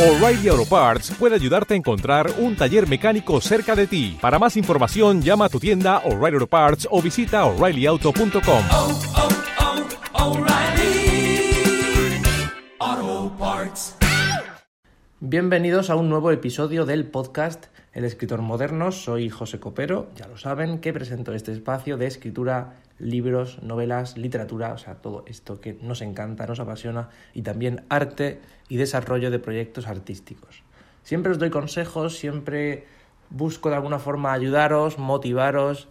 O'Reilly 0.00 0.48
Auto 0.48 0.64
Parts 0.64 1.10
puede 1.18 1.34
ayudarte 1.34 1.74
a 1.74 1.76
encontrar 1.76 2.30
un 2.38 2.56
taller 2.56 2.88
mecánico 2.88 3.38
cerca 3.42 3.76
de 3.76 3.86
ti. 3.86 4.16
Para 4.18 4.38
más 4.38 4.56
información, 4.56 5.20
llama 5.20 5.44
a 5.44 5.48
tu 5.50 5.60
tienda 5.60 5.98
O'Reilly 6.06 6.36
Auto 6.36 6.46
Parts 6.46 6.88
o 6.90 7.02
visita 7.02 7.44
oreillyauto.com. 7.44 8.64
oh, 8.72 8.98
oh, 10.14 10.38
O'Reilly 10.38 11.52
Auto 12.78 13.36
Parts. 13.38 13.96
Bienvenidos 15.20 15.90
a 15.90 15.96
un 15.96 16.08
nuevo 16.08 16.30
episodio 16.30 16.86
del 16.86 17.04
podcast 17.04 17.66
El 17.92 18.06
escritor 18.06 18.40
moderno. 18.40 18.92
Soy 18.92 19.28
José 19.28 19.60
Copero, 19.60 20.08
ya 20.16 20.26
lo 20.28 20.38
saben, 20.38 20.78
que 20.78 20.94
presento 20.94 21.34
este 21.34 21.52
espacio 21.52 21.98
de 21.98 22.06
escritura, 22.06 22.78
libros, 22.98 23.62
novelas, 23.62 24.16
literatura, 24.16 24.72
o 24.72 24.78
sea, 24.78 24.94
todo 24.94 25.24
esto 25.26 25.60
que 25.60 25.74
nos 25.82 26.00
encanta, 26.00 26.46
nos 26.46 26.58
apasiona, 26.58 27.10
y 27.34 27.42
también 27.42 27.84
arte 27.90 28.40
y 28.70 28.76
desarrollo 28.76 29.30
de 29.30 29.38
proyectos 29.38 29.86
artísticos. 29.86 30.62
Siempre 31.02 31.32
os 31.32 31.38
doy 31.38 31.50
consejos, 31.50 32.16
siempre 32.16 32.86
busco 33.28 33.68
de 33.68 33.74
alguna 33.74 33.98
forma 33.98 34.32
ayudaros, 34.32 34.96
motivaros, 34.96 35.88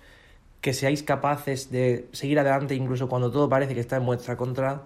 que 0.62 0.73
seáis 0.73 1.03
capaces 1.03 1.72
de 1.72 2.08
seguir 2.13 2.39
adelante 2.39 2.73
incluso 2.76 3.08
cuando 3.08 3.30
todo 3.30 3.50
parece 3.50 3.76
que 3.76 3.81
está 3.81 3.98
en 3.98 4.05
vuestra 4.05 4.38
contra. 4.38 4.84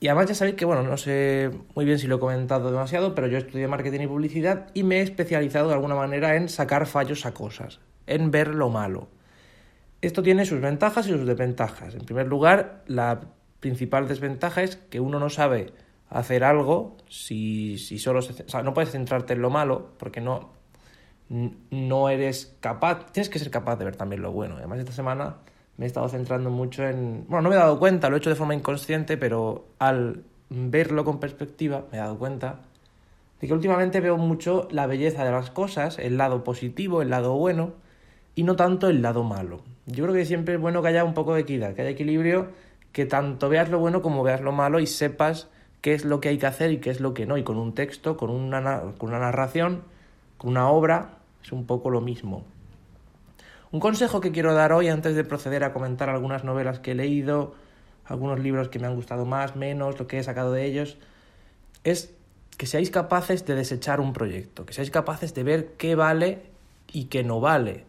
Y 0.00 0.08
además 0.08 0.26
ya 0.28 0.34
sabéis 0.34 0.56
que, 0.56 0.64
bueno, 0.64 0.82
no 0.82 0.96
sé 0.96 1.50
muy 1.74 1.84
bien 1.84 1.98
si 1.98 2.06
lo 2.06 2.16
he 2.16 2.18
comentado 2.18 2.70
demasiado, 2.70 3.14
pero 3.14 3.26
yo 3.26 3.38
estudié 3.38 3.68
marketing 3.68 4.00
y 4.00 4.06
publicidad 4.06 4.68
y 4.74 4.82
me 4.82 4.96
he 4.96 5.02
especializado 5.02 5.68
de 5.68 5.74
alguna 5.74 5.94
manera 5.94 6.34
en 6.36 6.48
sacar 6.48 6.86
fallos 6.86 7.26
a 7.26 7.34
cosas, 7.34 7.80
en 8.06 8.30
ver 8.30 8.54
lo 8.54 8.70
malo. 8.70 9.08
Esto 10.00 10.22
tiene 10.22 10.46
sus 10.46 10.60
ventajas 10.60 11.06
y 11.06 11.10
sus 11.10 11.26
desventajas. 11.26 11.94
En 11.94 12.04
primer 12.06 12.26
lugar, 12.26 12.84
la 12.86 13.20
principal 13.60 14.08
desventaja 14.08 14.62
es 14.62 14.76
que 14.76 15.00
uno 15.00 15.18
no 15.18 15.30
sabe 15.30 15.72
hacer 16.14 16.44
algo 16.44 16.96
si, 17.08 17.76
si 17.76 17.98
solo 17.98 18.22
se, 18.22 18.44
o 18.44 18.48
sea, 18.48 18.62
no 18.62 18.72
puedes 18.72 18.92
centrarte 18.92 19.32
en 19.32 19.42
lo 19.42 19.50
malo 19.50 19.90
porque 19.98 20.20
no, 20.20 20.50
no 21.28 22.08
eres 22.08 22.56
capaz, 22.60 23.10
tienes 23.12 23.28
que 23.28 23.40
ser 23.40 23.50
capaz 23.50 23.76
de 23.76 23.84
ver 23.84 23.96
también 23.96 24.22
lo 24.22 24.30
bueno. 24.30 24.54
Además, 24.56 24.78
esta 24.78 24.92
semana 24.92 25.36
me 25.76 25.84
he 25.84 25.88
estado 25.88 26.08
centrando 26.08 26.50
mucho 26.50 26.84
en... 26.84 27.24
Bueno, 27.26 27.42
no 27.42 27.48
me 27.48 27.56
he 27.56 27.58
dado 27.58 27.80
cuenta, 27.80 28.08
lo 28.08 28.16
he 28.16 28.18
hecho 28.18 28.30
de 28.30 28.36
forma 28.36 28.54
inconsciente, 28.54 29.16
pero 29.16 29.66
al 29.80 30.22
verlo 30.50 31.04
con 31.04 31.18
perspectiva 31.18 31.84
me 31.90 31.98
he 31.98 32.00
dado 32.00 32.16
cuenta 32.16 32.60
de 33.40 33.48
que 33.48 33.52
últimamente 33.52 34.00
veo 34.00 34.16
mucho 34.16 34.68
la 34.70 34.86
belleza 34.86 35.24
de 35.24 35.32
las 35.32 35.50
cosas, 35.50 35.98
el 35.98 36.16
lado 36.16 36.44
positivo, 36.44 37.02
el 37.02 37.10
lado 37.10 37.34
bueno, 37.34 37.72
y 38.36 38.44
no 38.44 38.54
tanto 38.54 38.88
el 38.88 39.02
lado 39.02 39.24
malo. 39.24 39.62
Yo 39.86 40.04
creo 40.04 40.14
que 40.14 40.24
siempre 40.24 40.54
es 40.54 40.60
bueno 40.60 40.80
que 40.80 40.88
haya 40.88 41.02
un 41.02 41.14
poco 41.14 41.34
de 41.34 41.40
equidad, 41.40 41.74
que 41.74 41.82
haya 41.82 41.90
equilibrio, 41.90 42.50
que 42.92 43.04
tanto 43.04 43.48
veas 43.48 43.68
lo 43.68 43.80
bueno 43.80 44.00
como 44.00 44.22
veas 44.22 44.40
lo 44.40 44.52
malo 44.52 44.78
y 44.78 44.86
sepas 44.86 45.48
qué 45.84 45.92
es 45.92 46.06
lo 46.06 46.18
que 46.18 46.30
hay 46.30 46.38
que 46.38 46.46
hacer 46.46 46.72
y 46.72 46.78
qué 46.78 46.88
es 46.88 47.00
lo 47.00 47.12
que 47.12 47.26
no. 47.26 47.36
Y 47.36 47.42
con 47.42 47.58
un 47.58 47.74
texto, 47.74 48.16
con 48.16 48.30
una, 48.30 48.94
con 48.96 49.10
una 49.10 49.18
narración, 49.18 49.82
con 50.38 50.48
una 50.52 50.70
obra, 50.70 51.18
es 51.42 51.52
un 51.52 51.66
poco 51.66 51.90
lo 51.90 52.00
mismo. 52.00 52.42
Un 53.70 53.80
consejo 53.80 54.22
que 54.22 54.32
quiero 54.32 54.54
dar 54.54 54.72
hoy 54.72 54.88
antes 54.88 55.14
de 55.14 55.24
proceder 55.24 55.62
a 55.62 55.74
comentar 55.74 56.08
algunas 56.08 56.42
novelas 56.42 56.78
que 56.78 56.92
he 56.92 56.94
leído, 56.94 57.54
algunos 58.06 58.40
libros 58.40 58.70
que 58.70 58.78
me 58.78 58.86
han 58.86 58.94
gustado 58.94 59.26
más, 59.26 59.56
menos, 59.56 59.98
lo 59.98 60.06
que 60.06 60.18
he 60.18 60.22
sacado 60.22 60.52
de 60.52 60.64
ellos, 60.64 60.96
es 61.84 62.14
que 62.56 62.64
seáis 62.64 62.90
capaces 62.90 63.44
de 63.44 63.54
desechar 63.54 64.00
un 64.00 64.14
proyecto, 64.14 64.64
que 64.64 64.72
seáis 64.72 64.90
capaces 64.90 65.34
de 65.34 65.42
ver 65.42 65.72
qué 65.76 65.96
vale 65.96 66.44
y 66.94 67.04
qué 67.04 67.24
no 67.24 67.40
vale. 67.40 67.84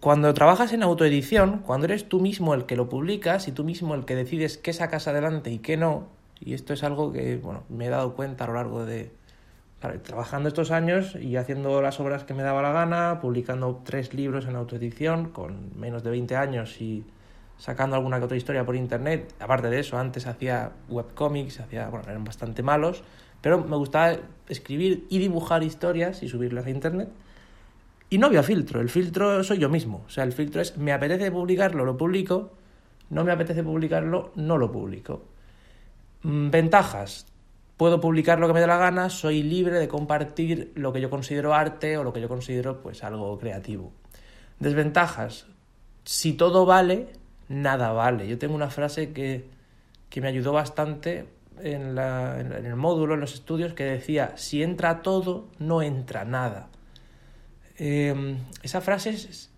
Cuando 0.00 0.32
trabajas 0.32 0.72
en 0.72 0.82
autoedición, 0.82 1.58
cuando 1.66 1.84
eres 1.84 2.08
tú 2.08 2.18
mismo 2.18 2.54
el 2.54 2.64
que 2.64 2.76
lo 2.76 2.88
publicas 2.88 3.46
y 3.46 3.52
tú 3.52 3.62
mismo 3.62 3.94
el 3.94 4.06
que 4.06 4.14
decides 4.14 4.56
qué 4.56 4.72
sacas 4.72 5.06
adelante 5.06 5.50
y 5.50 5.58
qué 5.58 5.76
no, 5.76 6.08
y 6.44 6.54
esto 6.54 6.72
es 6.72 6.82
algo 6.82 7.12
que 7.12 7.36
bueno, 7.36 7.64
me 7.68 7.86
he 7.86 7.88
dado 7.88 8.14
cuenta 8.14 8.44
a 8.44 8.46
lo 8.48 8.54
largo 8.54 8.84
de, 8.84 9.12
trabajando 10.02 10.48
estos 10.48 10.70
años 10.70 11.16
y 11.16 11.36
haciendo 11.36 11.82
las 11.82 11.98
obras 12.00 12.24
que 12.24 12.34
me 12.34 12.42
daba 12.42 12.62
la 12.62 12.72
gana, 12.72 13.20
publicando 13.20 13.80
tres 13.84 14.14
libros 14.14 14.46
en 14.46 14.56
autoedición 14.56 15.30
con 15.30 15.78
menos 15.78 16.02
de 16.02 16.10
20 16.10 16.36
años 16.36 16.80
y 16.80 17.04
sacando 17.58 17.96
alguna 17.96 18.18
que 18.18 18.24
otra 18.24 18.36
historia 18.36 18.64
por 18.64 18.76
internet. 18.76 19.34
Aparte 19.40 19.70
de 19.70 19.80
eso, 19.80 19.98
antes 19.98 20.26
hacía 20.26 20.72
webcomics, 20.88 21.60
hacía, 21.60 21.88
bueno, 21.88 22.08
eran 22.08 22.24
bastante 22.24 22.62
malos, 22.62 23.02
pero 23.40 23.58
me 23.64 23.76
gustaba 23.76 24.16
escribir 24.48 25.06
y 25.08 25.18
dibujar 25.18 25.62
historias 25.62 26.22
y 26.22 26.28
subirlas 26.28 26.66
a 26.66 26.70
internet. 26.70 27.08
Y 28.10 28.18
no 28.18 28.26
había 28.26 28.42
filtro, 28.42 28.80
el 28.80 28.88
filtro 28.88 29.42
soy 29.42 29.58
yo 29.58 29.68
mismo. 29.68 30.04
O 30.06 30.10
sea, 30.10 30.24
el 30.24 30.32
filtro 30.32 30.60
es, 30.60 30.76
me 30.76 30.92
apetece 30.92 31.30
publicarlo, 31.30 31.84
lo 31.84 31.96
publico, 31.96 32.52
no 33.10 33.24
me 33.24 33.32
apetece 33.32 33.62
publicarlo, 33.62 34.32
no 34.36 34.58
lo 34.58 34.70
publico. 34.70 35.22
Ventajas, 36.22 37.26
puedo 37.76 38.00
publicar 38.00 38.38
lo 38.38 38.46
que 38.46 38.54
me 38.54 38.60
dé 38.60 38.66
la 38.66 38.78
gana, 38.78 39.10
soy 39.10 39.42
libre 39.42 39.78
de 39.78 39.88
compartir 39.88 40.72
lo 40.76 40.92
que 40.92 41.00
yo 41.00 41.10
considero 41.10 41.54
arte 41.54 41.98
o 41.98 42.04
lo 42.04 42.12
que 42.12 42.20
yo 42.20 42.28
considero 42.28 42.80
pues 42.80 43.02
algo 43.02 43.36
creativo. 43.38 43.92
Desventajas, 44.60 45.46
si 46.04 46.34
todo 46.34 46.64
vale, 46.64 47.08
nada 47.48 47.92
vale. 47.92 48.28
Yo 48.28 48.38
tengo 48.38 48.54
una 48.54 48.70
frase 48.70 49.12
que, 49.12 49.50
que 50.08 50.20
me 50.20 50.28
ayudó 50.28 50.52
bastante 50.52 51.26
en, 51.60 51.94
la, 51.94 52.40
en, 52.40 52.52
el 52.52 52.76
módulo, 52.76 53.14
en 53.14 53.20
los 53.20 53.34
estudios, 53.34 53.74
que 53.74 53.84
decía, 53.84 54.32
si 54.36 54.62
entra 54.62 55.02
todo, 55.02 55.48
no 55.58 55.82
entra 55.82 56.24
nada. 56.24 56.68
Eh, 57.78 58.36
esa 58.62 58.80
frase 58.80 59.10
es, 59.10 59.50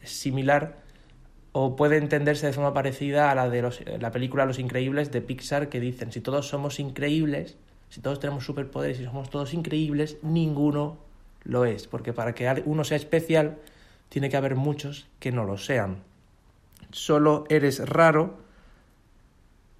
es, 0.00 0.10
similar 0.10 0.78
o 1.58 1.74
puede 1.74 1.96
entenderse 1.96 2.46
de 2.46 2.52
forma 2.52 2.74
parecida 2.74 3.30
a 3.30 3.34
la 3.34 3.48
de 3.48 3.62
los, 3.62 3.80
la 3.98 4.10
película 4.10 4.44
Los 4.44 4.58
Increíbles 4.58 5.10
de 5.10 5.22
Pixar, 5.22 5.70
que 5.70 5.80
dicen, 5.80 6.12
si 6.12 6.20
todos 6.20 6.46
somos 6.46 6.78
increíbles, 6.78 7.56
si 7.88 8.02
todos 8.02 8.20
tenemos 8.20 8.44
superpoderes 8.44 9.00
y 9.00 9.04
somos 9.04 9.30
todos 9.30 9.54
increíbles, 9.54 10.18
ninguno 10.20 10.98
lo 11.44 11.64
es, 11.64 11.86
porque 11.86 12.12
para 12.12 12.34
que 12.34 12.62
uno 12.66 12.84
sea 12.84 12.98
especial 12.98 13.56
tiene 14.10 14.28
que 14.28 14.36
haber 14.36 14.54
muchos 14.54 15.08
que 15.18 15.32
no 15.32 15.44
lo 15.44 15.56
sean. 15.56 16.02
Solo 16.90 17.46
eres 17.48 17.88
raro 17.88 18.36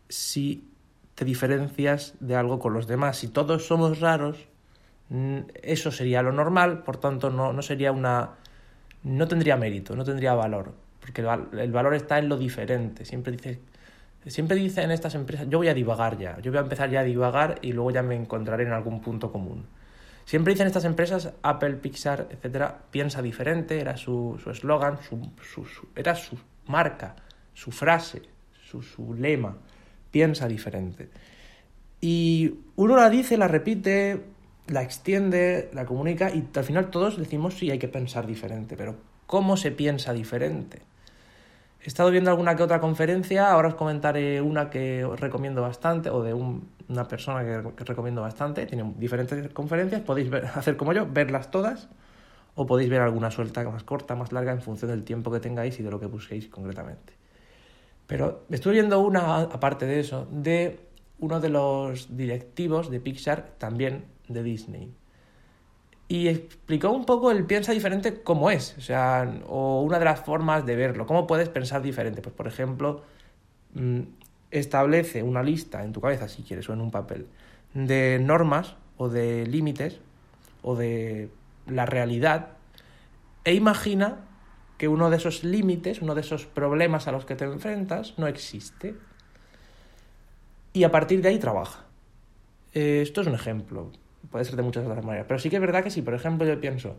si 0.08 0.66
te 1.14 1.26
diferencias 1.26 2.14
de 2.20 2.36
algo 2.36 2.58
con 2.58 2.72
los 2.72 2.86
demás. 2.86 3.18
Si 3.18 3.28
todos 3.28 3.66
somos 3.66 4.00
raros, 4.00 4.48
eso 5.62 5.90
sería 5.90 6.22
lo 6.22 6.32
normal, 6.32 6.84
por 6.84 6.96
tanto 6.96 7.28
no, 7.28 7.52
no 7.52 7.60
sería 7.60 7.92
una... 7.92 8.30
no 9.02 9.28
tendría 9.28 9.58
mérito, 9.58 9.94
no 9.94 10.04
tendría 10.04 10.32
valor, 10.32 10.85
porque 11.06 11.22
el, 11.62 11.72
valor 11.72 11.94
está 11.94 12.18
en 12.18 12.28
lo 12.28 12.36
diferente. 12.36 13.04
Siempre 13.04 13.32
dices 13.32 13.58
Siempre 14.26 14.56
dicen 14.56 14.90
estas 14.90 15.14
empresas, 15.14 15.46
yo 15.48 15.58
voy 15.58 15.68
a 15.68 15.74
divagar 15.74 16.18
ya, 16.18 16.40
yo 16.40 16.50
voy 16.50 16.58
a 16.58 16.62
empezar 16.62 16.90
ya 16.90 16.98
a 16.98 17.04
divagar 17.04 17.60
y 17.62 17.72
luego 17.72 17.92
ya 17.92 18.02
me 18.02 18.16
encontraré 18.16 18.64
en 18.64 18.72
algún 18.72 19.00
punto 19.00 19.30
común. 19.30 19.66
Siempre 20.24 20.52
dicen 20.52 20.66
estas 20.66 20.84
empresas, 20.84 21.32
Apple, 21.42 21.74
Pixar, 21.74 22.26
etcétera, 22.30 22.76
piensa 22.90 23.22
diferente, 23.22 23.78
era 23.78 23.96
su 23.96 24.36
eslogan, 24.50 24.98
su, 25.00 25.30
su, 25.40 25.64
su, 25.64 25.86
era 25.94 26.16
su 26.16 26.36
marca, 26.66 27.14
su 27.54 27.70
frase, 27.70 28.22
su, 28.68 28.82
su 28.82 29.14
lema, 29.14 29.58
piensa 30.10 30.48
diferente. 30.48 31.08
Y 32.00 32.52
uno 32.74 32.96
la 32.96 33.08
dice, 33.08 33.36
la 33.36 33.46
repite, 33.46 34.24
la 34.66 34.82
extiende, 34.82 35.70
la 35.72 35.86
comunica 35.86 36.30
y 36.30 36.48
al 36.52 36.64
final 36.64 36.90
todos 36.90 37.16
decimos 37.16 37.54
sí, 37.54 37.70
hay 37.70 37.78
que 37.78 37.86
pensar 37.86 38.26
diferente, 38.26 38.76
pero 38.76 38.96
¿cómo 39.26 39.56
se 39.56 39.70
piensa 39.70 40.12
diferente? 40.12 40.82
He 41.80 41.88
estado 41.88 42.10
viendo 42.10 42.30
alguna 42.30 42.56
que 42.56 42.62
otra 42.62 42.80
conferencia, 42.80 43.50
ahora 43.50 43.68
os 43.68 43.74
comentaré 43.74 44.40
una 44.40 44.70
que 44.70 45.04
os 45.04 45.20
recomiendo 45.20 45.62
bastante, 45.62 46.10
o 46.10 46.22
de 46.22 46.34
un, 46.34 46.68
una 46.88 47.06
persona 47.06 47.44
que, 47.44 47.84
recomiendo 47.84 48.22
bastante. 48.22 48.66
Tiene 48.66 48.92
diferentes 48.96 49.52
conferencias, 49.52 50.00
podéis 50.02 50.30
ver, 50.30 50.46
hacer 50.54 50.76
como 50.76 50.92
yo, 50.92 51.06
verlas 51.06 51.50
todas, 51.50 51.88
o 52.54 52.66
podéis 52.66 52.90
ver 52.90 53.00
alguna 53.00 53.30
suelta 53.30 53.62
más 53.64 53.84
corta, 53.84 54.14
más 54.14 54.32
larga, 54.32 54.52
en 54.52 54.60
función 54.60 54.90
del 54.90 55.04
tiempo 55.04 55.30
que 55.30 55.40
tengáis 55.40 55.78
y 55.78 55.82
de 55.82 55.90
lo 55.90 56.00
que 56.00 56.06
busquéis 56.06 56.48
concretamente. 56.48 57.12
Pero 58.06 58.44
estoy 58.50 58.74
viendo 58.74 59.00
una, 59.00 59.42
aparte 59.42 59.86
de 59.86 60.00
eso, 60.00 60.26
de 60.30 60.80
uno 61.18 61.40
de 61.40 61.48
los 61.48 62.16
directivos 62.16 62.90
de 62.90 63.00
Pixar, 63.00 63.50
también 63.58 64.04
de 64.28 64.42
Disney 64.42 64.92
y 66.08 66.28
explicó 66.28 66.90
un 66.90 67.04
poco 67.04 67.30
el 67.30 67.44
piensa 67.46 67.72
diferente 67.72 68.22
cómo 68.22 68.50
es, 68.50 68.76
o 68.78 68.80
sea, 68.80 69.40
o 69.46 69.82
una 69.82 69.98
de 69.98 70.04
las 70.04 70.20
formas 70.20 70.64
de 70.64 70.76
verlo, 70.76 71.06
cómo 71.06 71.26
puedes 71.26 71.48
pensar 71.48 71.82
diferente. 71.82 72.22
Pues, 72.22 72.34
por 72.34 72.46
ejemplo, 72.46 73.02
mm, 73.74 74.00
establece 74.50 75.22
una 75.22 75.42
lista 75.42 75.84
en 75.84 75.92
tu 75.92 76.00
cabeza, 76.00 76.28
si 76.28 76.42
quieres, 76.42 76.68
o 76.68 76.72
en 76.72 76.80
un 76.80 76.90
papel, 76.90 77.26
de 77.74 78.18
normas 78.20 78.76
o 78.96 79.08
de 79.08 79.46
límites 79.46 80.00
o 80.62 80.76
de 80.76 81.28
la 81.66 81.86
realidad 81.86 82.56
e 83.46 83.54
imagina 83.54 84.26
que 84.76 84.88
uno 84.88 85.08
de 85.08 85.18
esos 85.18 85.44
límites, 85.44 86.02
uno 86.02 86.16
de 86.16 86.20
esos 86.20 86.46
problemas 86.46 87.06
a 87.06 87.12
los 87.12 87.24
que 87.24 87.36
te 87.36 87.44
enfrentas 87.44 88.14
no 88.18 88.26
existe. 88.26 88.96
Y 90.72 90.82
a 90.82 90.90
partir 90.90 91.22
de 91.22 91.28
ahí 91.28 91.38
trabaja. 91.38 91.84
Eh, 92.74 93.02
esto 93.02 93.20
es 93.20 93.28
un 93.28 93.34
ejemplo 93.34 93.92
puede 94.30 94.44
ser 94.44 94.56
de 94.56 94.62
muchas 94.62 94.84
otras 94.86 95.04
maneras. 95.04 95.26
Pero 95.28 95.38
sí 95.38 95.50
que 95.50 95.56
es 95.56 95.60
verdad 95.60 95.82
que 95.82 95.90
si, 95.90 96.02
por 96.02 96.14
ejemplo, 96.14 96.46
yo 96.46 96.60
pienso, 96.60 96.96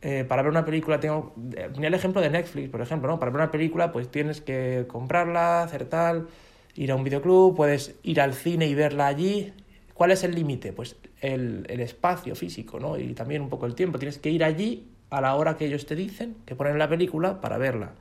eh, 0.00 0.24
para 0.26 0.42
ver 0.42 0.50
una 0.50 0.64
película 0.64 1.00
tengo... 1.00 1.34
Tenía 1.72 1.88
el 1.88 1.94
ejemplo 1.94 2.20
de 2.20 2.30
Netflix, 2.30 2.68
por 2.68 2.80
ejemplo, 2.80 3.08
¿no? 3.08 3.18
Para 3.18 3.30
ver 3.30 3.40
una 3.42 3.50
película 3.50 3.92
pues 3.92 4.10
tienes 4.10 4.40
que 4.40 4.84
comprarla, 4.88 5.62
hacer 5.62 5.86
tal, 5.86 6.28
ir 6.74 6.92
a 6.92 6.94
un 6.94 7.04
videoclub, 7.04 7.56
puedes 7.56 7.96
ir 8.02 8.20
al 8.20 8.34
cine 8.34 8.66
y 8.66 8.74
verla 8.74 9.06
allí. 9.06 9.52
¿Cuál 9.94 10.12
es 10.12 10.22
el 10.22 10.34
límite? 10.34 10.72
Pues 10.72 10.96
el, 11.20 11.66
el 11.68 11.80
espacio 11.80 12.36
físico, 12.36 12.78
¿no? 12.78 12.96
Y 12.96 13.14
también 13.14 13.42
un 13.42 13.48
poco 13.48 13.66
el 13.66 13.74
tiempo. 13.74 13.98
Tienes 13.98 14.18
que 14.18 14.30
ir 14.30 14.44
allí 14.44 14.86
a 15.10 15.20
la 15.20 15.34
hora 15.34 15.56
que 15.56 15.66
ellos 15.66 15.86
te 15.86 15.96
dicen, 15.96 16.36
que 16.46 16.54
ponen 16.54 16.78
la 16.78 16.88
película, 16.88 17.40
para 17.40 17.58
verla. 17.58 17.92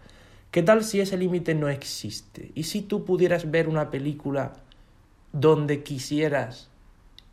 ¿Qué 0.51 0.63
tal 0.63 0.83
si 0.83 1.01
ese 1.01 1.17
límite 1.17 1.55
no 1.55 1.69
existe? 1.69 2.51
¿Y 2.55 2.63
si 2.63 2.81
tú 2.81 3.05
pudieras 3.05 3.49
ver 3.49 3.67
una 3.67 3.89
película 3.89 4.53
donde 5.33 5.83
quisieras 5.83 6.69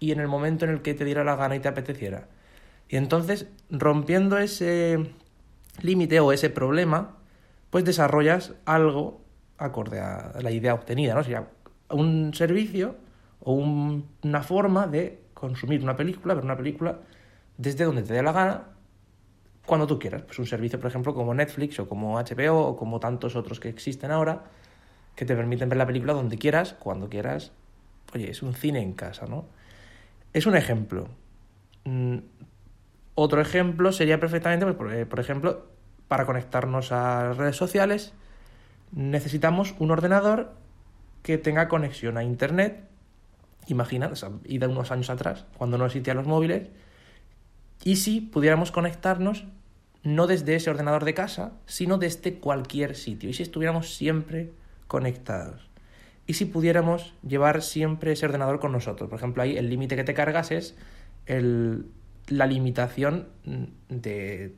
y 0.05 0.13
en 0.13 0.21
el 0.21 0.29
momento 0.29 0.65
en 0.65 0.71
el 0.73 0.83
que 0.83 0.95
te 0.95 1.05
diera 1.05 1.25
la 1.25 1.37
gana 1.37 1.57
y 1.57 1.61
te 1.61 1.69
apeteciera? 1.69 2.29
Y 2.89 2.97
entonces, 2.97 3.49
rompiendo 3.71 4.39
ese 4.39 5.13
límite 5.83 6.21
o 6.21 6.33
ese 6.33 6.51
problema, 6.51 7.17
pues 7.71 7.85
desarrollas 7.85 8.55
algo 8.67 9.23
acorde 9.59 10.01
a 10.01 10.33
la 10.43 10.51
idea 10.51 10.75
obtenida, 10.75 11.15
¿no? 11.15 11.25
Sea, 11.25 11.49
un 11.91 12.33
servicio 12.35 12.97
o 13.41 13.53
un- 13.55 14.07
una 14.23 14.43
forma 14.43 14.87
de 14.87 15.21
consumir 15.35 15.83
una 15.83 15.97
película, 15.97 16.35
ver 16.35 16.45
una 16.45 16.57
película 16.57 17.01
desde 17.57 17.85
donde 17.85 18.03
te 18.03 18.13
dé 18.15 18.23
la 18.23 18.33
gana, 18.33 18.65
cuando 19.67 19.87
tú 19.87 19.99
quieras. 19.99 20.23
Pues 20.23 20.39
un 20.39 20.47
servicio, 20.47 20.79
por 20.79 20.89
ejemplo, 20.91 21.15
como 21.15 21.35
Netflix 21.35 21.79
o 21.81 21.89
como 21.89 22.19
HBO 22.19 22.59
o 22.69 22.77
como 22.77 23.01
tantos 23.01 23.37
otros 23.37 23.61
que 23.61 23.69
existen 23.69 24.11
ahora, 24.11 24.45
que 25.17 25.25
te 25.25 25.35
permiten 25.37 25.69
ver 25.69 25.79
la 25.79 25.87
película 25.87 26.13
donde 26.13 26.39
quieras, 26.39 26.75
cuando 26.79 27.09
quieras. 27.09 27.53
Oye, 28.15 28.31
es 28.31 28.43
un 28.43 28.55
cine 28.55 28.83
en 28.83 28.93
casa, 28.95 29.27
¿no? 29.27 29.47
Es 30.35 30.47
un 30.47 30.57
ejemplo. 30.57 31.09
Mm, 31.85 32.19
Otro 33.15 33.41
ejemplo 33.41 33.93
sería 33.93 34.19
perfectamente, 34.19 34.67
pues, 34.67 34.77
por, 34.77 34.93
eh, 34.93 35.07
por 35.07 35.21
ejemplo, 35.21 35.67
para 36.09 36.27
conectarnos 36.27 36.91
a 36.93 37.33
redes 37.33 37.57
sociales, 37.57 38.13
necesitamos 38.93 39.75
un 39.79 39.93
ordenador 39.93 40.53
que 41.23 41.39
tenga 41.39 41.69
conexión 41.69 42.19
a 42.19 42.25
Internet. 42.25 42.89
Imagina, 43.69 44.09
o 44.09 44.17
sea, 44.17 44.31
ida 44.45 44.69
unos 44.69 44.91
años 44.91 45.11
atrás, 45.11 45.47
cuando 45.57 45.79
no 45.79 45.87
existían 45.87 46.17
los 46.17 46.27
móviles, 46.27 46.69
y 47.85 47.97
si 47.97 48.21
pudiéramos 48.21 48.73
conectarnos 48.73 49.45
no 50.03 50.27
desde 50.27 50.57
ese 50.57 50.71
ordenador 50.71 51.05
de 51.05 51.15
casa, 51.15 51.53
sino 51.67 51.97
desde 51.99 52.35
cualquier 52.41 52.97
sitio, 52.97 53.31
y 53.31 53.35
si 53.35 53.45
estuviéramos 53.45 53.95
siempre 53.95 54.53
conectados. 54.89 55.71
Y 56.27 56.35
si 56.35 56.47
pudiéramos 56.47 57.15
llevar 57.27 57.63
siempre 57.63 58.13
ese 58.13 58.25
ordenador 58.27 58.59
con 58.61 58.73
nosotros. 58.73 59.11
Por 59.11 59.19
ejemplo, 59.19 59.43
ahí 59.43 59.57
el 59.57 59.69
límite 59.69 59.95
que 59.97 60.05
te 60.05 60.15
cargas 60.15 60.51
es 60.51 60.75
el, 61.27 61.87
la 62.29 62.47
limitación 62.47 63.29
de, 63.89 64.55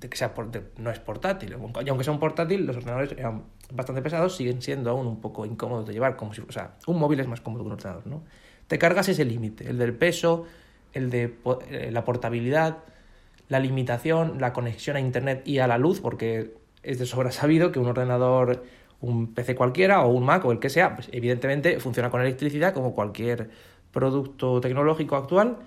que 0.00 0.16
sea 0.16 0.34
por- 0.34 0.50
de- 0.52 0.62
no 0.78 0.90
es 0.90 1.00
portátil. 1.00 1.56
Y 1.84 1.88
aunque 1.88 2.04
sea 2.04 2.12
un 2.12 2.20
portátil, 2.20 2.64
los 2.66 2.76
ordenadores 2.76 3.12
eran 3.12 3.42
bastante 3.72 4.02
pesados, 4.02 4.36
siguen 4.36 4.62
siendo 4.62 4.90
aún 4.90 5.06
un 5.06 5.20
poco 5.20 5.44
incómodos 5.46 5.86
de 5.86 5.94
llevar. 5.94 6.16
Como 6.16 6.32
si, 6.32 6.42
o 6.42 6.52
sea, 6.52 6.76
un 6.86 6.98
móvil 6.98 7.18
es 7.20 7.26
más 7.26 7.40
cómodo 7.40 7.62
que 7.64 7.66
un 7.66 7.72
ordenador, 7.72 8.06
¿no? 8.06 8.22
Te 8.68 8.78
cargas 8.78 9.08
ese 9.08 9.24
límite, 9.24 9.68
el 9.68 9.78
del 9.78 9.94
peso, 9.94 10.46
el 10.92 11.10
de 11.10 11.34
eh, 11.70 11.90
la 11.92 12.04
portabilidad, 12.04 12.78
la 13.48 13.58
limitación, 13.58 14.40
la 14.40 14.52
conexión 14.52 14.96
a 14.96 15.00
internet 15.00 15.42
y 15.44 15.58
a 15.58 15.66
la 15.66 15.76
luz, 15.76 16.00
porque 16.00 16.54
es 16.84 16.98
de 16.98 17.06
sobra 17.06 17.30
sabido 17.32 17.72
que 17.72 17.78
un 17.80 17.86
ordenador, 17.86 18.64
un 19.04 19.34
PC 19.34 19.54
cualquiera 19.54 20.02
o 20.04 20.10
un 20.10 20.24
Mac 20.24 20.44
o 20.44 20.52
el 20.52 20.58
que 20.58 20.70
sea, 20.70 20.94
pues 20.94 21.08
evidentemente 21.12 21.78
funciona 21.80 22.10
con 22.10 22.20
electricidad 22.20 22.74
como 22.74 22.94
cualquier 22.94 23.50
producto 23.92 24.60
tecnológico 24.60 25.16
actual, 25.16 25.58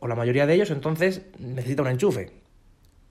o 0.00 0.08
la 0.08 0.14
mayoría 0.14 0.46
de 0.46 0.54
ellos, 0.54 0.70
entonces 0.70 1.22
necesita 1.38 1.82
un 1.82 1.88
enchufe. 1.88 2.32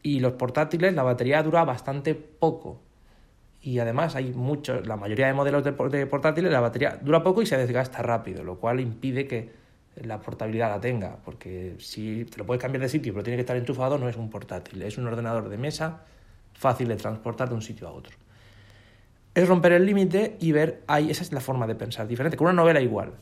Y 0.04 0.20
los 0.20 0.34
portátiles, 0.34 0.94
la 0.94 1.04
batería 1.04 1.42
dura 1.44 1.64
bastante 1.66 2.14
poco. 2.16 2.82
Y 3.62 3.80
además 3.80 4.16
hay 4.16 4.34
muchos, 4.34 4.86
la 4.86 4.98
mayoría 4.98 5.28
de 5.28 5.34
modelos 5.34 5.64
de, 5.64 5.72
por- 5.72 5.90
de 5.90 6.06
portátiles, 6.06 6.52
la 6.52 6.60
batería 6.60 7.00
dura 7.02 7.24
poco 7.24 7.42
y 7.42 7.46
se 7.46 7.58
desgasta 7.58 8.02
rápido, 8.02 8.44
lo 8.44 8.58
cual 8.60 8.80
impide 8.82 9.26
que 9.28 9.52
la 9.96 10.20
portabilidad 10.20 10.70
la 10.70 10.82
tenga, 10.82 11.18
porque 11.24 11.76
si 11.80 12.26
te 12.26 12.38
lo 12.38 12.46
puedes 12.46 12.62
cambiar 12.62 12.82
de 12.82 12.90
sitio 12.90 13.14
pero 13.14 13.24
tiene 13.24 13.38
que 13.38 13.42
estar 13.42 13.56
enchufado, 13.58 13.98
no 13.98 14.10
es 14.10 14.18
un 14.18 14.30
portátil, 14.30 14.82
es 14.82 14.98
un 14.98 15.08
ordenador 15.08 15.50
de 15.50 15.58
mesa 15.58 16.02
fácil 16.54 16.88
de 16.90 16.96
transportar 16.98 17.48
de 17.50 17.56
un 17.56 17.62
sitio 17.62 17.88
a 17.88 17.92
otro. 17.92 18.14
Es 19.36 19.48
romper 19.48 19.74
el 19.74 19.86
límite 19.86 20.38
y 20.40 20.52
ver, 20.52 20.84
ahí, 20.88 21.10
esa 21.10 21.24
es 21.24 21.32
la 21.32 21.42
forma 21.42 21.68
de 21.68 21.76
pensar 21.76 22.08
diferente, 22.08 22.38
con 22.38 22.46
una 22.46 22.54
novela 22.54 22.82
igual. 22.82 23.14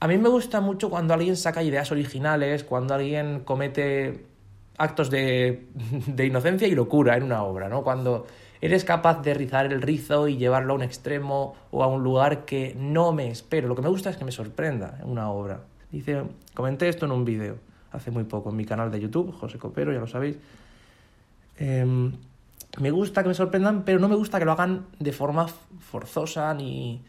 A 0.00 0.08
mí 0.08 0.18
me 0.18 0.28
gusta 0.28 0.60
mucho 0.60 0.90
cuando 0.90 1.14
alguien 1.14 1.36
saca 1.36 1.62
ideas 1.62 1.92
originales, 1.92 2.64
cuando 2.64 2.94
alguien 2.94 3.40
comete 3.40 4.26
actos 4.78 5.10
de, 5.10 5.68
de 6.06 6.26
inocencia 6.26 6.66
y 6.66 6.74
locura 6.74 7.16
en 7.16 7.24
una 7.24 7.44
obra, 7.44 7.68
¿no? 7.68 7.82
Cuando 7.82 8.26
eres 8.60 8.84
capaz 8.84 9.22
de 9.22 9.34
rizar 9.34 9.66
el 9.72 9.82
rizo 9.82 10.28
y 10.28 10.36
llevarlo 10.36 10.72
a 10.72 10.76
un 10.76 10.82
extremo 10.82 11.54
o 11.70 11.82
a 11.82 11.86
un 11.86 12.02
lugar 12.02 12.44
que 12.44 12.74
no 12.78 13.12
me 13.12 13.28
espero. 13.28 13.68
Lo 13.68 13.74
que 13.74 13.82
me 13.82 13.88
gusta 13.88 14.10
es 14.10 14.16
que 14.16 14.24
me 14.24 14.32
sorprenda 14.32 14.98
en 15.02 15.10
una 15.10 15.30
obra. 15.30 15.60
Dice, 15.90 16.22
comenté 16.54 16.88
esto 16.88 17.06
en 17.06 17.12
un 17.12 17.24
vídeo 17.24 17.58
hace 17.92 18.10
muy 18.10 18.24
poco 18.24 18.50
en 18.50 18.56
mi 18.56 18.64
canal 18.64 18.90
de 18.90 19.00
YouTube, 19.00 19.32
José 19.32 19.58
Copero, 19.58 19.92
ya 19.92 20.00
lo 20.00 20.06
sabéis. 20.06 20.38
Em, 21.58 22.12
me 22.80 22.90
gusta 22.90 23.22
que 23.22 23.28
me 23.28 23.34
sorprendan, 23.34 23.84
pero 23.84 23.98
no 23.98 24.08
me 24.08 24.16
gusta 24.16 24.38
que 24.38 24.44
lo 24.44 24.52
hagan 24.52 24.86
de 24.98 25.12
forma 25.12 25.46
forzosa 25.80 26.52
ni, 26.54 27.02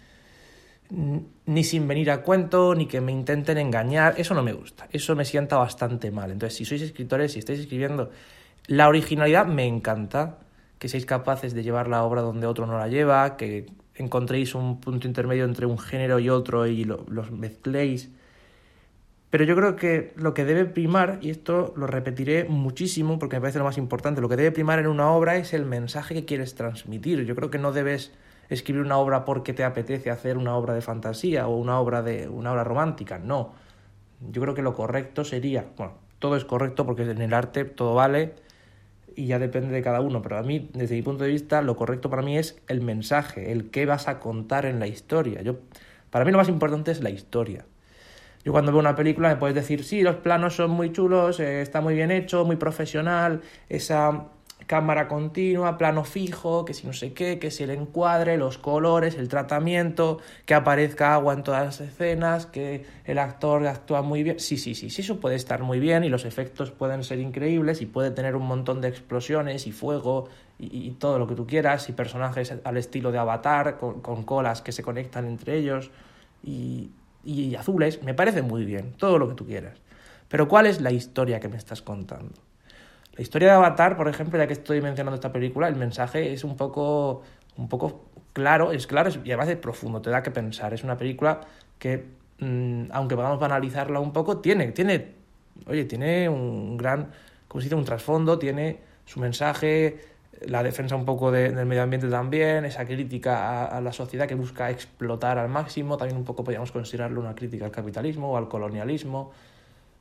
ni 1.45 1.63
sin 1.63 1.87
venir 1.87 2.11
a 2.11 2.21
cuento, 2.21 2.75
ni 2.75 2.85
que 2.87 3.01
me 3.01 3.11
intenten 3.11 3.57
engañar. 3.57 4.15
Eso 4.17 4.33
no 4.33 4.43
me 4.43 4.53
gusta. 4.53 4.87
Eso 4.91 5.15
me 5.15 5.25
sienta 5.25 5.57
bastante 5.57 6.11
mal. 6.11 6.31
Entonces, 6.31 6.57
si 6.57 6.65
sois 6.65 6.81
escritores, 6.81 7.33
si 7.33 7.39
estáis 7.39 7.59
escribiendo, 7.59 8.11
la 8.67 8.87
originalidad 8.87 9.45
me 9.47 9.65
encanta. 9.67 10.39
Que 10.79 10.89
seáis 10.89 11.05
capaces 11.05 11.53
de 11.53 11.63
llevar 11.63 11.87
la 11.87 12.03
obra 12.03 12.21
donde 12.21 12.45
otro 12.45 12.65
no 12.67 12.77
la 12.77 12.89
lleva, 12.89 13.37
que 13.37 13.67
encontréis 13.95 14.53
un 14.53 14.81
punto 14.81 15.07
intermedio 15.07 15.45
entre 15.45 15.65
un 15.65 15.79
género 15.79 16.19
y 16.19 16.29
otro 16.29 16.67
y 16.67 16.83
lo- 16.83 17.05
los 17.07 17.31
mezcléis. 17.31 18.09
Pero 19.33 19.45
yo 19.45 19.55
creo 19.55 19.75
que 19.75 20.13
lo 20.15 20.35
que 20.35 20.45
debe 20.45 20.65
primar, 20.65 21.17
y 21.19 21.31
esto 21.31 21.73
lo 21.75 21.87
repetiré 21.87 22.43
muchísimo 22.43 23.17
porque 23.17 23.37
me 23.37 23.41
parece 23.41 23.57
lo 23.57 23.65
más 23.65 23.79
importante, 23.79 24.21
lo 24.21 24.29
que 24.29 24.35
debe 24.35 24.51
primar 24.51 24.77
en 24.77 24.85
una 24.85 25.09
obra 25.09 25.37
es 25.37 25.55
el 25.55 25.65
mensaje 25.65 26.13
que 26.13 26.23
quieres 26.23 26.53
transmitir. 26.53 27.25
Yo 27.25 27.35
creo 27.35 27.49
que 27.49 27.57
no 27.57 27.71
debes 27.71 28.11
escribir 28.49 28.83
una 28.83 28.99
obra 28.99 29.25
porque 29.25 29.51
te 29.53 29.63
apetece 29.63 30.11
hacer 30.11 30.37
una 30.37 30.55
obra 30.55 30.75
de 30.75 30.81
fantasía 30.81 31.47
o 31.47 31.57
una 31.57 31.79
obra 31.79 32.03
de 32.03 32.27
una 32.27 32.51
obra 32.51 32.63
romántica, 32.63 33.17
no. 33.17 33.55
Yo 34.29 34.39
creo 34.39 34.53
que 34.53 34.61
lo 34.61 34.75
correcto 34.75 35.25
sería, 35.25 35.65
bueno, 35.77 35.93
todo 36.19 36.35
es 36.35 36.45
correcto 36.45 36.85
porque 36.85 37.01
en 37.01 37.19
el 37.19 37.33
arte 37.33 37.65
todo 37.65 37.95
vale 37.95 38.35
y 39.15 39.25
ya 39.25 39.39
depende 39.39 39.73
de 39.73 39.81
cada 39.81 40.01
uno, 40.01 40.21
pero 40.21 40.37
a 40.37 40.43
mí, 40.43 40.69
desde 40.75 40.93
mi 40.93 41.01
punto 41.01 41.23
de 41.23 41.31
vista, 41.31 41.63
lo 41.63 41.75
correcto 41.75 42.11
para 42.11 42.21
mí 42.21 42.37
es 42.37 42.61
el 42.67 42.81
mensaje, 42.81 43.51
el 43.51 43.71
qué 43.71 43.87
vas 43.87 44.07
a 44.07 44.19
contar 44.19 44.67
en 44.67 44.79
la 44.79 44.85
historia. 44.85 45.41
Yo, 45.41 45.55
para 46.11 46.23
mí 46.23 46.31
lo 46.31 46.37
más 46.37 46.49
importante 46.49 46.91
es 46.91 47.01
la 47.01 47.09
historia. 47.09 47.65
Yo 48.43 48.51
cuando 48.51 48.71
veo 48.71 48.79
una 48.79 48.95
película 48.95 49.29
me 49.29 49.37
puedes 49.37 49.55
decir, 49.55 49.83
sí, 49.83 50.01
los 50.01 50.17
planos 50.17 50.55
son 50.55 50.71
muy 50.71 50.91
chulos, 50.91 51.39
eh, 51.39 51.61
está 51.61 51.79
muy 51.81 51.95
bien 51.95 52.11
hecho, 52.11 52.43
muy 52.43 52.57
profesional, 52.57 53.41
esa 53.69 54.27
cámara 54.67 55.07
continua, 55.07 55.77
plano 55.77 56.03
fijo, 56.03 56.65
que 56.65 56.73
si 56.73 56.87
no 56.87 56.93
sé 56.93 57.13
qué, 57.13 57.39
que 57.39 57.51
si 57.51 57.63
el 57.63 57.69
encuadre, 57.69 58.37
los 58.37 58.57
colores, 58.57 59.15
el 59.15 59.27
tratamiento, 59.27 60.19
que 60.45 60.53
aparezca 60.53 61.13
agua 61.13 61.33
en 61.33 61.43
todas 61.43 61.65
las 61.65 61.81
escenas, 61.81 62.45
que 62.45 62.85
el 63.05 63.17
actor 63.17 63.65
actúa 63.67 64.01
muy 64.01 64.23
bien. 64.23 64.39
Sí, 64.39 64.57
sí, 64.57 64.75
sí, 64.75 64.89
sí, 64.89 65.01
eso 65.01 65.19
puede 65.19 65.35
estar 65.35 65.61
muy 65.63 65.79
bien 65.79 66.03
y 66.03 66.09
los 66.09 66.25
efectos 66.25 66.71
pueden 66.71 67.03
ser 67.03 67.19
increíbles 67.19 67.81
y 67.81 67.85
puede 67.85 68.11
tener 68.11 68.35
un 68.35 68.45
montón 68.45 68.81
de 68.81 68.87
explosiones 68.89 69.67
y 69.67 69.71
fuego 69.71 70.29
y, 70.59 70.87
y 70.87 70.91
todo 70.91 71.19
lo 71.19 71.27
que 71.27 71.35
tú 71.35 71.45
quieras 71.47 71.89
y 71.89 71.93
personajes 71.93 72.53
al 72.63 72.77
estilo 72.77 73.11
de 73.11 73.17
Avatar 73.17 73.77
con, 73.77 74.01
con 74.01 74.23
colas 74.23 74.61
que 74.61 74.71
se 74.71 74.83
conectan 74.83 75.25
entre 75.25 75.57
ellos 75.57 75.91
y, 76.43 76.91
y 77.23 77.55
azules, 77.55 78.03
me 78.03 78.13
parece 78.13 78.41
muy 78.41 78.65
bien, 78.65 78.93
todo 78.97 79.17
lo 79.17 79.29
que 79.29 79.35
tú 79.35 79.45
quieras. 79.45 79.79
Pero 80.27 80.47
¿cuál 80.47 80.65
es 80.65 80.81
la 80.81 80.91
historia 80.91 81.39
que 81.39 81.47
me 81.47 81.57
estás 81.57 81.81
contando? 81.81 82.33
La 83.15 83.21
historia 83.21 83.49
de 83.49 83.53
Avatar, 83.53 83.95
por 83.95 84.07
ejemplo, 84.07 84.39
ya 84.39 84.47
que 84.47 84.53
estoy 84.53 84.81
mencionando 84.81 85.15
esta 85.15 85.31
película, 85.31 85.67
el 85.67 85.75
mensaje 85.75 86.33
es 86.33 86.43
un 86.43 86.57
poco, 86.57 87.21
un 87.57 87.69
poco 87.69 88.05
claro, 88.33 88.71
es 88.71 88.87
claro 88.87 89.11
y 89.23 89.29
además 89.29 89.49
es 89.49 89.57
profundo, 89.57 90.01
te 90.01 90.09
da 90.09 90.23
que 90.23 90.31
pensar. 90.31 90.73
Es 90.73 90.83
una 90.83 90.97
película 90.97 91.41
que, 91.77 92.05
mm, 92.39 92.85
aunque 92.91 93.15
podamos 93.15 93.39
banalizarla 93.39 93.99
un 93.99 94.11
poco, 94.11 94.39
tiene, 94.39 94.71
tiene, 94.71 95.13
oye, 95.67 95.85
tiene 95.85 96.27
un 96.27 96.77
gran, 96.77 97.11
como 97.47 97.61
se 97.61 97.65
dice, 97.65 97.75
un 97.75 97.85
trasfondo, 97.85 98.39
tiene 98.39 98.79
su 99.05 99.19
mensaje, 99.19 99.99
la 100.41 100.63
defensa 100.63 100.95
un 100.95 101.05
poco 101.05 101.31
de- 101.31 101.51
del 101.51 101.65
medio 101.65 101.83
ambiente 101.83 102.07
también, 102.09 102.65
esa 102.65 102.85
crítica 102.85 103.65
a, 103.65 103.81
la 103.81 103.93
sociedad 103.93 104.27
que 104.27 104.35
busca 104.35 104.69
explotar 104.71 105.37
al 105.37 105.49
máximo, 105.49 105.97
también 105.97 106.17
un 106.17 106.25
poco 106.25 106.43
podríamos 106.43 106.71
considerarlo 106.71 107.21
una 107.21 107.35
crítica 107.35 107.65
al 107.65 107.71
capitalismo 107.71 108.31
o 108.33 108.37
al 108.37 108.47
colonialismo 108.49 109.31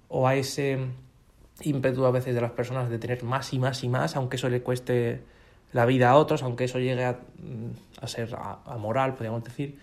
o 0.08 0.26
a 0.28 0.34
ese 0.34 0.78
ímpetu 1.62 2.04
a 2.06 2.10
veces 2.10 2.34
de 2.34 2.40
las 2.40 2.52
personas 2.52 2.90
de 2.90 2.98
tener 2.98 3.22
más 3.24 3.52
y 3.52 3.58
más 3.58 3.84
y 3.84 3.88
más, 3.88 4.16
aunque 4.16 4.36
eso 4.36 4.48
le 4.48 4.62
cueste 4.62 5.22
la 5.72 5.86
vida 5.86 6.10
a 6.10 6.16
otros, 6.16 6.42
aunque 6.42 6.64
eso 6.64 6.78
llegue 6.78 7.04
a, 7.04 7.12
mm, 7.12 8.02
a 8.02 8.08
ser 8.08 8.34
amoral, 8.66 9.14
podríamos 9.14 9.44
decir. 9.44 9.78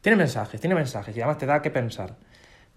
Tiene 0.00 0.16
mensajes, 0.16 0.60
tiene 0.60 0.74
mensajes 0.74 1.16
y 1.16 1.20
además 1.20 1.38
te 1.38 1.46
da 1.46 1.62
que 1.62 1.70
pensar. 1.70 2.16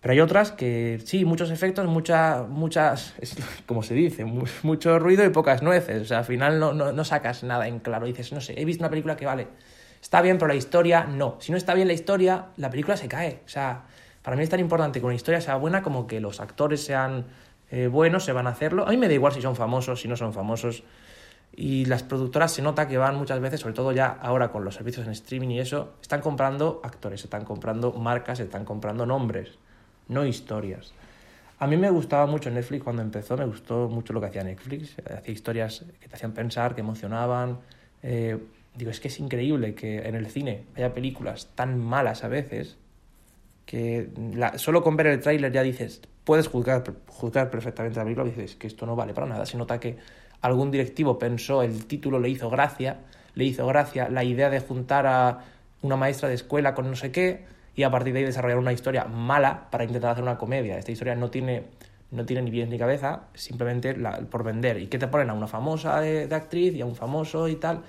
Pero 0.03 0.11
hay 0.11 0.19
otras 0.19 0.51
que 0.51 1.01
sí, 1.05 1.25
muchos 1.25 1.49
efectos, 1.49 1.87
mucha, 1.87 2.43
muchas, 2.47 3.15
es 3.19 3.35
como 3.65 3.81
se 3.81 3.95
dice, 3.95 4.25
mu- 4.25 4.45
mucho 4.61 4.99
ruido 4.99 5.25
y 5.25 5.29
pocas 5.29 5.63
nueces. 5.63 6.01
O 6.03 6.05
sea, 6.05 6.19
al 6.19 6.25
final 6.25 6.59
no, 6.59 6.73
no, 6.73 6.91
no 6.91 7.03
sacas 7.05 7.43
nada 7.43 7.67
en 7.67 7.79
claro. 7.79 8.05
Dices, 8.05 8.31
no 8.33 8.41
sé, 8.41 8.53
he 8.61 8.65
visto 8.65 8.83
una 8.83 8.89
película 8.91 9.15
que 9.15 9.25
vale, 9.25 9.47
está 10.01 10.21
bien, 10.21 10.37
pero 10.37 10.49
la 10.49 10.55
historia 10.55 11.05
no. 11.05 11.37
Si 11.39 11.51
no 11.51 11.57
está 11.57 11.73
bien 11.73 11.87
la 11.87 11.93
historia, 11.93 12.47
la 12.57 12.69
película 12.69 12.95
se 12.97 13.07
cae. 13.07 13.39
O 13.45 13.49
sea, 13.49 13.85
Para 14.21 14.35
mí 14.37 14.43
es 14.43 14.49
tan 14.49 14.59
importante 14.59 14.99
que 14.99 15.05
una 15.05 15.15
historia 15.15 15.41
sea 15.41 15.55
buena 15.55 15.81
como 15.81 16.05
que 16.05 16.19
los 16.21 16.39
actores 16.41 16.83
sean 16.85 17.25
eh, 17.71 17.87
buenos, 17.87 18.23
se 18.25 18.33
van 18.33 18.45
a 18.47 18.51
hacerlo. 18.51 18.85
A 18.85 18.91
mí 18.91 18.97
me 18.97 19.07
da 19.07 19.13
igual 19.15 19.33
si 19.33 19.41
son 19.41 19.55
famosos, 19.55 20.01
si 20.01 20.07
no 20.07 20.15
son 20.17 20.33
famosos. 20.33 20.83
Y 21.55 21.85
las 21.85 22.03
productoras 22.03 22.51
se 22.51 22.61
nota 22.61 22.87
que 22.87 22.97
van 22.97 23.15
muchas 23.15 23.39
veces, 23.39 23.59
sobre 23.61 23.73
todo 23.75 23.91
ya 23.91 24.07
ahora 24.21 24.51
con 24.51 24.65
los 24.65 24.75
servicios 24.75 25.05
en 25.05 25.11
streaming 25.13 25.49
y 25.49 25.59
eso, 25.59 25.93
están 26.01 26.19
comprando 26.21 26.81
actores, 26.83 27.23
están 27.23 27.45
comprando 27.45 27.91
marcas, 27.93 28.39
están 28.39 28.65
comprando 28.65 29.05
nombres, 29.05 29.59
no 30.07 30.25
historias. 30.25 30.93
A 31.59 31.67
mí 31.67 31.77
me 31.77 31.89
gustaba 31.89 32.25
mucho 32.25 32.49
Netflix 32.49 32.83
cuando 32.83 33.01
empezó, 33.01 33.37
me 33.37 33.45
gustó 33.45 33.87
mucho 33.87 34.11
lo 34.11 34.19
que 34.19 34.27
hacía 34.27 34.43
Netflix. 34.43 34.95
Hacía 34.99 35.33
historias 35.33 35.85
que 35.99 36.09
te 36.09 36.15
hacían 36.15 36.33
pensar, 36.33 36.75
que 36.75 36.81
emocionaban. 36.81 37.59
Eh, 38.01 38.37
digo, 38.75 38.91
es 38.91 38.99
que 38.99 39.07
es 39.07 39.19
increíble 39.19 39.73
que 39.73 39.99
en 39.99 40.15
el 40.15 40.27
cine 40.27 40.65
haya 40.75 40.93
películas 40.93 41.49
tan 41.55 41.79
malas 41.79 42.23
a 42.23 42.27
veces 42.27 42.77
que 43.65 44.09
solo 44.57 44.83
con 44.83 44.97
ver 44.97 45.07
el 45.07 45.21
tráiler 45.21 45.51
ya 45.51 45.63
dices, 45.63 46.01
puedes 46.25 46.47
juzgar, 46.47 46.83
juzgar 47.07 47.49
perfectamente 47.49 47.97
la 47.97 48.03
película 48.03 48.27
y 48.27 48.31
dices 48.31 48.55
que 48.55 48.67
esto 48.67 48.85
no 48.85 48.95
vale 48.95 49.13
para 49.13 49.27
nada. 49.27 49.45
Se 49.45 49.57
nota 49.57 49.79
que 49.79 49.97
algún 50.41 50.69
directivo 50.69 51.17
pensó, 51.17 51.63
el 51.63 51.85
título 51.85 52.19
le 52.19 52.29
hizo 52.29 52.49
gracia, 52.49 52.99
le 53.35 53.45
hizo 53.45 53.65
gracia 53.67 54.09
la 54.09 54.23
idea 54.23 54.49
de 54.49 54.59
juntar 54.59 55.07
a 55.07 55.45
una 55.81 55.95
maestra 55.95 56.27
de 56.27 56.35
escuela 56.35 56.75
con 56.75 56.89
no 56.89 56.95
sé 56.95 57.11
qué 57.11 57.45
y 57.75 57.83
a 57.83 57.91
partir 57.91 58.13
de 58.13 58.19
ahí 58.19 58.25
desarrollar 58.25 58.59
una 58.59 58.73
historia 58.73 59.05
mala 59.05 59.69
para 59.71 59.83
intentar 59.83 60.11
hacer 60.11 60.23
una 60.23 60.37
comedia. 60.37 60.77
Esta 60.77 60.91
historia 60.91 61.15
no 61.15 61.29
tiene, 61.29 61.63
no 62.11 62.25
tiene 62.25 62.43
ni 62.43 62.51
pies 62.51 62.69
ni 62.69 62.77
cabeza, 62.77 63.23
simplemente 63.33 63.97
la, 63.97 64.19
por 64.19 64.43
vender. 64.43 64.79
¿Y 64.79 64.87
qué 64.87 64.99
te 64.99 65.07
ponen 65.07 65.29
a 65.29 65.33
una 65.33 65.47
famosa 65.47 65.99
de, 65.99 66.33
actriz 66.33 66.75
y 66.75 66.81
a 66.81 66.85
un 66.85 66.95
famoso 66.95 67.47
y 67.47 67.55
tal? 67.55 67.81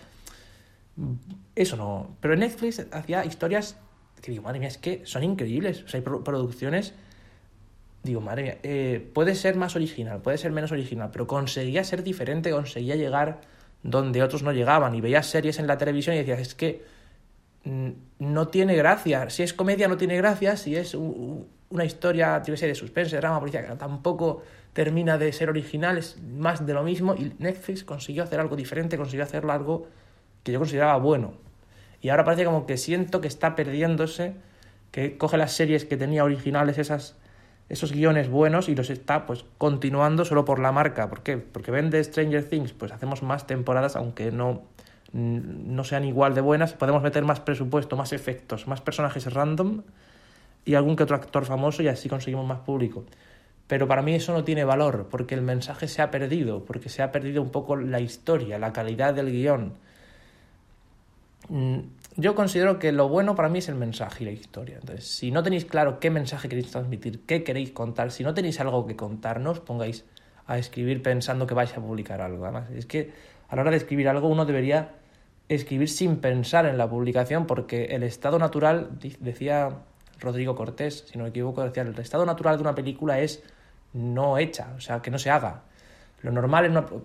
Eso 1.55 1.76
no. 1.76 2.17
Pero 2.21 2.37
Netflix 2.37 2.87
hacía 2.93 3.25
historias 3.25 3.76
que 4.23 4.31
digo, 4.31 4.43
madre 4.43 4.59
mía, 4.59 4.69
es 4.69 4.79
que 4.79 5.03
son 5.05 5.23
increíbles. 5.23 5.83
O 5.83 5.88
sea, 5.88 6.00
hay 6.00 6.05
producciones. 6.05 6.95
Digo, 8.03 8.23
madre 8.23 8.43
mía, 8.43 8.59
eh, 8.62 9.11
puede 9.12 9.35
ser 9.35 9.57
más 9.57 9.76
original, 9.76 10.23
puede 10.23 10.38
ser 10.38 10.50
menos 10.50 10.73
original, 10.73 11.11
pero 11.12 11.26
conseguía 11.26 11.85
ser 11.85 12.03
diferente, 12.03 12.50
conseguía 12.50 12.97
llegar 12.97 13.43
donde 13.83 14.23
otros 14.23 14.43
no 14.43 14.53
llegaban. 14.53 14.95
Y 14.95 15.03
veías 15.03 15.26
series 15.26 15.59
en 15.59 15.67
la 15.67 15.76
televisión 15.76 16.17
y 16.17 16.21
decías, 16.21 16.41
es 16.41 16.55
que 16.55 16.83
no 17.64 18.49
tiene 18.49 18.76
gracia. 18.76 19.30
Si 19.30 19.42
es 19.42 19.54
comedia, 19.54 19.88
no 19.88 19.97
tiene 19.97 20.16
gracia. 20.16 20.56
Si 20.56 20.76
es 20.76 20.94
una 20.94 21.85
historia, 21.85 22.42
tiene 22.42 22.59
que 22.59 22.66
de 22.66 22.75
suspense, 22.75 23.16
drama, 23.16 23.40
policía, 23.40 23.66
que 23.66 23.75
tampoco 23.76 24.42
termina 24.73 25.18
de 25.18 25.33
ser 25.33 25.49
original, 25.49 25.97
es 25.99 26.21
más 26.23 26.66
de 26.66 26.75
lo 26.75 26.83
mismo. 26.83 27.14
Y 27.14 27.33
Netflix 27.38 27.85
consiguió 27.85 28.25
hacer 28.25 28.40
algo 28.40 28.56
diferente, 28.56 28.97
consiguió 28.97 29.25
hacerlo 29.25 29.52
algo 29.52 29.87
que 30.42 30.52
yo 30.52 30.59
consideraba 30.59 30.97
bueno. 30.99 31.35
Y 32.00 32.11
ahora 32.11 32.25
parece 32.25 32.44
como 32.44 32.66
que 32.66 32.76
siento 32.76 33.21
que 33.21 33.28
está 33.28 33.56
perdiéndose, 33.56 34.35
que 34.90 35.16
coge 35.16 35.38
las 35.38 35.52
series 35.52 35.87
que 35.87 35.97
tenía 35.97 36.23
originales, 36.25 36.76
esas, 36.76 37.16
esos 37.68 37.92
guiones 37.92 38.28
buenos, 38.28 38.68
y 38.68 38.75
los 38.75 38.90
está 38.90 39.26
pues 39.26 39.44
continuando 39.59 40.25
solo 40.25 40.44
por 40.44 40.59
la 40.59 40.71
marca. 40.71 41.09
¿Por 41.09 41.23
qué? 41.23 41.38
Porque 41.38 41.71
vende 41.71 42.02
Stranger 42.02 42.47
Things, 42.47 42.73
pues 42.73 42.92
hacemos 42.92 43.23
más 43.23 43.47
temporadas, 43.47 43.97
aunque 43.97 44.33
no, 44.33 44.64
no 45.14 45.85
sean 45.85 46.04
igual 46.04 46.35
de 46.35 46.40
buenas, 46.40 46.73
podemos 46.73 47.02
meter 47.02 47.25
más 47.25 47.38
presupuesto, 47.38 47.97
más 47.97 48.12
efectos, 48.12 48.66
más 48.66 48.80
personajes 48.80 49.33
random 49.33 49.83
y 50.64 50.75
algún 50.75 50.97
que 50.97 51.04
otro 51.04 51.14
actor 51.14 51.44
famoso 51.44 51.83
y 51.83 51.88
así 51.88 52.09
conseguimos 52.09 52.47
más 52.47 52.61
público. 52.61 53.04
Pero 53.68 53.87
para 53.87 54.02
mí 54.02 54.14
eso 54.14 54.33
no 54.33 54.42
tiene 54.42 54.64
valor, 54.64 55.06
porque 55.11 55.37
el 55.37 55.42
mensaje 55.42 55.87
se 55.87 56.02
ha 56.02 56.11
perdido, 56.11 56.64
porque 56.64 56.88
se 56.88 57.02
ha 57.02 57.12
perdido 57.12 57.42
un 57.42 57.50
poco 57.50 57.76
la 57.76 58.00
historia, 58.00 58.59
la 58.59 58.73
calidad 58.73 59.14
del 59.14 59.30
guion. 59.30 59.75
Mm, 61.49 61.78
yo 62.16 62.35
considero 62.35 62.80
que 62.80 62.90
lo 62.90 63.09
bueno 63.09 63.37
para 63.37 63.49
mí 63.49 63.61
es 63.61 63.68
el 63.68 63.76
mensaje 63.76 64.25
y 64.25 64.26
la 64.26 64.33
historia. 64.33 64.78
Entonces, 64.80 65.06
si 65.06 65.30
no 65.30 65.44
tenéis 65.44 65.64
claro 65.64 66.00
qué 66.00 66.11
mensaje 66.11 66.49
queréis 66.49 66.73
transmitir, 66.73 67.21
qué 67.21 67.44
queréis 67.44 67.71
contar, 67.71 68.11
si 68.11 68.25
no 68.25 68.35
tenéis 68.35 68.59
algo 68.61 68.85
que 68.85 68.97
contar, 68.97 69.40
no 69.40 69.52
os 69.52 69.61
pongáis 69.61 70.04
a 70.47 70.59
escribir 70.59 71.02
pensando 71.02 71.47
que 71.47 71.54
vais 71.54 71.73
a 71.73 71.80
publicar 71.80 72.21
algo. 72.21 72.44
Además, 72.44 72.68
es 72.71 72.85
que 72.87 73.12
a 73.49 73.54
la 73.54 73.62
hora 73.62 73.71
de 73.71 73.76
escribir 73.76 74.09
algo 74.09 74.28
uno 74.28 74.44
debería 74.44 74.90
escribir 75.49 75.89
sin 75.89 76.17
pensar 76.17 76.67
en 76.67 76.79
la 76.79 76.89
publicación 76.89 77.47
porque 77.47 77.87
el 77.87 78.03
estado 78.03 78.39
natural, 78.39 78.91
decía 79.21 79.71
Rodrigo 80.21 80.55
Cortés, 80.55 81.05
si 81.11 81.19
no 81.19 81.25
me 81.25 81.31
equivoco, 81.31 81.63
decía, 81.63 81.83
el 81.83 81.99
estado 81.99 82.25
natural 82.25 82.57
de 82.57 82.63
una 82.63 82.75
película 82.75 83.21
es 83.21 83.43
no 83.93 84.39
hecha, 84.39 84.73
o 84.77 84.81
sea, 84.81 85.03
que 85.03 85.11
no 85.11 85.19
se 85.19 85.31
haga. 85.31 85.63
Lo 86.23 86.33
normal 86.33 86.65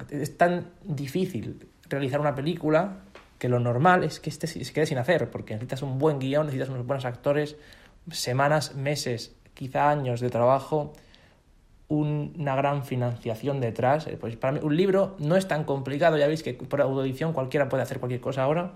es, 0.09 0.21
es 0.21 0.37
tan 0.37 0.71
difícil 0.83 1.67
realizar 1.89 2.19
una 2.19 2.35
película 2.35 2.99
que 3.37 3.49
lo 3.49 3.59
normal 3.59 4.03
es 4.03 4.19
que 4.19 4.29
este 4.29 4.47
se 4.47 4.73
quede 4.73 4.85
sin 4.85 4.97
hacer, 4.97 5.29
porque 5.29 5.53
necesitas 5.53 5.81
un 5.81 5.97
buen 5.97 6.19
guion, 6.19 6.45
necesitas 6.45 6.69
unos 6.69 6.85
buenos 6.85 7.05
actores, 7.05 7.55
semanas, 8.11 8.75
meses, 8.75 9.35
quizá 9.53 9.89
años 9.89 10.19
de 10.19 10.29
trabajo, 10.29 10.93
una 11.89 12.55
gran 12.55 12.85
financiación 12.85 13.59
detrás. 13.59 14.07
Eh, 14.07 14.17
pues 14.19 14.35
para 14.37 14.53
mí 14.53 14.59
un 14.63 14.77
libro 14.77 15.15
no 15.19 15.35
es 15.35 15.47
tan 15.47 15.65
complicado, 15.65 16.17
ya 16.17 16.27
veis 16.27 16.43
que 16.43 16.53
por 16.53 16.81
audición 16.81 17.33
cualquiera 17.33 17.67
puede 17.67 17.83
hacer 17.83 17.99
cualquier 17.99 18.21
cosa 18.21 18.43
ahora. 18.43 18.73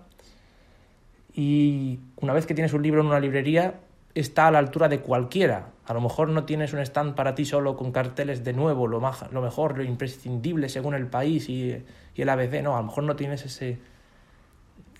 Y 1.33 1.99
una 2.17 2.33
vez 2.33 2.45
que 2.45 2.53
tienes 2.53 2.73
un 2.73 2.83
libro 2.83 3.01
en 3.01 3.07
una 3.07 3.19
librería, 3.19 3.79
está 4.13 4.47
a 4.47 4.51
la 4.51 4.59
altura 4.59 4.89
de 4.89 4.99
cualquiera. 4.99 5.69
A 5.85 5.93
lo 5.93 6.01
mejor 6.01 6.29
no 6.29 6.43
tienes 6.43 6.73
un 6.73 6.79
stand 6.79 7.15
para 7.15 7.35
ti 7.35 7.45
solo 7.45 7.75
con 7.75 7.91
carteles 7.91 8.43
de 8.43 8.53
nuevo, 8.53 8.87
lo, 8.87 9.01
lo 9.31 9.41
mejor, 9.41 9.77
lo 9.77 9.83
imprescindible 9.83 10.69
según 10.69 10.93
el 10.93 11.07
país 11.07 11.49
y, 11.49 11.83
y 12.15 12.21
el 12.21 12.29
ABC, 12.29 12.61
no, 12.61 12.75
a 12.75 12.81
lo 12.81 12.87
mejor 12.87 13.03
no 13.03 13.15
tienes 13.15 13.45
ese, 13.45 13.79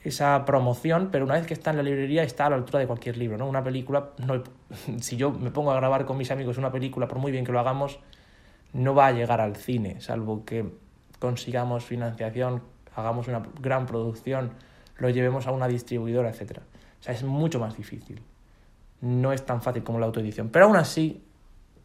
esa 0.04 0.44
promoción, 0.46 1.10
pero 1.12 1.26
una 1.26 1.36
vez 1.36 1.48
que 1.48 1.54
está 1.54 1.72
en 1.72 1.78
la 1.78 1.84
librería 1.84 2.24
está 2.24 2.48
a 2.48 2.50
la 2.50 2.58
altura 2.58 2.80
de 2.80 2.88
cualquier 2.88 3.18
libro, 3.18 3.38
¿no? 3.38 3.48
Una 3.48 3.64
película, 3.64 4.10
no, 4.26 4.44
si 5.00 5.16
yo 5.16 5.32
me 5.32 5.50
pongo 5.50 5.72
a 5.72 5.76
grabar 5.76 6.06
con 6.06 6.18
mis 6.18 6.32
amigos 6.32 6.58
una 6.58 6.72
película, 6.72 7.08
por 7.08 7.20
muy 7.20 7.32
bien 7.32 7.46
que 7.46 7.52
lo 7.52 7.60
hagamos, 7.60 8.00
no 8.74 8.94
va 8.96 9.08
a 9.08 9.12
llegar 9.12 9.40
al 9.40 9.56
cine, 9.56 10.02
salvo 10.02 10.44
que 10.44 10.66
consigamos 11.20 11.86
financiación, 11.86 12.64
hagamos 12.96 13.28
una 13.28 13.44
gran 13.62 13.86
producción, 13.86 14.52
lo 14.98 15.10
llevemos 15.10 15.48
a 15.48 15.52
una 15.52 15.68
distribuidora, 15.68 16.30
etc. 16.30 16.60
O 17.00 17.04
sea, 17.04 17.14
es 17.14 17.24
mucho 17.24 17.60
más 17.60 17.78
difícil. 17.78 18.22
No 19.00 19.32
es 19.32 19.46
tan 19.46 19.62
fácil 19.62 19.84
como 19.84 20.00
la 20.00 20.06
autoedición. 20.06 20.50
Pero 20.50 20.66
aún 20.66 20.76
así, 20.76 21.24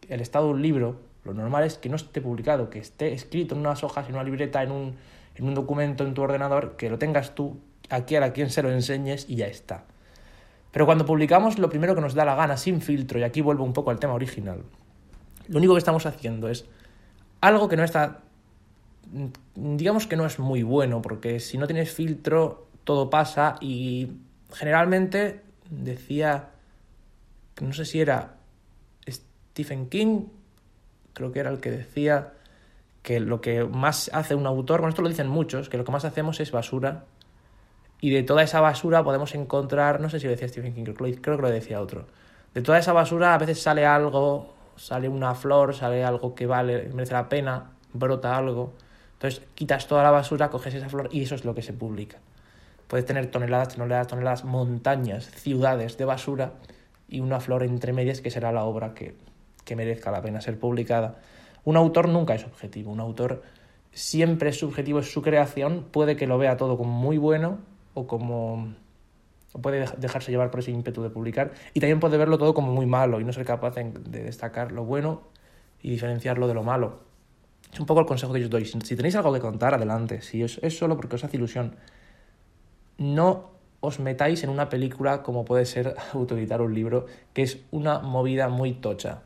el 0.08 0.20
estado 0.20 0.46
de 0.46 0.52
un 0.54 0.62
libro, 0.62 1.00
lo 1.24 1.34
normal 1.34 1.64
es 1.64 1.78
que 1.78 1.88
no 1.88 1.96
esté 1.96 2.20
publicado, 2.20 2.70
que 2.70 2.78
esté 2.78 3.12
escrito 3.12 3.54
en 3.54 3.60
unas 3.60 3.84
hojas, 3.84 4.08
en 4.08 4.14
una 4.14 4.24
libreta, 4.24 4.62
en 4.62 4.72
un, 4.72 4.96
en 5.34 5.44
un 5.44 5.54
documento 5.54 6.04
en 6.04 6.14
tu 6.14 6.22
ordenador, 6.22 6.76
que 6.76 6.90
lo 6.90 6.98
tengas 6.98 7.34
tú 7.34 7.60
aquí 7.88 8.16
a 8.16 8.32
quien 8.32 8.50
se 8.50 8.62
lo 8.62 8.70
enseñes 8.70 9.26
y 9.28 9.36
ya 9.36 9.46
está. 9.46 9.84
Pero 10.70 10.86
cuando 10.86 11.06
publicamos 11.06 11.58
lo 11.58 11.68
primero 11.68 11.94
que 11.94 12.00
nos 12.00 12.14
da 12.14 12.24
la 12.24 12.34
gana, 12.34 12.56
sin 12.56 12.80
filtro, 12.80 13.18
y 13.18 13.22
aquí 13.22 13.40
vuelvo 13.40 13.64
un 13.64 13.72
poco 13.72 13.90
al 13.90 13.98
tema 13.98 14.14
original, 14.14 14.62
lo 15.48 15.58
único 15.58 15.74
que 15.74 15.78
estamos 15.78 16.04
haciendo 16.06 16.48
es 16.48 16.66
algo 17.40 17.68
que 17.68 17.76
no 17.76 17.84
está, 17.84 18.20
digamos 19.54 20.06
que 20.06 20.16
no 20.16 20.26
es 20.26 20.38
muy 20.38 20.62
bueno, 20.62 21.00
porque 21.00 21.40
si 21.40 21.56
no 21.56 21.66
tienes 21.66 21.90
filtro, 21.92 22.68
todo 22.84 23.08
pasa 23.08 23.56
y 23.60 24.12
generalmente 24.52 25.42
decía, 25.70 26.50
no 27.60 27.72
sé 27.72 27.84
si 27.84 28.00
era 28.00 28.36
Stephen 29.08 29.88
King, 29.88 30.24
creo 31.14 31.32
que 31.32 31.40
era 31.40 31.50
el 31.50 31.60
que 31.60 31.70
decía 31.70 32.34
que 33.02 33.20
lo 33.20 33.40
que 33.40 33.64
más 33.64 34.10
hace 34.12 34.34
un 34.34 34.46
autor, 34.46 34.80
bueno, 34.80 34.90
esto 34.90 35.02
lo 35.02 35.08
dicen 35.08 35.28
muchos, 35.28 35.68
que 35.68 35.78
lo 35.78 35.84
que 35.84 35.92
más 35.92 36.04
hacemos 36.04 36.40
es 36.40 36.52
basura 36.52 37.06
y 38.00 38.10
de 38.10 38.22
toda 38.22 38.42
esa 38.42 38.60
basura 38.60 39.02
podemos 39.02 39.34
encontrar, 39.34 40.00
no 40.00 40.08
sé 40.08 40.20
si 40.20 40.26
lo 40.26 40.30
decía 40.30 40.48
Stephen 40.48 40.74
King, 40.74 40.84
creo, 41.20 41.36
que 41.36 41.42
lo 41.42 41.50
decía 41.50 41.80
otro. 41.80 42.06
De 42.54 42.62
toda 42.62 42.78
esa 42.78 42.92
basura 42.92 43.34
a 43.34 43.38
veces 43.38 43.60
sale 43.60 43.84
algo, 43.84 44.54
sale 44.76 45.08
una 45.08 45.34
flor, 45.34 45.74
sale 45.74 46.04
algo 46.04 46.34
que 46.34 46.46
vale, 46.46 46.90
merece 46.94 47.14
la 47.14 47.28
pena, 47.28 47.72
brota 47.92 48.36
algo. 48.36 48.74
Entonces 49.14 49.42
quitas 49.54 49.88
toda 49.88 50.04
la 50.04 50.10
basura, 50.10 50.48
coges 50.48 50.74
esa 50.74 50.88
flor 50.88 51.08
y 51.10 51.22
eso 51.22 51.34
es 51.34 51.44
lo 51.44 51.54
que 51.54 51.62
se 51.62 51.72
publica. 51.72 52.18
Puedes 52.86 53.04
tener 53.04 53.30
toneladas, 53.30 53.74
toneladas, 53.74 54.06
toneladas, 54.06 54.44
montañas, 54.44 55.26
ciudades 55.30 55.98
de 55.98 56.04
basura 56.04 56.52
y 57.08 57.20
una 57.20 57.40
flor 57.40 57.64
entre 57.64 57.92
medias 57.92 58.20
que 58.20 58.30
será 58.30 58.52
la 58.52 58.64
obra 58.64 58.94
que, 58.94 59.16
que 59.64 59.76
merezca 59.76 60.10
la 60.10 60.22
pena 60.22 60.40
ser 60.40 60.58
publicada. 60.58 61.16
Un 61.64 61.76
autor 61.76 62.08
nunca 62.08 62.34
es 62.34 62.44
objetivo, 62.44 62.92
un 62.92 63.00
autor 63.00 63.42
siempre 63.90 64.50
es 64.50 64.58
subjetivo, 64.58 65.00
es 65.00 65.12
su 65.12 65.20
creación, 65.20 65.88
puede 65.90 66.16
que 66.16 66.26
lo 66.26 66.38
vea 66.38 66.56
todo 66.56 66.78
como 66.78 66.92
muy 66.92 67.18
bueno 67.18 67.58
o 67.98 68.06
como 68.06 68.74
puede 69.62 69.86
dejarse 69.96 70.30
llevar 70.30 70.50
por 70.50 70.60
ese 70.60 70.70
ímpetu 70.70 71.02
de 71.02 71.10
publicar 71.10 71.52
y 71.74 71.80
también 71.80 72.00
puede 72.00 72.16
verlo 72.16 72.38
todo 72.38 72.54
como 72.54 72.72
muy 72.72 72.86
malo 72.86 73.20
y 73.20 73.24
no 73.24 73.32
ser 73.32 73.44
capaz 73.44 73.74
de 73.74 74.22
destacar 74.22 74.72
lo 74.72 74.84
bueno 74.84 75.22
y 75.82 75.90
diferenciarlo 75.90 76.46
de 76.46 76.54
lo 76.54 76.62
malo. 76.62 77.00
Es 77.72 77.80
un 77.80 77.86
poco 77.86 78.00
el 78.00 78.06
consejo 78.06 78.32
que 78.32 78.40
yo 78.40 78.46
os 78.46 78.50
doy. 78.50 78.64
Si 78.64 78.96
tenéis 78.96 79.16
algo 79.16 79.32
que 79.32 79.40
contar, 79.40 79.74
adelante. 79.74 80.22
Si 80.22 80.42
es, 80.42 80.58
es 80.62 80.76
solo 80.76 80.96
porque 80.96 81.16
os 81.16 81.24
hace 81.24 81.36
ilusión, 81.36 81.76
no 82.96 83.50
os 83.80 84.00
metáis 84.00 84.42
en 84.42 84.50
una 84.50 84.68
película 84.68 85.22
como 85.22 85.44
puede 85.44 85.66
ser 85.66 85.94
autoeditar 86.12 86.62
un 86.62 86.74
libro, 86.74 87.06
que 87.32 87.42
es 87.42 87.58
una 87.70 87.98
movida 87.98 88.48
muy 88.48 88.72
tocha. 88.72 89.22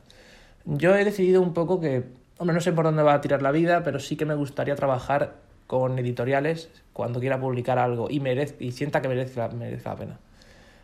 Yo 0.65 0.95
he 0.95 1.03
decidido 1.03 1.41
un 1.41 1.53
poco 1.53 1.79
que, 1.79 2.03
hombre, 2.37 2.53
no 2.53 2.61
sé 2.61 2.71
por 2.71 2.85
dónde 2.85 3.03
va 3.03 3.13
a 3.13 3.21
tirar 3.21 3.41
la 3.41 3.51
vida, 3.51 3.83
pero 3.83 3.99
sí 3.99 4.15
que 4.15 4.25
me 4.25 4.35
gustaría 4.35 4.75
trabajar 4.75 5.42
con 5.67 5.97
editoriales 5.99 6.69
cuando 6.93 7.19
quiera 7.19 7.39
publicar 7.39 7.79
algo 7.79 8.09
y, 8.09 8.19
merez, 8.19 8.55
y 8.59 8.71
sienta 8.71 9.01
que 9.01 9.07
merece, 9.07 9.47
merece 9.49 9.89
la 9.89 9.95
pena. 9.95 10.19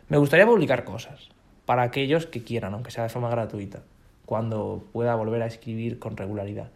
Me 0.08 0.18
gustaría 0.18 0.46
publicar 0.46 0.84
cosas 0.84 1.28
para 1.66 1.82
aquellos 1.82 2.26
que 2.26 2.42
quieran, 2.42 2.74
aunque 2.74 2.90
sea 2.90 3.04
de 3.04 3.10
forma 3.10 3.30
gratuita, 3.30 3.82
cuando 4.26 4.84
pueda 4.92 5.14
volver 5.14 5.42
a 5.42 5.46
escribir 5.46 5.98
con 5.98 6.16
regularidad. 6.16 6.70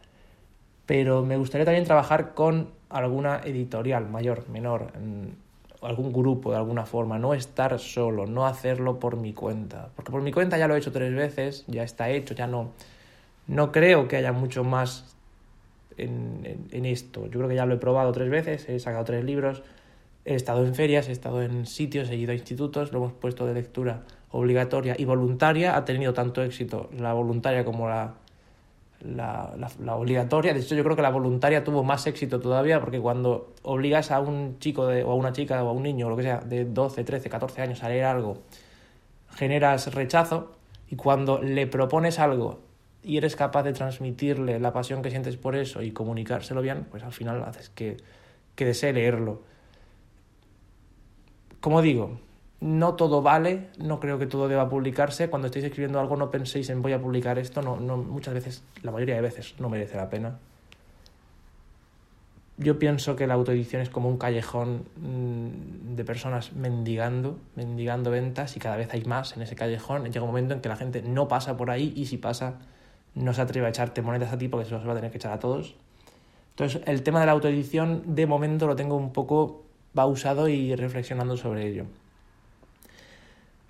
Pero 0.87 1.23
me 1.23 1.37
gustaría 1.37 1.65
también 1.65 1.85
trabajar 1.85 2.35
con 2.35 2.71
alguna 2.91 3.41
editorial 3.45 4.09
mayor, 4.09 4.49
menor, 4.49 4.93
en 4.95 5.37
algún 5.83 6.13
grupo 6.13 6.53
de 6.53 6.59
alguna 6.59 6.87
forma, 6.87 7.19
no 7.19 7.35
estar 7.35 7.79
solo, 7.79 8.27
no 8.27 8.47
hacerlo 8.47 8.99
por 8.99 9.17
mi 9.17 9.33
cuenta, 9.33 9.89
porque 9.97 10.13
por 10.13 10.23
mi 10.23 10.33
cuenta 10.33 10.57
ya 10.59 10.69
lo 10.69 10.75
he 10.75 10.79
hecho 10.79 10.93
tres 10.93 11.15
veces, 11.15 11.65
ya 11.67 11.83
está 11.83 12.11
hecho, 12.11 12.35
ya 12.35 12.47
no, 12.47 12.71
no 13.47 13.73
creo 13.73 14.09
que 14.09 14.17
haya 14.17 14.33
mucho 14.33 14.65
más 14.65 15.14
en, 15.97 16.67
en, 16.71 16.85
esto. 16.85 17.25
Yo 17.25 17.39
creo 17.39 17.49
que 17.49 17.55
ya 17.55 17.67
lo 17.67 17.75
he 17.75 17.79
probado 17.79 18.13
tres 18.13 18.31
veces, 18.31 18.69
he 18.69 18.79
sacado 18.79 19.05
tres 19.05 19.25
libros, 19.25 19.63
he 20.25 20.35
estado 20.35 20.65
en 20.65 20.75
ferias, 20.75 21.09
he 21.09 21.13
estado 21.13 21.43
en 21.43 21.67
sitios, 21.67 22.11
he 22.11 22.17
ido 22.17 22.33
a 22.33 22.35
institutos, 22.35 22.93
lo 22.93 22.99
hemos 22.99 23.13
puesto 23.13 23.47
de 23.47 23.55
lectura 23.55 24.03
obligatoria 24.31 24.95
y 24.99 25.05
voluntaria. 25.05 25.77
Ha 25.77 25.85
tenido 25.85 26.13
tanto 26.13 26.43
éxito 26.43 26.91
la 26.99 27.13
voluntaria 27.13 27.65
como 27.65 27.89
la, 27.89 28.15
la, 29.05 29.55
la, 29.81 29.97
obligatoria. 29.97 30.55
De 30.55 30.61
hecho, 30.61 30.75
yo 30.75 30.83
creo 30.83 30.97
que 30.97 31.03
la 31.03 31.11
voluntaria 31.11 31.63
tuvo 31.63 31.85
más 31.85 32.07
éxito 32.07 32.41
todavía 32.41 32.81
porque 32.81 33.01
cuando 33.01 33.53
obligas 33.63 34.11
a 34.11 34.21
un 34.21 34.59
chico 34.59 34.87
de, 34.87 35.05
o 35.05 35.13
a 35.13 35.15
una 35.15 35.33
chica 35.33 35.63
o 35.63 35.69
a 35.69 35.73
un 35.73 35.83
niño 35.83 36.07
o 36.07 36.11
lo 36.11 36.17
que 36.17 36.23
sea 36.23 36.41
de 36.41 36.65
12, 36.65 37.05
13, 37.05 37.29
14 37.29 37.63
años 37.63 37.83
a 37.83 37.89
leer 37.89 38.05
algo, 38.05 38.39
generas 39.35 39.93
rechazo 39.95 40.53
y 40.89 40.97
cuando 40.97 41.41
le 41.41 41.67
propones 41.67 42.19
algo 42.19 42.61
y 43.05 43.19
eres 43.19 43.37
capaz 43.37 43.63
de 43.63 43.73
transmitirle 43.73 44.59
la 44.59 44.73
pasión 44.73 45.03
que 45.03 45.11
sientes 45.11 45.37
por 45.37 45.55
eso 45.55 45.83
y 45.83 45.93
comunicárselo 45.93 46.63
bien, 46.63 46.87
pues 46.91 47.03
al 47.03 47.13
final 47.13 47.43
haces 47.45 47.69
que, 47.69 47.99
que 48.55 48.65
desee 48.65 48.93
leerlo. 48.93 49.43
Como 51.61 51.83
digo, 51.83 52.19
no 52.61 52.95
todo 52.95 53.21
vale, 53.21 53.69
no 53.79 54.01
creo 54.01 54.19
que 54.19 54.27
todo 54.27 54.49
deba 54.49 54.69
publicarse. 54.69 55.29
Cuando 55.29 55.47
estéis 55.47 55.67
escribiendo 55.67 56.01
algo 56.01 56.17
no 56.17 56.31
penséis 56.31 56.71
en 56.71 56.81
voy 56.81 56.93
a 56.93 57.01
publicar 57.01 57.39
esto, 57.39 57.61
no, 57.61 57.79
no, 57.79 57.99
muchas 57.99 58.35
veces, 58.35 58.65
la 58.83 58.91
mayoría 58.91 59.17
de 59.17 59.21
veces, 59.21 59.55
no 59.59 59.69
merece 59.69 59.97
la 59.97 60.09
pena. 60.09 60.39
Yo 62.57 62.79
pienso 62.79 63.17
que 63.17 63.27
la 63.27 63.35
autoedición 63.35 63.83
es 63.83 63.91
como 63.91 64.09
un 64.09 64.17
callejón 64.17 64.85
mm, 64.97 65.97
de 65.97 66.05
personas 66.05 66.53
mendigando, 66.53 67.39
mendigando 67.57 68.11
ventas 68.11 68.57
y 68.57 68.61
cada 68.61 68.77
vez 68.77 68.89
hay 68.93 69.05
más 69.05 69.37
en 69.37 69.43
ese 69.43 69.57
callejón. 69.57 70.05
Llega 70.05 70.23
un 70.23 70.29
momento 70.29 70.55
en 70.55 70.61
que 70.61 70.69
la 70.69 70.77
gente 70.77 71.03
no 71.03 71.29
pasa 71.29 71.57
por 71.57 71.71
ahí 71.71 71.93
y 71.97 72.07
si 72.07 72.17
pasa 72.17 72.61
no 73.15 73.33
se 73.33 73.43
atreve 73.43 73.67
a 73.67 73.71
echarte 73.71 74.03
monedas 74.03 74.33
a 74.33 74.39
ti 74.39 74.49
porque 74.49 74.67
se 74.67 74.73
los 74.73 74.87
va 74.87 74.93
a 74.93 74.95
tener 74.97 75.11
que 75.11 75.19
echar 75.19 75.33
a 75.33 75.39
todos. 75.39 75.77
Entonces, 76.51 76.83
el 76.87 77.03
tema 77.03 77.21
de 77.21 77.27
la 77.27 77.33
autoedición, 77.33 78.15
de 78.15 78.27
momento 78.27 78.67
lo 78.67 78.77
tengo 78.77 78.97
un 78.97 79.13
poco 79.13 79.65
pausado 79.95 80.49
y 80.49 80.75
reflexionando 80.75 81.37
sobre 81.37 81.67
ello. 81.67 81.87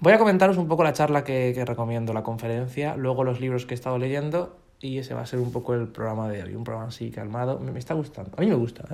Voy 0.01 0.13
a 0.13 0.19
comentaros 0.19 0.59
un 0.59 0.69
poco 0.69 0.85
la 0.85 0.93
charla 0.93 1.25
que, 1.25 1.53
que, 1.55 1.65
recomiendo, 1.65 2.13
la 2.13 2.23
conferencia, 2.23 2.97
luego 2.97 3.25
los 3.25 3.41
libros 3.41 3.65
que 3.65 3.75
he 3.75 3.77
estado 3.77 3.97
leyendo 3.99 4.57
y 4.81 4.99
ese 4.99 5.15
va 5.15 5.23
a 5.23 5.27
ser 5.27 5.41
un 5.41 5.51
poco 5.51 5.73
el 5.75 5.89
programa 5.89 6.29
de 6.29 6.43
hoy, 6.43 6.55
un 6.55 6.65
programa 6.65 6.89
así 6.89 7.11
calmado. 7.11 7.59
Me, 7.59 7.79
está 7.79 7.95
gustando, 7.95 8.33
a 8.37 8.41
mí 8.41 8.49
me 8.49 8.55
gusta. 8.55 8.85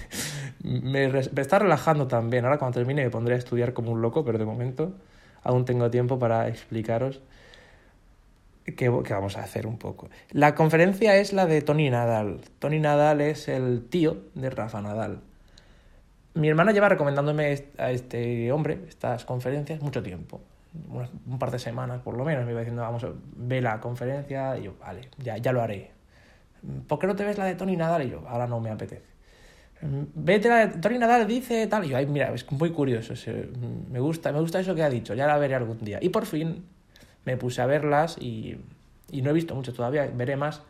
me, 0.62 1.08
me, 1.08 1.20
está 1.20 1.58
relajando 1.58 2.06
también. 2.06 2.46
Ahora 2.46 2.58
cuando 2.58 2.78
termine 2.78 3.04
me 3.04 3.10
pondré 3.10 3.34
a 3.34 3.38
estudiar 3.38 3.74
como 3.74 3.90
un 3.92 4.00
loco, 4.00 4.24
pero 4.24 4.38
de 4.38 4.46
momento 4.46 4.94
aún 5.42 5.66
tengo 5.66 5.90
tiempo 5.90 6.18
para 6.18 6.48
explicaros 6.48 7.20
¿Qué, 8.74 8.88
vamos 8.88 9.36
a 9.36 9.42
hacer 9.42 9.66
un 9.66 9.78
poco? 9.78 10.08
La 10.32 10.56
conferencia 10.56 11.16
es 11.16 11.32
la 11.32 11.46
de 11.46 11.62
Tony 11.62 11.88
Nadal. 11.88 12.40
Tony 12.58 12.80
Nadal 12.80 13.20
es 13.20 13.46
el 13.46 13.86
tío 13.88 14.24
de 14.34 14.50
Rafa 14.50 14.82
Nadal. 14.82 15.20
Mi 16.34 16.48
hermana 16.48 16.72
lleva 16.72 16.88
recomendándome 16.88 17.64
a 17.78 17.90
este 17.92 18.50
hombre 18.50 18.80
estas 18.88 19.24
conferencias 19.24 19.80
mucho 19.80 20.02
tiempo. 20.02 20.40
Un 21.26 21.38
par 21.38 21.52
de 21.52 21.60
semanas 21.60 22.02
por 22.02 22.16
lo 22.16 22.24
menos. 22.24 22.44
Me 22.44 22.50
iba 22.50 22.60
diciendo, 22.60 22.82
vamos, 22.82 23.06
ve 23.36 23.60
la 23.60 23.80
conferencia. 23.80 24.58
Y 24.58 24.64
yo, 24.64 24.74
vale, 24.80 25.10
ya, 25.18 25.36
ya 25.36 25.52
lo 25.52 25.62
haré. 25.62 25.92
¿Por 26.88 26.98
qué 26.98 27.06
no 27.06 27.14
te 27.14 27.24
ves 27.24 27.38
la 27.38 27.44
de 27.44 27.54
Tony 27.54 27.76
Nadal? 27.76 28.02
Y 28.02 28.10
yo, 28.10 28.24
ahora 28.26 28.48
no 28.48 28.58
me 28.60 28.70
apetece. 28.70 29.06
Vete 29.80 30.48
la 30.48 30.66
de 30.66 30.78
Tony 30.80 30.98
Nadal, 30.98 31.28
dice 31.28 31.68
tal. 31.68 31.84
Y 31.84 31.90
yo, 31.90 31.98
ay, 31.98 32.06
mira, 32.06 32.34
es 32.34 32.50
muy 32.50 32.72
curioso. 32.72 33.14
Me 33.92 34.00
gusta, 34.00 34.32
me 34.32 34.40
gusta 34.40 34.58
eso 34.58 34.74
que 34.74 34.82
ha 34.82 34.90
dicho. 34.90 35.14
Ya 35.14 35.28
la 35.28 35.38
veré 35.38 35.54
algún 35.54 35.78
día. 35.78 36.00
Y 36.02 36.08
por 36.08 36.26
fin 36.26 36.64
me 37.26 37.36
puse 37.36 37.60
a 37.60 37.66
verlas 37.66 38.16
y, 38.18 38.56
y 39.10 39.20
no 39.20 39.30
he 39.30 39.32
visto 39.34 39.54
mucho 39.54 39.74
todavía, 39.74 40.10
veré 40.14 40.36
más. 40.36 40.62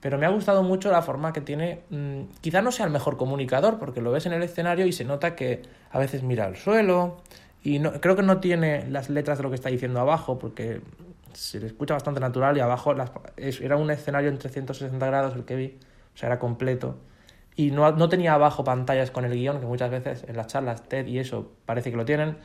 Pero 0.00 0.18
me 0.18 0.26
ha 0.26 0.28
gustado 0.30 0.62
mucho 0.62 0.90
la 0.90 1.02
forma 1.02 1.32
que 1.32 1.40
tiene. 1.40 1.80
Mmm, 1.90 2.22
quizá 2.40 2.62
no 2.62 2.72
sea 2.72 2.86
el 2.86 2.92
mejor 2.92 3.16
comunicador, 3.16 3.78
porque 3.78 4.00
lo 4.00 4.12
ves 4.12 4.26
en 4.26 4.32
el 4.32 4.42
escenario 4.42 4.86
y 4.86 4.92
se 4.92 5.04
nota 5.04 5.34
que 5.34 5.62
a 5.90 5.98
veces 5.98 6.22
mira 6.22 6.44
al 6.44 6.56
suelo. 6.56 7.18
Y 7.62 7.80
no, 7.80 7.92
creo 8.00 8.14
que 8.14 8.22
no 8.22 8.38
tiene 8.38 8.86
las 8.88 9.10
letras 9.10 9.38
de 9.38 9.42
lo 9.42 9.50
que 9.50 9.56
está 9.56 9.68
diciendo 9.68 10.00
abajo, 10.00 10.38
porque 10.38 10.80
se 11.32 11.60
le 11.60 11.66
escucha 11.66 11.94
bastante 11.94 12.20
natural 12.20 12.56
y 12.56 12.60
abajo 12.60 12.94
las, 12.94 13.10
era 13.36 13.76
un 13.76 13.90
escenario 13.90 14.30
en 14.30 14.38
360 14.38 15.04
grados 15.06 15.34
el 15.34 15.44
que 15.44 15.56
vi, 15.56 15.78
o 16.14 16.16
sea, 16.16 16.28
era 16.28 16.38
completo. 16.38 16.96
Y 17.56 17.70
no, 17.70 17.90
no 17.92 18.08
tenía 18.08 18.34
abajo 18.34 18.64
pantallas 18.64 19.10
con 19.10 19.24
el 19.24 19.32
guion, 19.32 19.60
que 19.60 19.66
muchas 19.66 19.90
veces 19.90 20.24
en 20.28 20.36
las 20.36 20.46
charlas 20.46 20.88
TED 20.88 21.06
y 21.06 21.18
eso 21.18 21.50
parece 21.64 21.90
que 21.90 21.96
lo 21.96 22.04
tienen. 22.04 22.36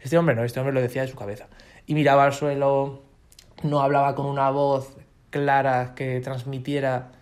Este 0.00 0.18
hombre 0.18 0.34
no, 0.34 0.44
este 0.44 0.60
hombre 0.60 0.74
lo 0.74 0.80
decía 0.80 1.02
de 1.02 1.08
su 1.08 1.16
cabeza. 1.16 1.46
Y 1.86 1.94
miraba 1.94 2.24
al 2.24 2.32
suelo, 2.32 3.02
no 3.62 3.80
hablaba 3.80 4.14
con 4.14 4.26
una 4.26 4.50
voz 4.50 4.96
clara 5.30 5.94
que 5.94 6.20
transmitiera 6.20 7.12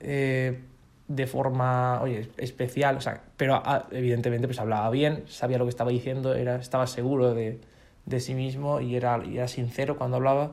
eh, 0.00 0.60
de 1.08 1.26
forma 1.26 2.00
oye, 2.02 2.30
especial, 2.36 2.96
o 2.96 3.00
sea, 3.00 3.22
pero 3.36 3.60
ah, 3.64 3.86
evidentemente 3.90 4.46
pues 4.46 4.60
hablaba 4.60 4.88
bien, 4.90 5.24
sabía 5.26 5.58
lo 5.58 5.64
que 5.64 5.70
estaba 5.70 5.90
diciendo, 5.90 6.34
era, 6.34 6.56
estaba 6.56 6.86
seguro 6.86 7.34
de, 7.34 7.60
de 8.06 8.20
sí 8.20 8.34
mismo 8.34 8.80
y 8.80 8.96
era, 8.96 9.16
era 9.16 9.48
sincero 9.48 9.96
cuando 9.96 10.18
hablaba. 10.18 10.52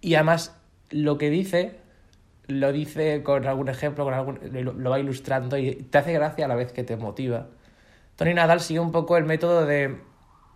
Y 0.00 0.14
además 0.14 0.54
lo 0.90 1.18
que 1.18 1.30
dice 1.30 1.76
lo 2.48 2.72
dice 2.72 3.22
con 3.22 3.46
algún 3.46 3.68
ejemplo, 3.68 4.04
con 4.04 4.14
algún, 4.14 4.38
lo, 4.52 4.72
lo, 4.72 4.90
va 4.90 5.00
ilustrando 5.00 5.58
y 5.58 5.74
te 5.74 5.98
hace 5.98 6.12
gracia 6.12 6.44
a 6.44 6.48
la 6.48 6.54
vez 6.54 6.72
que 6.72 6.84
te 6.84 6.96
motiva. 6.96 7.48
Tony 8.14 8.34
Nadal 8.34 8.60
sigue 8.60 8.80
un 8.80 8.92
poco 8.92 9.16
el 9.16 9.24
método 9.24 9.66
de 9.66 9.96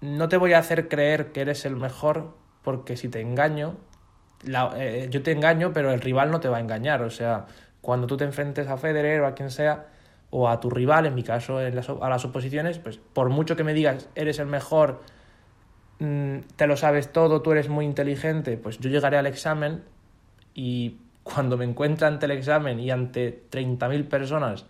no 0.00 0.28
te 0.28 0.36
voy 0.36 0.52
a 0.52 0.58
hacer 0.58 0.88
creer 0.88 1.32
que 1.32 1.40
eres 1.40 1.64
el 1.64 1.76
mejor, 1.76 2.36
porque 2.62 2.96
si 2.96 3.08
te 3.08 3.20
engaño, 3.20 3.76
la, 4.44 4.72
eh, 4.76 5.08
yo 5.10 5.22
te 5.22 5.32
engaño, 5.32 5.72
pero 5.72 5.92
el 5.92 6.00
rival 6.00 6.30
no 6.30 6.40
te 6.40 6.48
va 6.48 6.58
a 6.58 6.60
engañar. 6.60 7.02
O 7.02 7.10
sea, 7.10 7.46
cuando 7.80 8.06
tú 8.06 8.16
te 8.16 8.24
enfrentes 8.24 8.68
a 8.68 8.76
Federer 8.76 9.20
o 9.22 9.26
a 9.26 9.34
quien 9.34 9.50
sea, 9.50 9.86
o 10.30 10.48
a 10.48 10.60
tu 10.60 10.70
rival, 10.70 11.06
en 11.06 11.14
mi 11.14 11.22
caso, 11.22 11.60
en 11.60 11.74
las, 11.74 11.88
a 11.88 12.08
las 12.08 12.24
oposiciones, 12.24 12.78
pues 12.78 12.98
por 12.98 13.28
mucho 13.30 13.56
que 13.56 13.64
me 13.64 13.74
digas, 13.74 14.08
eres 14.14 14.38
el 14.38 14.46
mejor, 14.46 15.02
mmm, 15.98 16.38
te 16.56 16.66
lo 16.66 16.76
sabes 16.76 17.12
todo, 17.12 17.42
tú 17.42 17.52
eres 17.52 17.68
muy 17.68 17.84
inteligente, 17.84 18.56
pues 18.56 18.78
yo 18.78 18.90
llegaré 18.90 19.16
al 19.18 19.26
examen 19.26 19.82
y 20.54 20.98
cuando 21.22 21.56
me 21.56 21.64
encuentre 21.64 22.06
ante 22.06 22.26
el 22.26 22.32
examen 22.32 22.78
y 22.80 22.90
ante 22.90 23.44
30.000 23.50 24.08
personas 24.08 24.66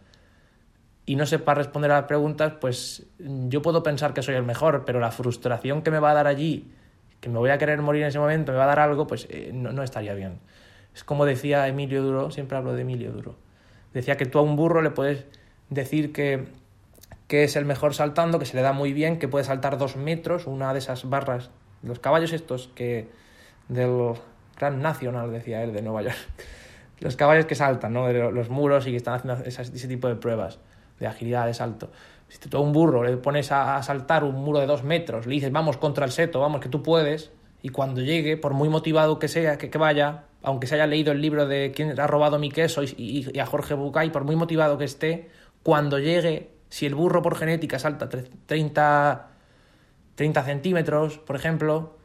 y 1.07 1.17
no 1.17 1.27
sepa 1.27 1.55
responder 1.55 1.91
a 1.93 1.97
las 1.97 2.05
preguntas, 2.05 2.55
pues 2.61 3.07
yo 3.19 3.63
puedo 3.63 3.83
pensar 3.83 4.15
que 4.15 4.23
soy 4.23 4.37
el 4.37 4.45
mejor, 4.45 4.85
pero 4.85 5.01
la 5.01 5.11
frustración 5.11 5.83
que 5.83 5.91
me 5.91 5.99
va 5.99 6.13
a 6.13 6.15
dar 6.15 6.27
allí 6.27 6.73
que 7.21 7.29
me 7.29 7.39
voy 7.39 7.51
a 7.51 7.59
querer 7.59 7.81
morir 7.83 8.03
en 8.03 8.09
ese 8.09 8.19
momento, 8.19 8.53
me 8.53 8.59
va 8.59 8.65
a 8.65 8.69
dar 8.69 8.81
algo, 8.81 9.07
pues 9.07 9.27
eh, 9.31 9.51
no, 9.53 9.73
no, 9.73 9.83
estaría 9.83 10.15
bien. 10.15 10.41
Es 10.95 11.05
como 11.05 11.25
decía 11.25 11.69
Emilio 11.69 12.03
Duro, 12.03 12.31
siempre 12.31 12.57
hablo 12.59 12.75
de 12.75 12.83
Emilio 12.83 13.13
Duro. 13.13 13.37
Decía 13.93 14.17
que 14.17 14.27
tú 14.27 14.39
a 14.39 14.43
un 14.43 14.57
burro 14.57 14.83
le 14.83 14.91
puedes 14.91 15.27
decir 15.69 16.13
que, 16.13 16.47
que 17.29 17.45
es 17.45 17.57
el 17.57 17.65
mejor 17.65 17.95
saltando, 17.95 18.39
que 18.39 18.47
se 18.47 18.57
le 18.57 18.63
da 18.63 18.73
muy 18.73 18.93
bien, 18.93 19.19
que 19.19 19.29
puede 19.29 19.45
saltar 19.45 19.79
dos 19.79 19.97
metros, 19.97 20.47
una 20.47 20.73
de 20.73 20.79
esas 20.79 21.09
barras, 21.09 21.51
los 21.83 21.99
caballos 21.99 22.33
estos 22.33 22.69
que 22.75 23.09
del 23.69 24.15
Gran 24.59 24.83
Nacional, 24.83 25.33
decía 25.33 25.63
él, 25.63 25.73
de 25.73 25.83
Nueva 25.83 26.03
York. 26.03 26.17
Los 27.01 27.17
caballos 27.17 27.47
que 27.47 27.55
saltan, 27.55 27.95
¿no? 27.95 28.07
De 28.09 28.31
los 28.31 28.51
muros 28.51 28.87
y 28.87 28.91
que 28.91 28.99
están 28.99 29.15
haciendo 29.15 29.43
ese 29.43 29.89
tipo 29.89 30.07
de 30.07 30.17
pruebas 30.17 30.59
de 30.99 31.07
agilidad, 31.07 31.47
de 31.47 31.55
salto. 31.55 31.91
Si 32.31 32.49
tú 32.49 32.57
a 32.57 32.61
un 32.61 32.73
burro 32.73 33.05
le 33.05 33.17
pones 33.17 33.53
a, 33.53 33.83
saltar 33.83 34.25
un 34.25 34.37
muro 34.37 34.61
de 34.61 34.67
dos 34.67 34.85
metros, 34.85 35.27
le 35.27 35.35
dices, 35.35 35.53
vamos 35.53 35.77
contra 35.77 36.07
el 36.07 36.13
seto, 36.13 36.41
vamos, 36.41 36.61
que 36.61 36.69
tú 36.69 36.83
puedes, 36.83 37.31
y 37.61 37.69
cuando 37.69 38.01
llegue, 38.01 38.37
por 38.37 38.55
muy 38.55 38.69
motivado 38.69 39.19
que 39.19 39.29
sea, 39.29 39.59
que, 39.59 39.69
que 39.69 39.79
vaya, 39.79 40.25
aunque 40.43 40.67
se 40.67 40.77
haya 40.77 40.87
leído 40.87 41.13
el 41.13 41.21
libro 41.21 41.47
de 41.47 41.73
quién 41.75 41.99
ha 42.01 42.07
robado 42.07 42.39
mi 42.39 42.51
queso 42.51 42.83
y, 42.83 42.95
y, 42.97 43.27
y 43.35 43.39
a 43.41 43.47
Jorge 43.47 43.75
Bucay, 43.75 44.11
por 44.11 44.25
muy 44.25 44.37
motivado 44.37 44.79
que 44.79 44.85
esté, 44.85 45.29
cuando 45.63 45.99
llegue, 45.99 46.51
si 46.71 46.87
el 46.87 46.95
burro 46.95 47.21
por 47.21 47.37
genética 47.37 47.79
salta 47.79 48.09
30, 48.09 49.29
30 50.15 50.45
centímetros, 50.45 51.19
por 51.19 51.37
ejemplo, 51.37 51.97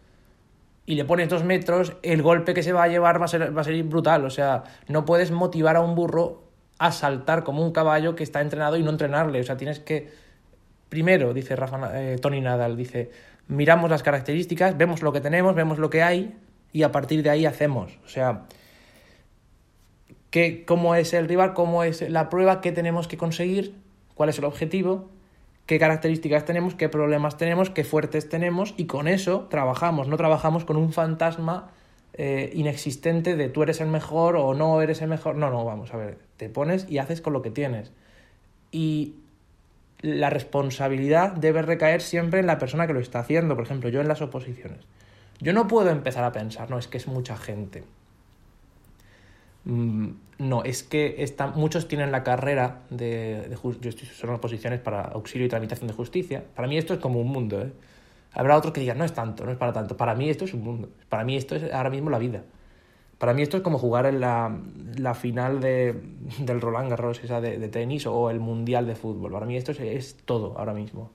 y 0.85 0.95
le 0.95 1.05
pones 1.05 1.29
dos 1.29 1.43
metros, 1.43 1.93
el 2.03 2.21
golpe 2.21 2.53
que 2.53 2.61
se 2.61 2.71
va 2.71 2.83
a 2.83 2.87
llevar 2.87 3.19
va 3.19 3.25
a 3.25 3.27
ser, 3.27 3.55
va 3.55 3.61
a 3.61 3.63
ser 3.63 3.81
brutal. 3.83 4.25
O 4.25 4.29
sea, 4.29 4.63
no 4.87 5.03
puedes 5.05 5.31
motivar 5.31 5.75
a 5.75 5.81
un 5.81 5.95
burro 5.95 6.43
a 6.77 6.91
saltar 6.91 7.43
como 7.43 7.63
un 7.63 7.71
caballo 7.71 8.15
que 8.15 8.23
está 8.23 8.41
entrenado 8.41 8.77
y 8.77 8.83
no 8.83 8.89
entrenarle. 8.89 9.39
O 9.39 9.43
sea, 9.43 9.57
tienes 9.57 9.79
que. 9.79 10.09
Primero, 10.89 11.33
dice 11.33 11.55
Rafa, 11.55 11.99
eh, 12.01 12.17
Tony 12.19 12.41
Nadal, 12.41 12.77
dice, 12.77 13.09
miramos 13.47 13.89
las 13.89 14.03
características, 14.03 14.77
vemos 14.77 15.01
lo 15.01 15.11
que 15.11 15.21
tenemos, 15.21 15.55
vemos 15.55 15.79
lo 15.79 15.89
que 15.89 16.03
hay 16.03 16.35
y 16.71 16.83
a 16.83 16.91
partir 16.91 17.23
de 17.23 17.29
ahí 17.29 17.45
hacemos. 17.45 17.97
O 18.05 18.07
sea, 18.07 18.43
¿qué, 20.29 20.63
cómo 20.65 20.95
es 20.95 21.13
el 21.13 21.27
rival, 21.27 21.53
cómo 21.53 21.83
es 21.83 22.07
la 22.09 22.29
prueba, 22.29 22.61
qué 22.61 22.71
tenemos 22.71 23.07
que 23.07 23.17
conseguir, 23.17 23.75
cuál 24.13 24.29
es 24.29 24.37
el 24.37 24.45
objetivo, 24.45 25.09
qué 25.65 25.79
características 25.79 26.45
tenemos, 26.45 26.75
qué 26.75 26.89
problemas 26.89 27.37
tenemos, 27.37 27.69
qué 27.69 27.83
fuertes 27.83 28.29
tenemos 28.29 28.73
y 28.77 28.85
con 28.85 29.07
eso 29.07 29.47
trabajamos, 29.49 30.07
no 30.07 30.17
trabajamos 30.17 30.65
con 30.65 30.77
un 30.77 30.93
fantasma 30.93 31.71
eh, 32.17 32.51
inexistente 32.53 33.35
de 33.35 33.49
tú 33.49 33.63
eres 33.63 33.81
el 33.81 33.89
mejor 33.89 34.37
o 34.37 34.53
no 34.53 34.81
eres 34.81 35.01
el 35.01 35.09
mejor. 35.09 35.35
No, 35.35 35.49
no, 35.49 35.65
vamos 35.65 35.93
a 35.93 35.97
ver, 35.97 36.17
te 36.37 36.49
pones 36.49 36.89
y 36.89 36.97
haces 36.97 37.21
con 37.21 37.33
lo 37.33 37.41
que 37.41 37.51
tienes. 37.51 37.91
Y 38.71 39.15
la 40.01 40.29
responsabilidad 40.29 41.33
debe 41.33 41.61
recaer 41.61 42.01
siempre 42.01 42.39
en 42.39 42.47
la 42.47 42.57
persona 42.57 42.87
que 42.87 42.93
lo 42.93 43.01
está 43.01 43.19
haciendo. 43.19 43.55
Por 43.55 43.65
ejemplo, 43.65 43.89
yo 43.89 43.99
en 43.99 44.07
las 44.07 44.21
oposiciones. 44.21 44.79
Yo 45.41 45.51
no 45.51 45.67
puedo 45.67 45.89
empezar 45.89 46.23
a 46.23 46.31
pensar, 46.31 46.69
no, 46.69 46.79
es 46.79 46.87
que 46.87 46.97
es 46.97 47.07
mucha 47.07 47.35
gente. 47.35 47.83
Mm, 49.65 50.11
no, 50.37 50.63
es 50.63 50.83
que 50.83 51.15
está, 51.23 51.47
muchos 51.47 51.89
tienen 51.89 52.11
la 52.11 52.23
carrera 52.23 52.83
de, 52.89 53.47
de 53.49 53.57
yo 53.81 53.89
estoy, 53.89 54.07
son 54.07 54.29
oposiciones 54.29 54.79
para 54.79 55.01
auxilio 55.01 55.47
y 55.47 55.49
tramitación 55.49 55.87
de 55.87 55.93
justicia. 55.93 56.43
Para 56.55 56.69
mí 56.69 56.77
esto 56.77 56.93
es 56.93 56.99
como 56.99 57.19
un 57.19 57.27
mundo. 57.27 57.61
¿eh? 57.61 57.71
Habrá 58.35 58.57
otros 58.57 58.73
que 58.73 58.81
digan, 58.81 58.97
no 58.97 59.05
es 59.05 59.13
tanto, 59.13 59.45
no 59.45 59.51
es 59.51 59.57
para 59.57 59.71
tanto. 59.71 59.95
Para 59.95 60.13
mí 60.13 60.29
esto 60.29 60.43
es 60.43 60.53
un 60.53 60.63
mundo. 60.63 60.89
Para 61.07 61.23
mí 61.23 61.37
esto 61.37 61.55
es 61.55 61.71
ahora 61.73 61.89
mismo 61.89 62.09
la 62.09 62.19
vida. 62.19 62.43
Para 63.17 63.33
mí 63.33 63.41
esto 63.41 63.55
es 63.57 63.63
como 63.63 63.77
jugar 63.79 64.05
en 64.05 64.19
la, 64.19 64.59
la 64.97 65.13
final 65.13 65.61
de, 65.61 65.95
del 66.39 66.59
Roland 66.59 66.89
Garros, 66.89 67.23
esa 67.23 67.39
de, 67.39 67.57
de, 67.57 67.69
tenis, 67.69 68.05
o 68.05 68.29
el 68.29 68.41
Mundial 68.41 68.85
de 68.85 68.95
fútbol. 68.95 69.31
Para 69.31 69.45
mí 69.45 69.55
esto 69.55 69.71
es, 69.71 70.17
todo 70.25 70.57
ahora 70.57 70.73
mismo. 70.73 71.11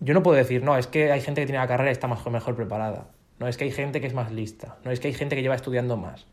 Yo 0.00 0.14
no 0.14 0.22
puedo 0.22 0.36
decir, 0.36 0.64
no, 0.64 0.76
es 0.76 0.88
que 0.88 1.12
hay 1.12 1.20
gente 1.20 1.42
que 1.42 1.46
tiene 1.46 1.60
la 1.60 1.68
carrera 1.68 1.90
y 1.90 1.92
está 1.92 2.08
mejor, 2.08 2.32
mejor 2.32 2.56
preparada. 2.56 3.08
No, 3.38 3.46
es 3.46 3.56
que 3.56 3.64
hay 3.64 3.70
gente 3.70 4.00
que 4.00 4.08
es 4.08 4.14
más 4.14 4.32
lista. 4.32 4.78
No, 4.84 4.90
es 4.90 4.98
que 4.98 5.06
hay 5.06 5.14
gente 5.14 5.36
que 5.36 5.42
lleva 5.42 5.54
estudiando 5.54 5.96
más. 5.96 6.26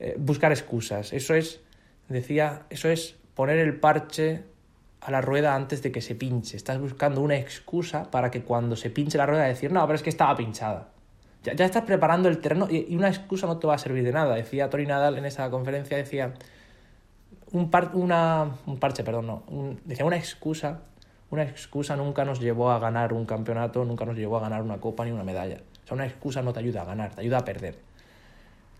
Eh, 0.00 0.16
buscar 0.18 0.50
excusas. 0.50 1.12
Eso 1.12 1.34
es, 1.34 1.60
decía, 2.08 2.62
eso 2.68 2.88
es 2.88 3.16
poner 3.34 3.58
el 3.58 3.78
parche 3.78 4.42
a 5.04 5.10
la 5.10 5.20
rueda 5.20 5.54
antes 5.54 5.82
de 5.82 5.90
que 5.90 6.00
se 6.00 6.14
pinche. 6.14 6.56
Estás 6.56 6.78
buscando 6.78 7.20
una 7.20 7.36
excusa 7.36 8.10
para 8.10 8.30
que 8.30 8.42
cuando 8.42 8.76
se 8.76 8.90
pinche 8.90 9.18
la 9.18 9.26
rueda 9.26 9.44
decir, 9.44 9.72
no, 9.72 9.84
pero 9.86 9.96
es 9.96 10.02
que 10.02 10.10
estaba 10.10 10.36
pinchada. 10.36 10.88
Ya, 11.42 11.54
ya 11.54 11.64
estás 11.64 11.82
preparando 11.82 12.28
el 12.28 12.38
terreno 12.38 12.68
y, 12.70 12.94
una 12.94 13.08
excusa 13.08 13.46
no 13.48 13.58
te 13.58 13.66
va 13.66 13.74
a 13.74 13.78
servir 13.78 14.04
de 14.04 14.12
nada. 14.12 14.36
Decía 14.36 14.70
Tori 14.70 14.86
Nadal 14.86 15.18
en 15.18 15.24
esa 15.24 15.50
conferencia, 15.50 15.96
decía, 15.96 16.34
un, 17.50 17.70
par, 17.70 17.90
una, 17.94 18.58
un 18.66 18.78
parche, 18.78 19.02
perdón, 19.02 19.26
no, 19.26 19.42
decía 19.84 20.04
una 20.04 20.16
excusa, 20.16 20.82
una 21.30 21.42
excusa 21.42 21.96
nunca 21.96 22.24
nos 22.24 22.38
llevó 22.38 22.70
a 22.70 22.78
ganar 22.78 23.12
un 23.12 23.26
campeonato, 23.26 23.84
nunca 23.84 24.04
nos 24.04 24.16
llevó 24.16 24.36
a 24.36 24.40
ganar 24.40 24.62
una 24.62 24.78
copa 24.78 25.04
ni 25.04 25.10
una 25.10 25.24
medalla. 25.24 25.58
O 25.82 25.86
sea, 25.86 25.96
una 25.96 26.06
excusa 26.06 26.42
no 26.42 26.52
te 26.52 26.60
ayuda 26.60 26.82
a 26.82 26.84
ganar, 26.84 27.12
te 27.12 27.22
ayuda 27.22 27.38
a 27.38 27.44
perder 27.44 27.91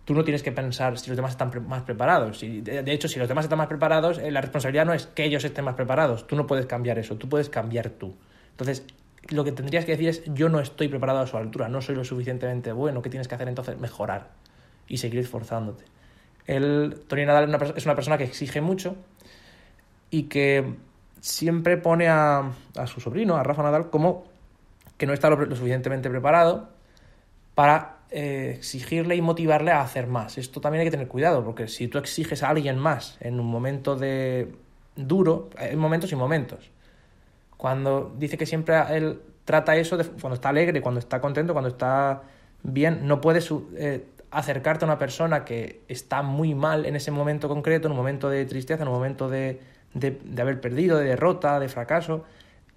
tú 0.05 0.15
no 0.15 0.25
tienes 0.25 0.43
que 0.43 0.53
pensar 0.53 0.99
si 0.99 1.09
los 1.09 1.17
demás 1.17 1.33
están 1.33 1.51
pre 1.51 1.61
más 1.61 1.83
preparados. 1.83 2.41
De, 2.41 2.93
hecho, 2.93 3.09
si 3.09 3.19
los 3.19 3.29
demás 3.29 3.45
están 3.45 3.59
más 3.59 3.69
preparados, 3.69 4.19
eh, 4.19 4.31
la 4.31 4.41
responsabilidad 4.41 4.85
no 4.85 4.93
es 4.93 5.07
que 5.07 5.25
ellos 5.25 5.45
estén 5.45 5.65
más 5.65 5.75
preparados. 5.75 6.27
Tú 6.27 6.37
no 6.37 6.47
puedes 6.47 6.67
cambiar 6.67 6.99
eso, 6.99 7.17
tú 7.17 7.29
puedes 7.29 7.49
cambiar 7.49 7.91
tú. 7.91 8.15
Entonces, 8.51 8.85
lo 9.29 9.45
que 9.45 9.53
tendrías 9.53 9.85
que 9.85 9.93
decir 9.93 10.09
es, 10.09 10.23
yo 10.27 10.49
no 10.49 10.61
estoy 10.61 10.89
preparado 10.89 11.21
a 11.21 11.27
su 11.27 11.37
altura, 11.37 11.69
no 11.69 11.81
soy 11.81 11.95
lo 11.95 12.05
suficientemente 12.05 12.73
bueno, 12.73 13.03
¿qué 13.03 13.11
tienes 13.11 13.29
que 13.29 13.35
hacer 13.37 13.49
entonces? 13.49 13.79
Mejorar 13.79 14.31
y 14.89 14.97
seguir 14.97 15.21
esforzándote. 15.21 15.85
El 16.47 17.01
Tony 17.07 17.25
Nadal 17.25 17.45
es 17.77 17.87
una, 17.87 17.95
persona 17.95 18.19
que 18.19 18.25
exige 18.25 18.61
mucho 18.61 18.97
y 20.11 20.25
que 20.25 20.75
siempre 21.21 21.77
pone 21.77 22.09
a, 22.09 22.51
a 22.77 22.87
su 22.89 23.01
sobrino, 23.01 23.37
a 23.37 23.45
Rafa 23.45 23.63
Nadal, 23.63 23.91
como 23.91 24.25
que 24.99 25.07
no 25.07 25.13
está 25.13 25.31
lo 25.31 25.37
suficientemente 25.55 26.11
preparado 26.11 26.69
para 27.55 27.99
eh, 28.11 28.55
exigirle 28.57 29.17
y 29.17 29.23
motivarle 29.23 29.71
a 29.71 29.81
hacer 29.81 30.07
más. 30.07 30.37
Esto 30.39 30.61
también 30.61 30.81
hay 30.81 30.87
que 30.87 30.91
tener 30.91 31.09
cuidado, 31.09 31.43
porque 31.45 31.69
si 31.69 31.89
tú 31.89 31.99
exiges 31.99 32.43
a 32.43 32.51
alguien 32.51 32.79
más 32.79 33.17
en 33.21 33.41
un 33.41 33.47
momento 33.47 33.97
de 33.97 34.53
duro, 34.97 35.49
hay 35.57 35.77
momentos 35.77 36.13
y 36.13 36.17
momentos. 36.17 36.71
Cuando 37.57 38.15
dice 38.19 38.37
que 38.37 38.45
siempre 38.45 38.77
él 38.91 39.21
trata 39.45 39.77
eso 39.77 39.97
de, 39.97 40.05
cuando 40.05 40.35
está 40.35 40.51
alegre, 40.51 40.83
cuando 40.83 40.99
está 40.99 41.21
contento, 41.21 41.53
cuando 41.55 41.71
está 41.71 42.23
bien, 42.63 43.07
no 43.07 43.21
puedes 43.21 43.51
eh, 43.77 44.05
acercarte 44.31 44.85
a 44.85 44.89
una 44.89 44.99
persona 44.99 45.45
que 45.45 45.81
está 45.89 46.23
muy 46.23 46.55
mal 46.55 46.87
en 46.87 46.97
ese 46.97 47.11
momento 47.11 47.49
concreto, 47.49 47.89
en 47.89 47.93
un 47.93 47.99
momento 47.99 48.29
de 48.29 48.45
tristeza, 48.45 48.83
en 48.83 48.89
un 48.89 48.95
momento 48.95 49.29
de, 49.29 49.61
de, 49.95 50.21
de 50.23 50.43
haber 50.43 50.61
perdido, 50.61 50.99
de 50.99 51.07
derrota, 51.07 51.59
de 51.61 51.69
fracaso, 51.69 52.25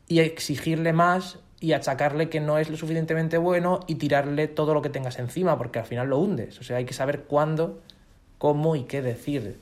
y 0.08 0.20
exigirle 0.20 0.94
más 0.94 1.40
y 1.66 1.74
achacarle 1.74 2.30
que 2.30 2.40
no 2.40 2.60
es 2.60 2.70
lo 2.70 2.78
suficientemente 2.78 3.40
bueno 3.40 3.80
y 3.88 3.96
tirarle 3.96 4.48
todo 4.48 4.76
lo 4.76 4.84
que 4.84 4.90
tengas 4.90 5.18
encima, 5.18 5.58
porque 5.58 5.80
al 5.80 5.86
final 5.86 6.10
lo 6.10 6.20
hundes. 6.20 6.60
O 6.60 6.64
sea, 6.64 6.78
hay 6.78 6.86
que 6.86 6.94
saber 6.94 7.24
cuándo, 7.24 7.82
cómo 8.38 8.76
y 8.76 8.84
qué 8.84 9.02
decir. 9.02 9.58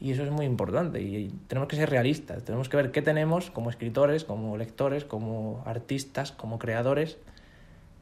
Y 0.00 0.12
eso 0.12 0.24
es 0.24 0.30
muy 0.30 0.46
importante. 0.46 1.02
Y 1.02 1.30
tenemos 1.46 1.68
que 1.68 1.76
ser 1.76 1.90
realistas. 1.90 2.42
Tenemos 2.42 2.70
que 2.70 2.78
ver 2.78 2.90
qué 2.90 3.02
tenemos 3.02 3.50
como 3.50 3.68
escritores, 3.68 4.24
como 4.24 4.56
lectores, 4.56 5.04
como 5.04 5.62
artistas, 5.66 6.32
como 6.32 6.58
creadores. 6.58 7.18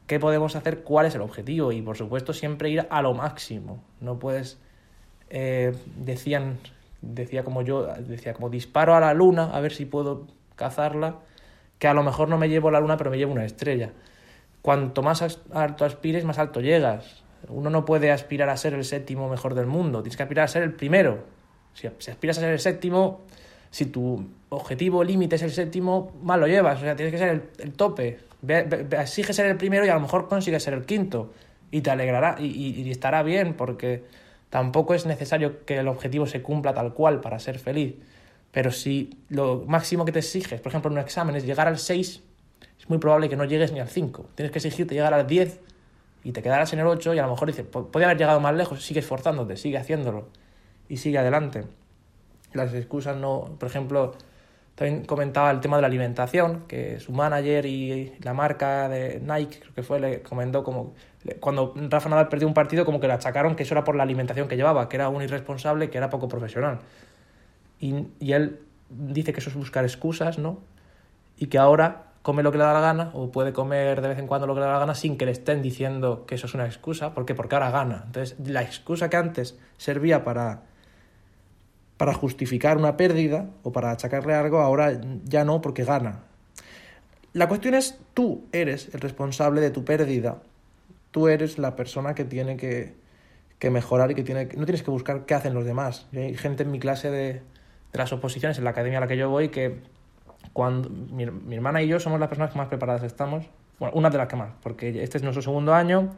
¿Qué 0.07 0.17
podemos 0.17 0.55
hacer? 0.55 0.83
¿Cuál 0.83 1.07
es 1.07 1.15
el 1.15 1.21
objetivo? 1.21 1.73
Y 1.73 1.81
por 1.81 1.97
supuesto 1.97 2.31
siempre 2.31 2.69
ir 2.69 2.87
a 2.89 3.01
lo 3.01 3.13
máximo. 3.13 3.83
No 3.99 4.17
puedes... 4.17 4.59
Eh, 5.29 5.75
decían, 5.97 6.57
decía 7.01 7.43
como 7.43 7.63
yo, 7.63 7.85
decía 7.85 8.33
como 8.33 8.49
disparo 8.49 8.95
a 8.95 9.01
la 9.01 9.13
luna 9.13 9.51
a 9.53 9.59
ver 9.59 9.73
si 9.73 9.85
puedo 9.85 10.25
cazarla 10.55 11.17
que 11.79 11.87
a 11.87 11.93
lo 11.93 12.03
mejor 12.03 12.27
no 12.27 12.37
me 12.37 12.49
llevo 12.49 12.69
la 12.69 12.79
luna, 12.79 12.97
pero 12.97 13.09
me 13.09 13.17
llevo 13.17 13.31
una 13.31 13.45
estrella. 13.45 13.93
Cuanto 14.61 15.01
más 15.01 15.39
alto 15.53 15.85
aspires, 15.85 16.25
más 16.25 16.37
alto 16.37 16.59
llegas. 16.59 17.23
Uno 17.47 17.69
no 17.69 17.85
puede 17.85 18.11
aspirar 18.11 18.49
a 18.49 18.57
ser 18.57 18.73
el 18.73 18.83
séptimo 18.83 19.29
mejor 19.29 19.55
del 19.55 19.65
mundo, 19.65 20.03
tienes 20.03 20.17
que 20.17 20.23
aspirar 20.23 20.43
a 20.45 20.47
ser 20.49 20.61
el 20.63 20.73
primero. 20.73 21.23
Si, 21.73 21.87
aspiras 21.87 22.37
a 22.37 22.41
ser 22.41 22.51
el 22.51 22.59
séptimo, 22.59 23.21
si 23.71 23.85
tu 23.85 24.29
objetivo 24.49 25.03
límite 25.05 25.37
es 25.37 25.43
el 25.43 25.51
séptimo, 25.51 26.11
mal 26.21 26.41
lo 26.41 26.47
llevas, 26.47 26.79
o 26.79 26.81
sea, 26.81 26.97
tienes 26.97 27.13
que 27.13 27.17
ser 27.17 27.49
el, 27.59 27.71
tope. 27.73 28.19
Exige 28.91 29.31
ser 29.31 29.45
el 29.45 29.55
primero 29.55 29.85
y 29.85 29.89
a 29.89 29.93
lo 29.93 30.01
mejor 30.01 30.27
consigues 30.27 30.61
ser 30.61 30.73
el 30.73 30.85
quinto 30.85 31.31
y 31.71 31.79
te 31.79 31.91
alegrará 31.91 32.35
y 32.39 32.89
estará 32.91 33.23
bien 33.23 33.53
porque 33.53 34.03
tampoco 34.49 34.93
es 34.93 35.05
necesario 35.05 35.63
que 35.65 35.77
el 35.77 35.87
objetivo 35.87 36.25
se 36.25 36.41
cumpla 36.41 36.73
tal 36.73 36.93
cual 36.93 37.21
para 37.21 37.39
ser 37.39 37.57
feliz. 37.57 37.95
Pero 38.51 38.71
si 38.71 39.17
lo 39.29 39.63
máximo 39.67 40.05
que 40.05 40.11
te 40.11 40.19
exiges, 40.19 40.59
por 40.61 40.71
ejemplo, 40.71 40.89
en 40.89 40.97
un 40.97 41.03
examen 41.03 41.35
es 41.35 41.45
llegar 41.45 41.67
al 41.67 41.77
6, 41.77 42.23
es 42.79 42.89
muy 42.89 42.97
probable 42.97 43.29
que 43.29 43.35
no 43.35 43.45
llegues 43.45 43.71
ni 43.71 43.79
al 43.79 43.89
5. 43.89 44.29
Tienes 44.35 44.51
que 44.51 44.59
exigirte 44.59 44.95
llegar 44.95 45.13
al 45.13 45.27
10 45.27 45.59
y 46.23 46.31
te 46.31 46.41
quedarás 46.41 46.73
en 46.73 46.79
el 46.79 46.87
8 46.87 47.13
y 47.13 47.19
a 47.19 47.23
lo 47.23 47.31
mejor 47.31 47.47
dices, 47.47 47.65
podría 47.65 48.07
haber 48.07 48.17
llegado 48.17 48.39
más 48.39 48.55
lejos, 48.55 48.83
sigue 48.83 49.01
esforzándote, 49.01 49.55
sigue 49.57 49.77
haciéndolo 49.77 50.29
y 50.87 50.97
sigue 50.97 51.17
adelante. 51.17 51.65
Las 52.53 52.73
excusas 52.73 53.15
no, 53.15 53.55
por 53.59 53.69
ejemplo, 53.69 54.15
también 54.73 55.05
comentaba 55.05 55.51
el 55.51 55.59
tema 55.59 55.75
de 55.75 55.81
la 55.81 55.87
alimentación, 55.87 56.63
que 56.67 56.99
su 56.99 57.11
manager 57.11 57.65
y 57.65 58.13
la 58.21 58.33
marca 58.33 58.89
de 58.89 59.19
Nike, 59.19 59.59
creo 59.59 59.73
que 59.73 59.83
fue, 59.83 59.99
le 59.99 60.21
comentó 60.21 60.63
como 60.63 60.93
cuando 61.41 61.73
Rafa 61.75 62.07
Nadal 62.09 62.29
perdió 62.29 62.47
un 62.47 62.53
partido, 62.53 62.85
como 62.85 62.99
que 62.99 63.07
le 63.07 63.13
achacaron 63.13 63.55
que 63.55 63.63
eso 63.63 63.73
era 63.73 63.83
por 63.83 63.95
la 63.95 64.03
alimentación 64.03 64.47
que 64.47 64.55
llevaba, 64.55 64.87
que 64.87 64.95
era 64.95 65.09
un 65.09 65.21
irresponsable, 65.21 65.89
que 65.89 65.97
era 65.97 66.09
poco 66.09 66.27
profesional. 66.29 66.79
Y, 67.79 68.07
y, 68.19 68.33
él 68.33 68.59
dice 68.89 69.33
que 69.33 69.39
eso 69.39 69.49
es 69.49 69.55
buscar 69.55 69.83
excusas, 69.85 70.37
¿no? 70.37 70.59
Y 71.37 71.47
que 71.47 71.57
ahora 71.57 72.09
come 72.21 72.43
lo 72.43 72.51
que 72.51 72.57
le 72.57 72.63
da 72.63 72.73
la 72.73 72.81
gana 72.81 73.11
o 73.13 73.31
puede 73.31 73.53
comer 73.53 74.01
de 74.01 74.09
vez 74.09 74.19
en 74.19 74.27
cuando 74.27 74.45
lo 74.45 74.53
que 74.53 74.59
le 74.59 74.65
da 74.65 74.73
la 74.73 74.79
gana 74.79 74.95
sin 74.95 75.17
que 75.17 75.25
le 75.25 75.31
estén 75.31 75.61
diciendo 75.61 76.25
que 76.25 76.35
eso 76.35 76.47
es 76.47 76.53
una 76.53 76.65
excusa. 76.65 77.13
¿Por 77.13 77.25
qué? 77.25 77.35
Porque 77.35 77.55
ahora 77.55 77.71
gana. 77.71 78.03
Entonces, 78.05 78.35
la 78.45 78.61
excusa 78.61 79.09
que 79.09 79.17
antes 79.17 79.57
servía 79.77 80.23
para, 80.23 80.63
para 81.97 82.13
justificar 82.13 82.77
una 82.77 82.97
pérdida 82.97 83.49
o 83.63 83.71
para 83.71 83.91
achacarle 83.91 84.33
algo, 84.33 84.59
ahora 84.59 84.99
ya 85.23 85.45
no 85.45 85.61
porque 85.61 85.85
gana. 85.85 86.23
La 87.33 87.47
cuestión 87.47 87.75
es, 87.75 87.99
tú 88.13 88.45
eres 88.51 88.89
el 88.93 89.01
responsable 89.01 89.61
de 89.61 89.69
tu 89.69 89.85
pérdida. 89.85 90.41
Tú 91.11 91.27
eres 91.27 91.57
la 91.57 91.75
persona 91.75 92.15
que 92.15 92.25
tiene 92.25 92.57
que, 92.57 92.95
que 93.59 93.69
mejorar 93.69 94.11
y 94.11 94.15
que 94.15 94.23
tiene... 94.23 94.45
No 94.55 94.65
tienes 94.65 94.83
que 94.83 94.91
buscar 94.91 95.25
qué 95.25 95.35
hacen 95.35 95.53
los 95.53 95.65
demás. 95.65 96.07
Hay 96.13 96.35
gente 96.35 96.63
en 96.63 96.71
mi 96.71 96.79
clase 96.79 97.09
de, 97.09 97.41
de 97.91 97.97
las 97.97 98.11
oposiciones 98.13 98.57
en 98.57 98.63
la 98.63 98.71
academia 98.71 98.97
a 98.99 99.01
la 99.01 99.07
que 99.07 99.17
yo 99.17 99.29
voy 99.29 99.49
que 99.49 99.81
cuando 100.53 100.89
mi, 100.89 101.25
mi, 101.25 101.55
hermana 101.55 101.81
y 101.81 101.87
yo 101.87 101.99
somos 101.99 102.19
las 102.19 102.29
personas 102.29 102.51
que 102.51 102.57
más 102.57 102.67
preparadas 102.67 103.03
estamos, 103.03 103.45
bueno, 103.79 103.93
una 103.95 104.09
de 104.09 104.17
las 104.17 104.27
que 104.27 104.35
más, 104.35 104.51
porque 104.61 105.03
este 105.03 105.17
es 105.17 105.23
nuestro 105.23 105.41
segundo 105.41 105.73
año, 105.73 106.11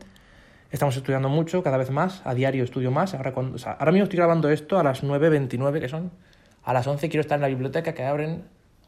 estamos 0.71 0.95
estudiando 0.95 1.29
mucho, 1.29 1.63
cada 1.63 1.77
vez 1.77 1.89
más, 1.91 2.21
a 2.25 2.33
diario 2.33 2.63
estudio 2.63 2.91
más, 2.91 3.13
ahora, 3.13 3.33
cuando, 3.33 3.57
ahora 3.65 3.91
mismo 3.91 4.03
estoy 4.03 4.17
grabando 4.17 4.49
esto 4.49 4.79
a 4.79 4.83
las 4.83 5.03
9.29 5.03 5.79
que 5.79 5.89
son, 5.89 6.11
a 6.63 6.73
las 6.73 6.87
11 6.87 7.09
quiero 7.09 7.21
estar 7.21 7.37
en 7.37 7.41
la 7.41 7.47
biblioteca 7.47 7.93
que 7.93 8.03
abren 8.03 8.43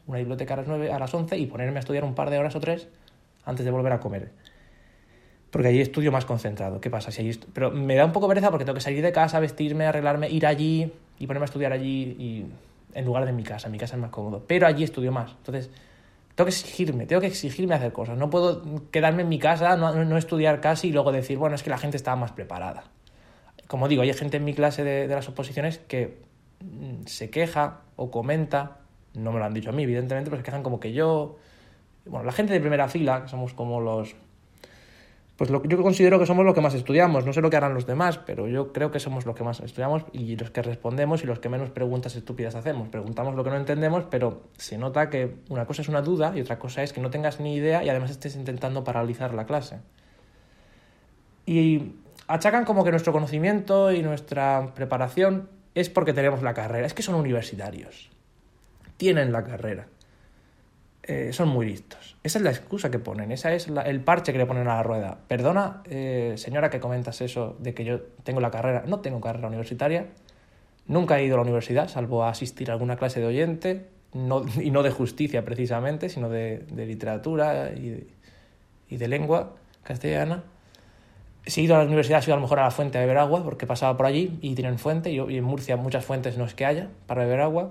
una 0.06 0.18
biblioteca 0.18 0.54
a 0.54 0.58
las 0.58 0.68
9, 0.68 0.92
a 0.92 0.98
las 0.98 1.12
11 1.12 1.38
y 1.38 1.46
ponerme 1.46 1.78
a 1.78 1.80
estudiar 1.80 2.04
un 2.04 2.14
par 2.14 2.30
de 2.30 2.38
horas 2.38 2.54
o 2.56 2.60
tres 2.60 2.88
antes 3.44 3.64
de 3.64 3.70
volver 3.70 3.92
a 3.92 4.00
comer. 4.00 4.30
Porque 5.50 5.68
allí 5.68 5.80
estudio 5.80 6.10
más 6.10 6.24
concentrado. 6.24 6.80
¿Qué 6.80 6.90
pasa? 6.90 7.10
Si 7.10 7.40
Pero 7.52 7.70
me 7.70 7.94
da 7.94 8.04
un 8.04 8.12
poco 8.12 8.28
pereza 8.28 8.50
porque 8.50 8.64
tengo 8.64 8.74
que 8.74 8.80
salir 8.80 9.02
de 9.02 9.12
casa, 9.12 9.38
vestirme, 9.40 9.86
arreglarme, 9.86 10.28
ir 10.28 10.46
allí 10.46 10.92
y 11.18 11.26
ponerme 11.26 11.44
a 11.44 11.46
estudiar 11.46 11.72
allí 11.72 12.16
y 12.18 12.46
en 12.94 13.04
lugar 13.04 13.26
de 13.26 13.32
mi 13.32 13.42
casa. 13.42 13.68
Mi 13.68 13.78
casa 13.78 13.96
es 13.96 14.00
más 14.00 14.10
cómodo. 14.10 14.44
Pero 14.46 14.66
allí 14.66 14.84
estudio 14.84 15.12
más. 15.12 15.32
Entonces, 15.32 15.70
tengo 16.34 16.46
que 16.46 16.50
exigirme, 16.50 17.06
tengo 17.06 17.20
que 17.20 17.28
exigirme 17.28 17.74
hacer 17.74 17.92
cosas. 17.92 18.18
No 18.18 18.30
puedo 18.30 18.90
quedarme 18.90 19.22
en 19.22 19.28
mi 19.28 19.38
casa, 19.38 19.76
no, 19.76 20.04
no 20.04 20.16
estudiar 20.18 20.60
casi 20.60 20.88
y 20.88 20.92
luego 20.92 21.12
decir, 21.12 21.38
bueno, 21.38 21.54
es 21.54 21.62
que 21.62 21.70
la 21.70 21.78
gente 21.78 21.96
estaba 21.96 22.16
más 22.16 22.32
preparada. 22.32 22.84
Como 23.68 23.88
digo, 23.88 24.02
hay 24.02 24.12
gente 24.14 24.38
en 24.38 24.44
mi 24.44 24.54
clase 24.54 24.82
de, 24.84 25.06
de 25.06 25.14
las 25.14 25.28
oposiciones 25.28 25.78
que 25.78 26.22
mm, 26.60 27.06
se 27.06 27.30
queja 27.30 27.80
o 27.96 28.10
comenta 28.10 28.78
No 29.14 29.32
me 29.32 29.38
lo 29.38 29.44
han 29.44 29.54
dicho 29.54 29.70
a 29.70 29.72
mí, 29.72 29.84
evidentemente, 29.84 30.30
pero 30.30 30.40
se 30.40 30.44
quejan 30.44 30.62
como 30.62 30.80
que 30.80 30.92
yo... 30.92 31.38
Bueno, 32.04 32.24
la 32.24 32.32
gente 32.32 32.52
de 32.52 32.60
primera 32.60 32.88
fila, 32.88 33.22
que 33.22 33.28
somos 33.28 33.54
como 33.54 33.80
los... 33.80 34.16
Pues 35.36 35.50
lo, 35.50 35.64
yo 35.64 35.82
considero 35.82 36.20
que 36.20 36.26
somos 36.26 36.44
los 36.44 36.54
que 36.54 36.60
más 36.60 36.74
estudiamos, 36.74 37.26
no 37.26 37.32
sé 37.32 37.40
lo 37.40 37.50
que 37.50 37.56
harán 37.56 37.74
los 37.74 37.86
demás, 37.86 38.18
pero 38.18 38.46
yo 38.46 38.72
creo 38.72 38.92
que 38.92 39.00
somos 39.00 39.26
los 39.26 39.34
que 39.34 39.42
más 39.42 39.58
estudiamos 39.58 40.04
y 40.12 40.36
los 40.36 40.50
que 40.50 40.62
respondemos 40.62 41.24
y 41.24 41.26
los 41.26 41.40
que 41.40 41.48
menos 41.48 41.70
preguntas 41.70 42.14
estúpidas 42.14 42.54
hacemos. 42.54 42.88
Preguntamos 42.88 43.34
lo 43.34 43.42
que 43.42 43.50
no 43.50 43.56
entendemos, 43.56 44.04
pero 44.08 44.42
se 44.56 44.78
nota 44.78 45.10
que 45.10 45.34
una 45.48 45.66
cosa 45.66 45.82
es 45.82 45.88
una 45.88 46.02
duda 46.02 46.32
y 46.36 46.40
otra 46.40 46.60
cosa 46.60 46.84
es 46.84 46.92
que 46.92 47.00
no 47.00 47.10
tengas 47.10 47.40
ni 47.40 47.56
idea 47.56 47.82
y 47.82 47.88
además 47.88 48.12
estés 48.12 48.36
intentando 48.36 48.84
paralizar 48.84 49.34
la 49.34 49.44
clase. 49.44 49.80
Y 51.46 51.94
achacan 52.28 52.64
como 52.64 52.84
que 52.84 52.92
nuestro 52.92 53.12
conocimiento 53.12 53.90
y 53.90 54.02
nuestra 54.02 54.72
preparación 54.74 55.48
es 55.74 55.90
porque 55.90 56.12
tenemos 56.12 56.42
la 56.42 56.54
carrera. 56.54 56.86
Es 56.86 56.94
que 56.94 57.02
son 57.02 57.16
universitarios. 57.16 58.10
Tienen 58.96 59.32
la 59.32 59.42
carrera. 59.42 59.88
Eh, 61.06 61.34
son 61.34 61.48
muy 61.48 61.66
listos. 61.66 62.16
Esa 62.22 62.38
es 62.38 62.44
la 62.44 62.50
excusa 62.50 62.90
que 62.90 62.98
ponen, 62.98 63.30
esa 63.30 63.52
es 63.52 63.68
la- 63.68 63.82
el 63.82 64.00
parche 64.00 64.32
que 64.32 64.38
le 64.38 64.46
ponen 64.46 64.68
a 64.68 64.76
la 64.76 64.82
rueda. 64.82 65.18
Perdona, 65.28 65.82
eh, 65.84 66.32
señora, 66.36 66.70
que 66.70 66.80
comentas 66.80 67.20
eso 67.20 67.56
de 67.58 67.74
que 67.74 67.84
yo 67.84 68.00
tengo 68.22 68.40
la 68.40 68.50
carrera. 68.50 68.84
No 68.86 69.00
tengo 69.00 69.20
carrera 69.20 69.48
universitaria. 69.48 70.06
Nunca 70.86 71.18
he 71.18 71.24
ido 71.24 71.34
a 71.34 71.38
la 71.38 71.42
universidad, 71.42 71.88
salvo 71.88 72.24
a 72.24 72.30
asistir 72.30 72.70
a 72.70 72.74
alguna 72.74 72.96
clase 72.96 73.20
de 73.20 73.26
oyente, 73.26 73.86
y 74.14 74.70
no 74.70 74.82
de 74.82 74.90
justicia 74.90 75.44
precisamente, 75.44 76.08
sino 76.08 76.28
de, 76.28 76.64
literatura 76.74 77.72
y 77.74 77.88
de, 77.90 78.06
y 78.88 78.96
de 78.96 79.08
lengua 79.08 79.56
castellana. 79.82 80.44
Si 81.46 81.60
he 81.60 81.64
ido 81.64 81.74
a 81.74 81.78
la 81.80 81.84
universidad, 81.84 82.20
he 82.22 82.24
ido 82.24 82.34
a 82.34 82.36
lo 82.36 82.42
mejor 82.42 82.60
a 82.60 82.64
la 82.64 82.70
fuente 82.70 82.96
a 82.96 83.02
beber 83.02 83.18
agua, 83.18 83.42
porque 83.44 83.66
pasaba 83.66 83.96
por 83.96 84.06
allí 84.06 84.38
y 84.40 84.54
tienen 84.54 84.78
fuente, 84.78 85.10
y, 85.10 85.16
y 85.20 85.36
en 85.36 85.44
Murcia 85.44 85.76
muchas 85.76 86.04
fuentes 86.04 86.38
no 86.38 86.44
es 86.44 86.54
que 86.54 86.64
haya 86.64 86.88
para 87.06 87.24
beber 87.24 87.40
agua. 87.40 87.70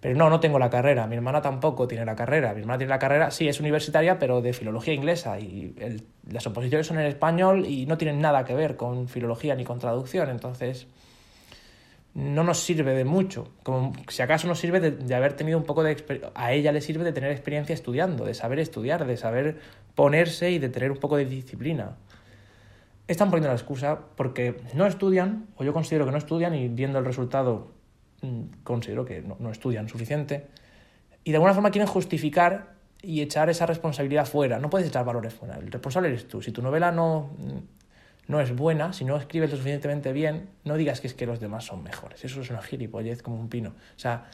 Pero 0.00 0.14
no, 0.16 0.30
no 0.30 0.38
tengo 0.38 0.58
la 0.58 0.70
carrera. 0.70 1.06
Mi 1.08 1.16
hermana 1.16 1.42
tampoco 1.42 1.88
tiene 1.88 2.04
la 2.04 2.14
carrera. 2.14 2.54
Mi 2.54 2.60
hermana 2.60 2.78
tiene 2.78 2.90
la 2.90 3.00
carrera, 3.00 3.30
sí, 3.32 3.48
es 3.48 3.58
universitaria, 3.58 4.18
pero 4.18 4.40
de 4.40 4.52
filología 4.52 4.94
inglesa. 4.94 5.40
Y 5.40 5.74
las 6.30 6.46
oposiciones 6.46 6.86
son 6.86 7.00
en 7.00 7.06
español 7.06 7.66
y 7.66 7.86
no 7.86 7.98
tienen 7.98 8.20
nada 8.20 8.44
que 8.44 8.54
ver 8.54 8.76
con 8.76 9.08
filología 9.08 9.56
ni 9.56 9.64
con 9.64 9.80
traducción. 9.80 10.30
Entonces, 10.30 10.86
no 12.14 12.44
nos 12.44 12.60
sirve 12.60 12.94
de 12.94 13.04
mucho. 13.04 13.48
Como 13.64 13.92
si 14.08 14.22
acaso 14.22 14.46
nos 14.46 14.60
sirve 14.60 14.78
de, 14.78 14.92
de 14.92 15.14
haber 15.16 15.32
tenido 15.32 15.58
un 15.58 15.64
poco 15.64 15.82
de 15.82 15.96
exper- 15.96 16.30
A 16.34 16.52
ella 16.52 16.70
le 16.70 16.80
sirve 16.80 17.02
de 17.02 17.12
tener 17.12 17.32
experiencia 17.32 17.74
estudiando, 17.74 18.24
de 18.24 18.34
saber 18.34 18.60
estudiar, 18.60 19.04
de 19.04 19.16
saber 19.16 19.58
ponerse 19.96 20.52
y 20.52 20.60
de 20.60 20.68
tener 20.68 20.92
un 20.92 20.98
poco 20.98 21.16
de 21.16 21.24
disciplina. 21.24 21.96
Están 23.08 23.30
poniendo 23.30 23.48
la 23.48 23.54
excusa 23.54 23.98
porque 24.16 24.60
no 24.74 24.86
estudian, 24.86 25.46
o 25.56 25.64
yo 25.64 25.72
considero 25.72 26.04
que 26.04 26.12
no 26.12 26.18
estudian, 26.18 26.54
y 26.54 26.68
viendo 26.68 26.98
el 26.98 27.04
resultado 27.04 27.72
considero 28.64 29.04
que 29.04 29.22
no, 29.22 29.50
estudian 29.50 29.88
suficiente, 29.88 30.46
y 31.24 31.30
de 31.30 31.36
alguna 31.36 31.54
forma 31.54 31.70
quieren 31.70 31.88
justificar 31.88 32.74
y 33.02 33.20
echar 33.20 33.48
esa 33.50 33.66
responsabilidad 33.66 34.26
fuera. 34.26 34.58
No 34.58 34.70
puedes 34.70 34.88
echar 34.88 35.04
valores 35.04 35.34
fuera, 35.34 35.56
el 35.56 35.70
responsable 35.70 36.08
eres 36.08 36.26
tú. 36.26 36.42
Si 36.42 36.52
tu 36.52 36.62
novela 36.62 36.90
no, 36.90 37.30
no 38.26 38.40
es 38.40 38.54
buena, 38.54 38.92
si 38.92 39.04
no 39.04 39.16
escribes 39.16 39.50
lo 39.50 39.56
suficientemente 39.56 40.12
bien, 40.12 40.48
no 40.64 40.76
digas 40.76 41.00
que 41.00 41.06
es 41.06 41.14
que 41.14 41.26
los 41.26 41.40
demás 41.40 41.64
son 41.64 41.82
mejores. 41.82 42.24
Eso 42.24 42.40
es 42.40 42.50
una 42.50 42.62
gilipollez 42.62 43.22
como 43.22 43.38
un 43.38 43.48
pino. 43.48 43.70
O 43.70 43.98
sea, 43.98 44.26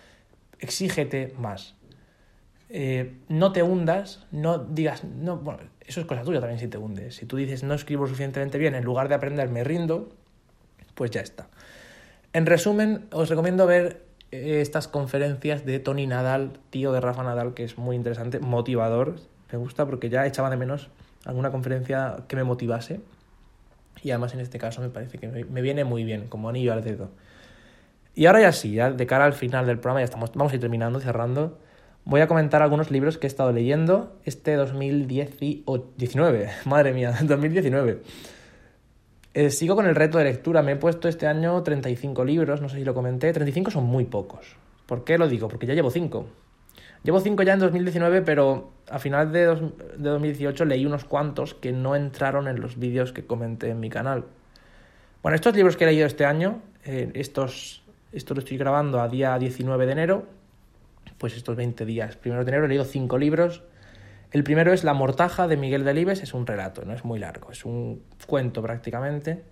exígete 0.61 1.35
más. 1.39 1.75
Eh, 2.71 3.19
no 3.29 3.53
te 3.53 3.63
hundas, 3.63 4.27
no 4.33 4.59
digas, 4.59 5.05
no, 5.05 5.37
bueno, 5.37 5.61
eso 5.81 6.01
es 6.01 6.07
cosa 6.07 6.23
tuya 6.23 6.41
también 6.41 6.59
si 6.59 6.69
te 6.69 6.79
hundes. 6.79 7.17
Si 7.17 7.27
tú 7.27 7.37
dices 7.37 7.63
no 7.63 7.75
escribo 7.75 8.07
suficientemente 8.07 8.59
bien, 8.59 8.75
en 8.75 8.85
lugar 8.85 9.09
de 9.09 9.15
aprender 9.15 9.49
me 9.49 9.63
rindo, 9.63 10.09
pues 10.95 11.11
ya 11.11 11.21
está. 11.21 11.49
En 12.35 12.47
resumen, 12.47 13.07
os 13.13 13.29
recomiendo 13.29 13.65
ver 13.65 14.03
eh, 14.33 14.61
estas 14.61 14.89
conferencias 14.89 15.65
de 15.65 15.79
Tony 15.79 16.09
Nadal, 16.09 16.59
tío 16.71 16.91
de 16.91 17.01
Rafa 17.01 17.23
Nadal, 17.23 17.55
que 17.55 17.63
es 17.63 17.79
muy 17.79 17.95
interesante, 17.95 18.41
motivador. 18.41 19.15
Me 19.53 19.59
gusta 19.59 19.87
porque 19.87 20.11
ya 20.11 20.27
echaba 20.27 20.51
de 20.51 20.57
menos 20.57 20.91
alguna 21.25 21.53
conferencia 21.53 22.25
que 22.27 22.35
me 22.35 22.43
motivase. 22.43 23.01
Y 24.03 24.11
además 24.11 24.35
en 24.35 24.41
este 24.41 24.59
caso 24.59 24.81
me 24.81 24.89
parece 24.89 25.19
que 25.19 25.29
me, 25.29 25.63
viene 25.63 25.85
muy 25.85 26.03
bien, 26.03 26.27
como 26.27 26.49
anillo 26.49 26.73
al 26.73 26.83
dedo. 26.83 27.11
Y 28.17 28.27
ahora 28.27 28.41
ya 28.41 28.51
sí, 28.51 28.73
ya 28.73 28.91
de 28.91 29.07
cara 29.07 29.27
al 29.27 29.35
final 29.35 29.65
del 29.67 29.79
programa, 29.79 30.01
ya 30.01 30.07
estamos, 30.07 30.33
vamos 30.35 30.53
a 30.53 30.57
ir 30.57 30.61
terminando, 30.61 30.99
cerrando. 30.99 31.61
Voy 32.05 32.21
a 32.21 32.27
comentar 32.27 32.63
algunos 32.63 32.91
libros 32.91 33.17
que 33.17 33.29
he 33.29 33.29
estado 33.29 33.53
leyendo 33.53 34.19
este 34.25 34.55
2019. 34.57 36.51
Madre 36.65 36.93
mía, 36.95 37.15
2019. 37.23 38.01
Eh, 39.35 39.51
sigo 39.51 39.75
con 39.75 39.87
el 39.87 39.95
reto 39.97 40.19
de 40.19 40.25
lectura. 40.25 40.63
Me 40.63 40.73
he 40.73 40.77
puesto 40.77 41.09
este 41.09 41.27
año 41.27 41.63
35 41.63 42.25
libros, 42.25 42.61
no 42.61 42.69
sé 42.69 42.77
si 42.77 42.85
lo 42.85 42.95
comenté. 42.95 43.33
35 43.33 43.71
son 43.71 43.85
muy 43.85 44.05
pocos. 44.05 44.57
¿Por 44.87 45.05
qué 45.05 45.19
lo 45.19 45.29
digo? 45.29 45.49
Porque 45.49 45.67
ya 45.67 45.75
llevo 45.75 45.91
5. 45.91 46.27
Llevo 47.03 47.21
5 47.21 47.43
ya 47.43 47.55
en 47.55 47.59
2019, 47.61 48.23
pero 48.23 48.71
a 48.89 48.99
final 48.99 49.31
de, 49.33 49.45
dos- 49.45 49.61
de 49.99 50.09
2018 50.09 50.65
leí 50.65 50.87
unos 50.87 51.05
cuantos 51.05 51.53
que 51.55 51.73
no 51.73 51.97
entraron 51.97 52.49
en 52.49 52.61
los 52.61 52.79
vídeos 52.79 53.13
que 53.13 53.27
comenté 53.27 53.69
en 53.71 53.81
mi 53.81 53.91
canal. 53.91 54.25
Bueno, 55.23 55.35
estos 55.37 55.55
libros 55.55 55.77
que 55.77 55.85
he 55.85 55.87
leído 55.89 56.07
este 56.07 56.25
año, 56.25 56.61
eh, 56.85 57.11
estos, 57.15 57.83
esto 58.13 58.35
lo 58.35 58.41
estoy 58.41 58.57
grabando 58.57 59.01
a 59.01 59.09
día 59.09 59.39
19 59.39 59.85
de 59.87 59.93
enero, 59.93 60.27
pues 61.19 61.37
estos 61.37 61.57
20 61.57 61.85
días, 61.85 62.17
primero 62.17 62.45
de 62.45 62.51
enero, 62.51 62.67
he 62.67 62.69
leído 62.69 62.85
5 62.85 63.19
libros. 63.19 63.63
El 64.35 64.43
primero 64.43 64.73
es 64.73 64.83
La 64.83 64.95
Mortaja 64.95 65.47
de 65.47 65.57
Miguel 65.57 65.85
Delibes, 65.85 66.21
es 66.21 66.35
un 66.35 66.45
relato, 66.45 66.85
no 66.85 66.93
es 66.93 67.05
muy 67.05 67.21
largo, 67.21 67.53
es 67.53 67.65
un 67.65 68.03
cuento 68.27 68.63
prácticamente. 68.63 69.45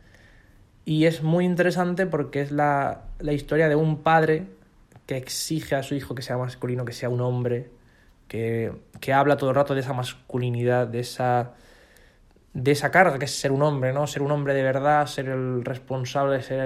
Y 0.85 1.05
es 1.05 1.23
muy 1.23 1.45
interesante 1.45 2.05
porque 2.05 2.41
es 2.41 2.51
la, 2.51 3.05
la 3.21 3.33
historia 3.33 3.69
de 3.69 3.77
un 3.77 4.03
padre 4.03 4.49
que 5.07 5.17
exige 5.17 5.77
a 5.77 5.85
su 5.85 5.95
hijo 5.95 6.17
que 6.17 6.23
sea 6.23 6.37
masculino, 6.37 6.85
que 6.85 6.93
sea 6.93 7.11
un 7.11 7.21
hombre, 7.21 7.71
que, 8.27 8.73
que 8.99 9.13
habla 9.13 9.37
todo 9.37 9.51
el 9.51 9.55
rato 9.55 9.73
de 9.75 9.83
esa 9.83 9.93
masculinidad, 9.93 10.89
de 10.89 10.99
esa, 10.99 11.53
de 12.53 12.73
esa 12.73 12.91
carga 12.91 13.21
que 13.21 13.27
es 13.27 13.39
ser 13.39 13.53
un 13.53 13.63
hombre, 13.63 13.93
¿no? 13.93 14.09
Ser 14.09 14.23
un 14.23 14.33
hombre 14.33 14.53
de 14.53 14.65
verdad, 14.65 15.07
ser 15.07 15.29
el 15.29 15.65
responsable, 15.65 16.43
ser 16.43 16.59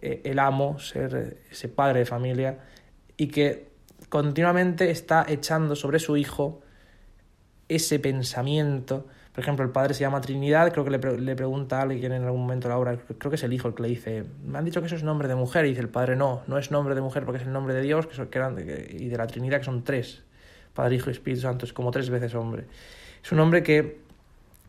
el, 0.00 0.20
el 0.24 0.38
amo, 0.38 0.78
ser 0.78 1.42
ese 1.50 1.68
padre 1.68 1.98
de 1.98 2.06
familia, 2.06 2.60
y 3.18 3.26
que 3.26 3.68
continuamente 4.08 4.90
está 4.90 5.26
echando 5.28 5.76
sobre 5.76 5.98
su 5.98 6.16
hijo 6.16 6.62
ese 7.68 7.98
pensamiento. 7.98 9.06
Por 9.32 9.42
ejemplo, 9.44 9.64
el 9.64 9.70
padre 9.70 9.94
se 9.94 10.00
llama 10.00 10.20
Trinidad, 10.20 10.72
creo 10.72 10.84
que 10.84 10.90
le, 10.90 10.98
le 11.18 11.36
pregunta 11.36 11.78
a 11.78 11.82
alguien 11.82 12.12
en 12.12 12.24
algún 12.24 12.40
momento 12.40 12.68
la 12.68 12.76
obra, 12.76 12.96
creo 12.96 13.30
que 13.30 13.36
es 13.36 13.42
el 13.44 13.52
hijo 13.52 13.68
el 13.68 13.74
que 13.74 13.82
le 13.82 13.88
dice, 13.88 14.24
me 14.44 14.58
han 14.58 14.64
dicho 14.64 14.80
que 14.80 14.86
eso 14.86 14.96
es 14.96 15.04
nombre 15.04 15.28
de 15.28 15.36
mujer, 15.36 15.64
y 15.64 15.68
dice 15.68 15.80
el 15.80 15.88
padre, 15.88 16.16
no, 16.16 16.42
no 16.48 16.58
es 16.58 16.72
nombre 16.72 16.96
de 16.96 17.00
mujer 17.00 17.24
porque 17.24 17.40
es 17.40 17.46
el 17.46 17.52
nombre 17.52 17.72
de 17.74 17.82
Dios 17.82 18.08
que 18.08 18.14
son- 18.16 18.26
que 18.28 18.38
eran, 18.38 18.58
y 18.58 19.08
de 19.08 19.16
la 19.16 19.28
Trinidad 19.28 19.58
que 19.58 19.64
son 19.64 19.84
tres, 19.84 20.24
Padre, 20.74 20.96
Hijo 20.96 21.10
y 21.10 21.12
Espíritu 21.12 21.42
Santo, 21.42 21.66
es 21.66 21.72
como 21.72 21.90
tres 21.90 22.10
veces 22.10 22.34
hombre. 22.34 22.64
Es 23.22 23.30
un 23.32 23.38
hombre 23.40 23.62
que 23.62 23.98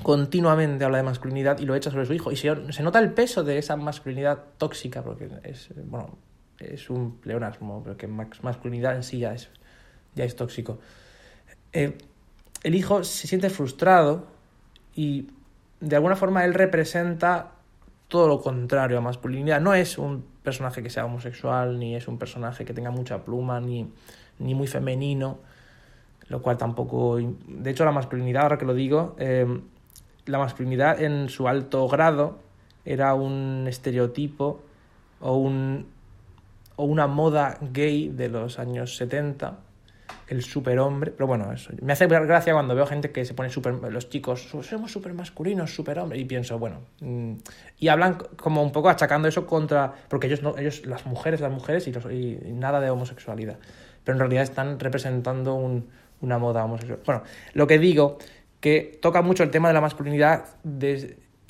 continuamente 0.03 0.83
habla 0.85 0.97
de 0.97 1.03
masculinidad 1.03 1.59
y 1.59 1.65
lo 1.65 1.75
echa 1.75 1.89
sobre 1.91 2.05
su 2.05 2.13
hijo, 2.13 2.31
y 2.31 2.35
se, 2.35 2.71
se 2.71 2.83
nota 2.83 2.99
el 2.99 3.11
peso 3.11 3.43
de 3.43 3.57
esa 3.57 3.75
masculinidad 3.75 4.43
tóxica, 4.57 5.01
porque 5.03 5.29
es, 5.43 5.69
bueno, 5.85 6.17
es 6.59 6.89
un 6.89 7.17
pleonasmo, 7.17 7.81
pero 7.83 7.97
que 7.97 8.07
masculinidad 8.07 8.95
en 8.95 9.03
sí 9.03 9.19
ya 9.19 9.33
es, 9.33 9.49
ya 10.15 10.25
es 10.25 10.35
tóxico. 10.35 10.79
Eh, 11.73 11.97
el 12.63 12.75
hijo 12.75 13.03
se 13.03 13.27
siente 13.27 13.49
frustrado 13.49 14.27
y 14.95 15.27
de 15.79 15.95
alguna 15.95 16.15
forma 16.15 16.43
él 16.45 16.53
representa 16.53 17.51
todo 18.07 18.27
lo 18.27 18.41
contrario 18.41 18.97
a 18.97 19.01
masculinidad. 19.01 19.61
No 19.61 19.73
es 19.73 19.97
un 19.97 20.25
personaje 20.43 20.83
que 20.83 20.89
sea 20.89 21.05
homosexual, 21.05 21.79
ni 21.79 21.95
es 21.95 22.07
un 22.07 22.17
personaje 22.17 22.65
que 22.65 22.73
tenga 22.73 22.91
mucha 22.91 23.23
pluma, 23.23 23.61
ni, 23.61 23.89
ni 24.39 24.55
muy 24.55 24.67
femenino, 24.67 25.37
lo 26.27 26.41
cual 26.41 26.57
tampoco... 26.57 27.17
De 27.47 27.69
hecho, 27.69 27.85
la 27.85 27.91
masculinidad, 27.91 28.43
ahora 28.43 28.57
que 28.57 28.65
lo 28.65 28.73
digo, 28.73 29.15
eh, 29.19 29.61
la 30.25 30.39
masculinidad 30.39 31.01
en 31.01 31.29
su 31.29 31.47
alto 31.47 31.87
grado 31.87 32.39
era 32.83 33.13
un 33.13 33.65
estereotipo 33.67 34.61
o, 35.21 35.37
un, 35.37 35.85
o 36.75 36.83
una 36.83 37.07
moda 37.07 37.57
gay 37.61 38.09
de 38.09 38.29
los 38.29 38.57
años 38.57 38.97
70 38.97 39.68
el 40.29 40.43
superhombre, 40.43 41.11
pero 41.11 41.25
bueno, 41.25 41.51
eso. 41.51 41.73
Me 41.81 41.93
hace 41.93 42.05
gracia 42.07 42.53
cuando 42.53 42.75
veo 42.75 42.85
gente 42.85 43.11
que 43.11 43.25
se 43.25 43.33
pone 43.33 43.49
super, 43.49 43.73
los 43.73 44.09
chicos, 44.09 44.47
somos 44.61 44.91
super 44.91 45.13
masculinos, 45.13 45.73
superhombres, 45.73 46.21
y 46.21 46.25
pienso, 46.25 46.59
bueno, 46.59 46.81
mm, 47.01 47.33
y 47.79 47.87
hablan 47.87 48.15
como 48.37 48.61
un 48.61 48.71
poco 48.71 48.89
achacando 48.89 49.27
eso 49.27 49.47
contra, 49.47 49.91
porque 50.07 50.27
ellos, 50.27 50.43
no, 50.43 50.55
ellos 50.57 50.85
las 50.85 51.05
mujeres, 51.07 51.41
las 51.41 51.51
mujeres 51.51 51.87
y, 51.87 51.91
los, 51.91 52.05
y, 52.05 52.37
nada 52.53 52.79
de 52.79 52.91
homosexualidad, 52.91 53.57
pero 54.03 54.15
en 54.15 54.19
realidad 54.19 54.43
están 54.43 54.79
representando 54.79 55.55
un, 55.55 55.89
una 56.21 56.37
moda 56.37 56.63
homosexual. 56.63 56.99
Bueno, 57.05 57.23
lo 57.53 57.65
que 57.65 57.79
digo, 57.79 58.19
que 58.59 58.99
toca 59.01 59.23
mucho 59.23 59.43
el 59.43 59.49
tema 59.49 59.69
de 59.69 59.73
la 59.73 59.81
masculinidad, 59.81 60.45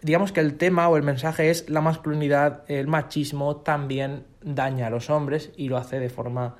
digamos 0.02 0.32
que 0.32 0.39
el 0.39 0.56
tema 0.56 0.88
o 0.88 0.96
el 0.96 1.04
mensaje 1.04 1.50
es 1.50 1.70
la 1.70 1.82
masculinidad, 1.82 2.63
el 2.68 2.88
machismo 2.88 3.58
también 3.58 4.24
daña 4.42 4.88
a 4.88 4.89
los 4.89 5.10
hombres 5.10 5.52
y 5.58 5.68
lo 5.68 5.78
hace 5.78 6.00
de 6.00 6.10
forma 6.10 6.56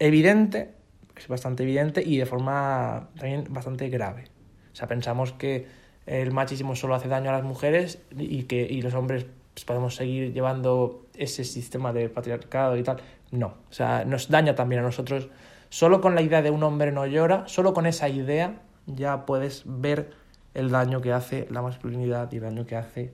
evidente 0.00 0.77
es 1.18 1.28
bastante 1.28 1.62
evidente 1.62 2.02
y 2.04 2.16
de 2.16 2.26
forma 2.26 3.10
también 3.18 3.44
bastante 3.50 3.88
grave. 3.88 4.24
O 4.72 4.76
sea, 4.76 4.86
pensamos 4.88 5.32
que 5.32 5.66
el 6.06 6.32
machismo 6.32 6.74
solo 6.74 6.94
hace 6.94 7.08
daño 7.08 7.30
a 7.30 7.34
las 7.34 7.44
mujeres 7.44 8.00
y 8.16 8.44
que 8.44 8.62
y 8.62 8.82
los 8.82 8.94
hombres 8.94 9.26
pues, 9.54 9.64
podemos 9.64 9.94
seguir 9.94 10.32
llevando 10.32 11.06
ese 11.14 11.44
sistema 11.44 11.92
de 11.92 12.08
patriarcado 12.08 12.76
y 12.76 12.82
tal. 12.82 12.98
No, 13.30 13.48
o 13.68 13.72
sea, 13.72 14.04
nos 14.04 14.28
daña 14.28 14.54
también 14.54 14.80
a 14.80 14.84
nosotros 14.84 15.28
Solo 15.70 16.00
con 16.00 16.14
la 16.14 16.22
idea 16.22 16.40
de 16.40 16.50
un 16.50 16.62
hombre 16.62 16.92
no 16.92 17.06
llora, 17.06 17.46
solo 17.46 17.74
con 17.74 17.86
esa 17.86 18.08
idea 18.08 18.62
ya 18.86 19.26
puedes 19.26 19.64
ver 19.66 20.10
el 20.54 20.70
daño 20.70 21.02
que 21.02 21.12
hace 21.12 21.46
la 21.50 21.60
masculinidad 21.60 22.32
y 22.32 22.36
el 22.36 22.42
daño 22.42 22.66
que 22.66 22.76
hace 22.76 23.12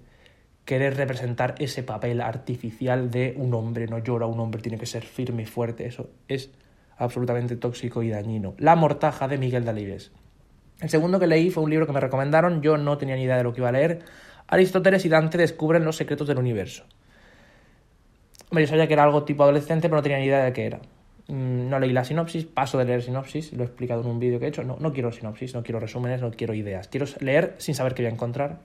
querer 0.64 0.96
representar 0.96 1.56
ese 1.58 1.82
papel 1.82 2.20
artificial 2.20 3.10
de 3.10 3.34
un 3.36 3.54
hombre 3.54 3.88
no 3.88 3.98
llora, 3.98 4.26
un 4.26 4.38
hombre 4.38 4.62
tiene 4.62 4.78
que 4.78 4.86
ser 4.86 5.02
firme 5.02 5.42
y 5.42 5.46
fuerte. 5.46 5.86
Eso 5.86 6.10
es 6.28 6.50
absolutamente 6.96 7.56
tóxico 7.56 8.02
y 8.02 8.10
dañino. 8.10 8.54
La 8.58 8.76
mortaja 8.76 9.28
de 9.28 9.38
Miguel 9.38 9.64
Dalibes. 9.64 10.12
El 10.80 10.90
segundo 10.90 11.18
que 11.20 11.26
leí 11.26 11.50
fue 11.50 11.62
un 11.62 11.70
libro 11.70 11.86
que 11.86 11.92
me 11.92 12.00
recomendaron, 12.00 12.60
yo 12.60 12.76
no 12.76 12.98
tenía 12.98 13.16
ni 13.16 13.22
idea 13.22 13.36
de 13.36 13.44
lo 13.44 13.52
que 13.52 13.60
iba 13.60 13.68
a 13.68 13.72
leer. 13.72 14.00
Aristóteles 14.46 15.04
y 15.04 15.08
Dante 15.08 15.38
descubren 15.38 15.84
los 15.84 15.96
secretos 15.96 16.26
del 16.26 16.38
universo. 16.38 16.84
Yo 18.50 18.66
sabía 18.66 18.86
que 18.86 18.92
era 18.92 19.04
algo 19.04 19.24
tipo 19.24 19.42
adolescente, 19.42 19.88
pero 19.88 19.96
no 19.96 20.02
tenía 20.02 20.18
ni 20.18 20.26
idea 20.26 20.44
de 20.44 20.52
qué 20.52 20.66
era. 20.66 20.80
Mm, 21.28 21.70
no 21.70 21.78
leí 21.78 21.92
la 21.92 22.04
sinopsis, 22.04 22.44
paso 22.44 22.78
de 22.78 22.84
leer 22.84 23.02
sinopsis, 23.02 23.52
lo 23.52 23.62
he 23.62 23.66
explicado 23.66 24.02
en 24.02 24.08
un 24.08 24.18
vídeo 24.18 24.38
que 24.38 24.46
he 24.46 24.48
hecho. 24.48 24.62
No, 24.62 24.76
no 24.78 24.92
quiero 24.92 25.10
sinopsis, 25.10 25.54
no 25.54 25.62
quiero 25.62 25.80
resúmenes, 25.80 26.20
no 26.20 26.30
quiero 26.30 26.54
ideas. 26.54 26.88
Quiero 26.88 27.06
leer 27.20 27.54
sin 27.58 27.74
saber 27.74 27.94
qué 27.94 28.02
voy 28.02 28.10
a 28.10 28.14
encontrar. 28.14 28.58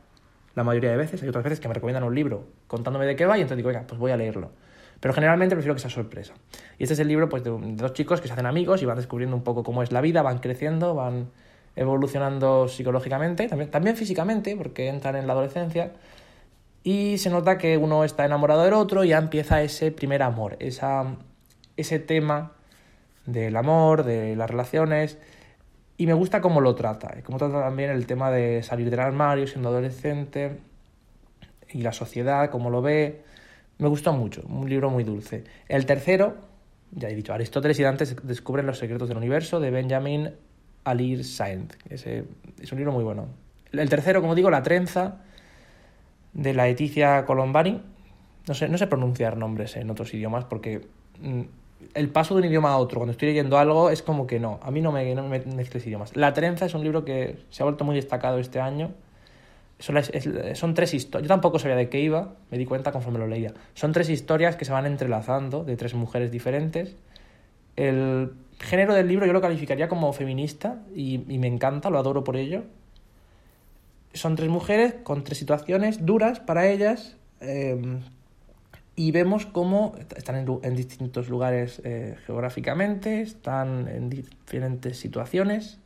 La 0.56 0.64
mayoría 0.64 0.92
de 0.92 0.98
veces, 0.98 1.24
hay 1.24 1.30
otras 1.30 1.44
veces 1.44 1.60
que 1.60 1.68
me 1.68 1.74
recomiendan 1.74 2.04
un 2.04 2.14
libro 2.14 2.48
contándome 2.68 3.06
de 3.06 3.16
qué 3.16 3.26
va 3.26 3.38
y 3.38 3.42
entonces 3.42 3.58
digo, 3.58 3.70
venga, 3.70 3.86
pues 3.88 4.00
voy 4.00 4.12
a 4.12 4.18
leerlo. 4.18 4.52
Pero 5.00 5.14
generalmente 5.14 5.56
prefiero 5.56 5.76
que 5.76 5.82
sea 5.82 5.90
sorpresa. 5.90 6.34
Y 6.78 6.84
este 6.84 6.94
es 6.94 7.00
el 7.00 7.08
libro 7.08 7.30
pues, 7.30 7.44
de, 7.44 7.52
dos 7.52 7.94
chicos 7.94 8.22
que 8.22 8.28
se 8.28 8.34
hacen 8.34 8.46
amigos 8.46 8.82
y 8.82 8.86
van 8.86 8.98
descubriendo 8.98 9.36
un 9.36 9.44
poco 9.44 9.64
cómo 9.64 9.82
es 9.84 9.92
la 9.92 10.02
vida, 10.02 10.22
van 10.22 10.40
creciendo, 10.40 10.94
van 10.94 11.30
evolucionando 11.76 12.68
psicológicamente, 12.68 13.48
también, 13.48 13.96
físicamente, 13.96 14.56
porque 14.58 14.90
entran 14.90 15.16
en 15.16 15.28
la 15.28 15.34
adolescencia, 15.34 15.94
y 16.84 17.18
se 17.18 17.30
nota 17.30 17.58
que 17.58 17.78
uno 17.78 18.04
está 18.04 18.26
enamorado 18.26 18.64
del 18.64 18.74
otro 18.74 19.04
y 19.04 19.10
ya 19.10 19.18
empieza 19.18 19.62
ese 19.62 19.92
primer 19.92 20.22
amor, 20.22 20.58
esa, 20.60 21.16
ese 21.78 22.00
tema 22.00 22.54
del 23.26 23.56
amor, 23.56 24.04
de 24.04 24.36
las 24.36 24.50
relaciones, 24.50 25.18
y 25.96 26.06
me 26.06 26.14
gusta 26.14 26.42
cómo 26.42 26.60
lo 26.60 26.76
trata, 26.76 27.16
cómo 27.24 27.38
trata 27.38 27.62
también 27.62 27.92
el 27.92 28.06
tema 28.06 28.32
de 28.32 28.64
salir 28.64 28.90
del 28.90 29.00
armario 29.00 29.48
siendo 29.48 29.70
adolescente, 29.70 30.60
y 31.72 31.82
la 31.82 31.94
sociedad, 31.94 32.50
cómo 32.50 32.70
lo 32.70 32.82
ve, 32.82 33.22
me 33.80 33.88
gustó 33.88 34.14
mucho, 34.14 34.44
un 34.48 34.70
libro 34.70 34.90
muy 34.90 35.04
dulce. 35.04 35.46
El 35.68 35.86
tercero, 35.86 36.36
ya 36.92 37.10
he 37.10 37.16
dicho, 37.16 37.34
Aristóteles 37.34 37.80
y 37.80 37.84
Dante 37.84 38.06
descubren 38.24 38.66
los 38.66 38.78
secretos 38.78 39.08
del 39.08 39.18
universo, 39.18 39.60
de 39.60 39.72
Benjamin 39.72 40.32
Alir 40.84 41.24
Saint. 41.24 41.74
Ese 41.90 42.26
es 42.62 42.72
un 42.72 42.78
libro 42.78 42.92
muy 42.92 43.04
bueno. 43.04 43.28
El 43.72 43.90
tercero, 43.90 44.22
como 44.22 44.36
digo, 44.36 44.50
La 44.50 44.64
trenza, 44.64 45.22
de 46.34 46.54
la 46.54 46.66
Leticia 46.66 47.26
Colombani. 47.26 47.82
No 48.48 48.54
sé, 48.54 48.68
no 48.68 48.78
sé 48.78 48.88
pronunciar 48.88 49.38
nombres 49.38 49.76
en 49.76 49.90
otros 49.90 50.14
idiomas 50.14 50.46
porque 50.46 50.88
mm, 51.22 51.42
el 51.94 52.10
paso 52.10 52.36
de 52.36 52.42
un 52.42 52.48
idioma 52.48 52.72
a 52.72 52.78
otro, 52.78 53.00
cuando 53.00 53.12
estoy 53.12 53.30
leyendo 53.30 53.58
algo, 53.58 53.90
es 53.90 54.02
como 54.02 54.28
que 54.28 54.40
no, 54.40 54.60
a 54.62 54.72
mí 54.72 54.82
no 54.82 54.92
me, 54.92 55.14
no 55.16 55.28
me 55.28 55.38
idiomas. 55.38 56.16
La 56.16 56.34
trenza 56.34 56.66
es 56.66 56.74
un 56.74 56.84
libro 56.84 57.06
que 57.06 57.38
se 57.50 57.64
ha 57.64 57.66
vuelto 57.66 57.86
muy 57.86 57.96
destacado 57.96 58.40
este 58.40 58.60
año. 58.60 58.92
Son, 59.80 59.98
es, 59.98 60.12
son 60.54 60.74
tres 60.74 60.94
historias. 60.94 61.24
Yo 61.24 61.34
tampoco 61.34 61.58
sabía 61.58 61.78
de 61.78 61.90
qué 61.90 62.02
iba, 62.02 62.36
me 62.52 62.58
di 62.58 62.66
cuenta 62.66 62.92
conforme 62.92 63.18
lo 63.18 63.28
leía. 63.28 63.54
Son 63.74 63.94
tres 63.94 64.10
historias 64.10 64.56
que 64.58 64.66
se 64.66 64.74
van 64.74 64.86
entrelazando 64.86 65.64
de 65.64 65.78
tres 65.78 65.94
mujeres 65.94 66.32
diferentes. 66.32 66.96
El 67.78 68.34
género 68.60 68.94
del 68.94 69.08
libro 69.08 69.26
yo 69.26 69.32
lo 69.32 69.40
calificaría 69.40 69.88
como 69.88 70.12
feminista 70.12 70.82
y, 70.94 71.24
y 71.34 71.40
me 71.40 71.48
encanta, 71.48 71.90
lo 71.90 71.98
adoro 71.98 72.26
por 72.26 72.36
ello. 72.36 72.64
Son 74.14 74.36
tres 74.36 74.50
mujeres 74.50 74.96
con 75.04 75.24
tres 75.24 75.38
situaciones 75.38 76.06
duras 76.06 76.42
para 76.42 76.68
ellas 76.68 77.16
eh, 77.40 78.02
y 78.96 79.12
vemos 79.12 79.46
cómo 79.46 79.96
están 80.18 80.36
en, 80.36 80.60
en 80.62 80.76
distintos 80.76 81.30
lugares 81.30 81.82
eh, 81.86 82.18
geográficamente, 82.26 83.22
están 83.22 83.88
en 83.88 84.10
diferentes 84.10 84.98
situaciones. 84.98 85.80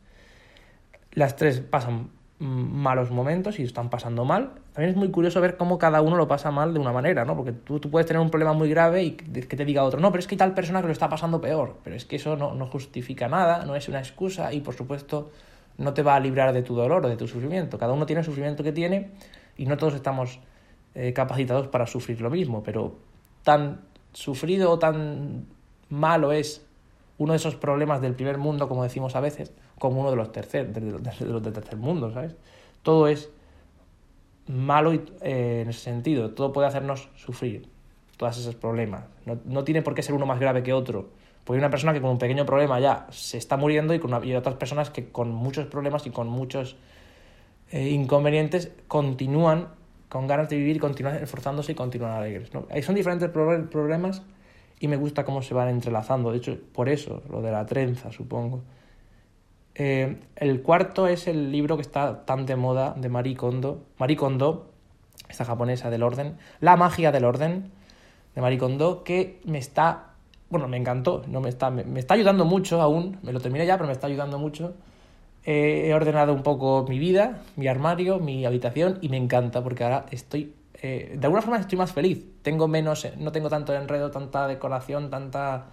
Las 1.12 1.36
tres 1.36 1.60
pasan 1.60 2.08
malos 2.38 3.10
momentos 3.10 3.58
y 3.58 3.62
están 3.62 3.90
pasando 3.90 4.24
mal. 4.24 4.50
También 4.72 4.90
es 4.90 4.96
muy 4.96 5.10
curioso 5.10 5.40
ver 5.40 5.56
cómo 5.56 5.78
cada 5.78 6.02
uno 6.02 6.16
lo 6.16 6.26
pasa 6.26 6.50
mal 6.50 6.74
de 6.74 6.80
una 6.80 6.92
manera, 6.92 7.24
¿no? 7.24 7.36
Porque 7.36 7.52
tú, 7.52 7.78
tú 7.78 7.90
puedes 7.90 8.06
tener 8.06 8.20
un 8.20 8.30
problema 8.30 8.52
muy 8.52 8.68
grave 8.68 9.04
y 9.04 9.12
que 9.12 9.56
te 9.56 9.64
diga 9.64 9.84
otro, 9.84 10.00
no, 10.00 10.10
pero 10.10 10.20
es 10.20 10.26
que 10.26 10.34
hay 10.34 10.38
tal 10.38 10.54
persona 10.54 10.80
que 10.80 10.88
lo 10.88 10.92
está 10.92 11.08
pasando 11.08 11.40
peor. 11.40 11.78
Pero 11.84 11.94
es 11.96 12.04
que 12.04 12.16
eso 12.16 12.36
no, 12.36 12.54
no 12.54 12.66
justifica 12.66 13.28
nada, 13.28 13.64
no 13.64 13.76
es 13.76 13.88
una 13.88 14.00
excusa 14.00 14.52
y 14.52 14.60
por 14.60 14.74
supuesto 14.74 15.30
no 15.78 15.94
te 15.94 16.02
va 16.02 16.16
a 16.16 16.20
librar 16.20 16.52
de 16.52 16.62
tu 16.62 16.74
dolor 16.74 17.06
o 17.06 17.08
de 17.08 17.16
tu 17.16 17.28
sufrimiento. 17.28 17.78
Cada 17.78 17.92
uno 17.92 18.06
tiene 18.06 18.20
el 18.20 18.26
sufrimiento 18.26 18.62
que 18.62 18.72
tiene 18.72 19.10
y 19.56 19.66
no 19.66 19.76
todos 19.76 19.94
estamos 19.94 20.40
eh, 20.94 21.12
capacitados 21.12 21.68
para 21.68 21.86
sufrir 21.86 22.20
lo 22.20 22.30
mismo, 22.30 22.62
pero 22.62 22.96
tan 23.42 23.80
sufrido 24.12 24.70
o 24.70 24.78
tan 24.78 25.46
malo 25.88 26.32
es 26.32 26.66
uno 27.18 27.32
de 27.32 27.36
esos 27.36 27.54
problemas 27.56 28.00
del 28.00 28.14
primer 28.14 28.38
mundo, 28.38 28.68
como 28.68 28.82
decimos 28.82 29.14
a 29.16 29.20
veces, 29.20 29.52
como 29.78 30.00
uno 30.00 30.10
de 30.10 30.16
los, 30.16 30.32
tercer, 30.32 30.72
de, 30.72 30.80
de, 30.80 30.92
de 30.92 31.32
los 31.32 31.42
del 31.42 31.52
tercer 31.52 31.76
mundo, 31.76 32.12
¿sabes? 32.12 32.34
Todo 32.82 33.08
es 33.08 33.30
malo 34.46 34.92
eh, 34.92 35.60
en 35.62 35.68
ese 35.68 35.80
sentido, 35.80 36.30
todo 36.30 36.52
puede 36.52 36.66
hacernos 36.66 37.08
sufrir, 37.16 37.68
todos 38.16 38.38
esos 38.38 38.54
problemas. 38.56 39.04
No, 39.26 39.38
no, 39.44 39.64
tiene 39.64 39.82
por 39.82 39.94
qué 39.94 40.02
ser 40.02 40.14
uno 40.14 40.26
más 40.26 40.40
grave 40.40 40.62
que 40.62 40.72
otro, 40.72 41.10
porque 41.44 41.58
hay 41.58 41.60
una 41.60 41.70
persona 41.70 41.92
que 41.92 42.00
con 42.00 42.10
un 42.10 42.18
pequeño 42.18 42.44
problema 42.44 42.80
ya 42.80 43.06
se 43.10 43.38
está 43.38 43.56
muriendo 43.56 43.94
y, 43.94 43.98
con 44.00 44.12
una, 44.12 44.24
y 44.24 44.34
otras 44.34 44.56
personas 44.56 44.90
que 44.90 45.10
con 45.10 45.30
muchos 45.30 45.66
problemas 45.66 46.06
y 46.06 46.10
con 46.10 46.28
muchos 46.28 46.76
eh, 47.70 47.90
inconvenientes 47.90 48.72
continúan 48.88 49.68
con 50.08 50.26
ganas 50.26 50.48
de 50.48 50.56
vivir, 50.56 50.80
continúan 50.80 51.16
esforzándose 51.16 51.72
y 51.72 51.74
continúan 51.74 52.12
alegres. 52.12 52.52
¿no? 52.54 52.66
Son 52.82 52.94
diferentes 52.94 53.28
problemas 53.30 54.22
y 54.80 54.88
me 54.88 54.96
gusta 54.96 55.24
cómo 55.24 55.42
se 55.42 55.54
van 55.54 55.68
entrelazando, 55.68 56.30
de 56.30 56.38
hecho, 56.38 56.58
por 56.72 56.88
eso, 56.88 57.22
lo 57.30 57.42
de 57.42 57.52
la 57.52 57.64
trenza, 57.66 58.12
supongo. 58.12 58.62
Eh, 59.74 60.18
el 60.36 60.62
cuarto 60.62 61.08
es 61.08 61.26
el 61.26 61.50
libro 61.50 61.76
que 61.76 61.82
está 61.82 62.24
tan 62.24 62.46
de 62.46 62.56
moda 62.56 62.94
de 62.96 63.08
Marie 63.08 63.36
Kondo, 63.36 63.82
Marie 63.98 64.16
Kondo, 64.16 64.70
esta 65.28 65.44
japonesa 65.44 65.90
del 65.90 66.02
orden, 66.02 66.36
La 66.60 66.76
magia 66.76 67.10
del 67.10 67.24
orden 67.24 67.70
de 68.34 68.40
Marie 68.40 68.58
Kondo, 68.58 69.02
que 69.04 69.40
me 69.44 69.58
está, 69.58 70.14
bueno, 70.50 70.68
me 70.68 70.76
encantó, 70.76 71.22
no 71.28 71.40
me 71.40 71.48
está, 71.48 71.70
me, 71.70 71.98
está 71.98 72.14
ayudando 72.14 72.44
mucho 72.44 72.80
aún, 72.80 73.18
me 73.22 73.32
lo 73.32 73.40
terminé 73.40 73.66
ya, 73.66 73.76
pero 73.76 73.86
me 73.86 73.92
está 73.92 74.06
ayudando 74.06 74.38
mucho. 74.38 74.74
Eh, 75.44 75.88
he 75.88 75.94
ordenado 75.94 76.32
un 76.32 76.42
poco 76.42 76.86
mi 76.88 76.98
vida, 76.98 77.42
mi 77.56 77.66
armario, 77.66 78.18
mi 78.18 78.46
habitación 78.46 78.98
y 79.02 79.08
me 79.08 79.18
encanta 79.18 79.62
porque 79.62 79.84
ahora 79.84 80.06
estoy, 80.10 80.54
eh, 80.86 81.16
de 81.18 81.26
alguna 81.26 81.42
forma 81.42 81.58
estoy 81.58 81.78
más 81.78 81.92
feliz, 81.92 82.24
tengo 82.42 82.68
menos, 82.68 83.06
no 83.16 83.32
tengo 83.32 83.48
tanto 83.48 83.72
enredo, 83.74 84.10
tanta 84.10 84.46
decoración, 84.46 85.10
tanta, 85.10 85.66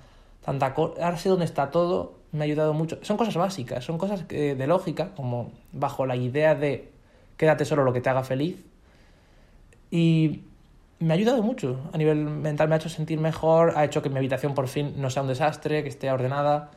tanta, 0.43 0.73
ahora 0.75 1.17
sé 1.17 1.29
dónde 1.29 1.45
está 1.45 1.69
todo 1.69 2.21
me 2.31 2.39
ha 2.39 2.43
ayudado 2.45 2.73
mucho. 2.73 2.97
Son 3.01 3.17
cosas 3.17 3.35
básicas, 3.35 3.83
son 3.83 3.97
cosas 3.97 4.25
de 4.27 4.67
lógica, 4.67 5.09
como 5.15 5.51
bajo 5.73 6.05
la 6.05 6.15
idea 6.15 6.55
de 6.55 6.89
quédate 7.35 7.65
solo 7.65 7.83
lo 7.83 7.91
que 7.91 8.01
te 8.01 8.09
haga 8.09 8.23
feliz. 8.23 8.63
Y 9.89 10.43
me 10.99 11.13
ha 11.13 11.17
ayudado 11.17 11.43
mucho. 11.43 11.89
A 11.91 11.97
nivel 11.97 12.17
mental 12.17 12.69
me 12.69 12.75
ha 12.75 12.77
hecho 12.77 12.89
sentir 12.89 13.19
mejor, 13.19 13.73
ha 13.75 13.83
hecho 13.83 14.01
que 14.01 14.09
mi 14.09 14.17
habitación 14.17 14.53
por 14.53 14.67
fin 14.67 14.93
no 14.97 15.09
sea 15.09 15.23
un 15.23 15.27
desastre, 15.27 15.83
que 15.83 15.89
esté 15.89 16.09
ordenada. 16.11 16.71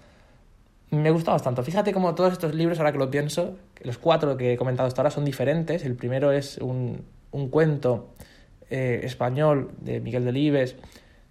Me 0.91 1.11
gusta 1.11 1.33
bastante. 1.33 1.63
Fíjate 1.63 1.93
como 1.93 2.15
todos 2.15 2.33
estos 2.33 2.55
libros, 2.55 2.79
ahora 2.79 2.93
que 2.93 2.99
lo 2.99 3.11
pienso, 3.11 3.57
los 3.83 3.99
cuatro 3.99 4.37
que 4.37 4.55
he 4.55 4.57
comentado 4.57 4.89
hasta 4.89 5.03
ahora 5.03 5.11
son 5.11 5.25
diferentes. 5.25 5.85
El 5.85 5.95
primero 5.95 6.33
es 6.33 6.59
un, 6.59 7.05
un 7.35 7.49
cuento 7.49 8.15
eh, 8.71 9.01
español 9.03 9.73
de 9.81 10.01
Miguel 10.01 10.25
Delibes, 10.25 10.77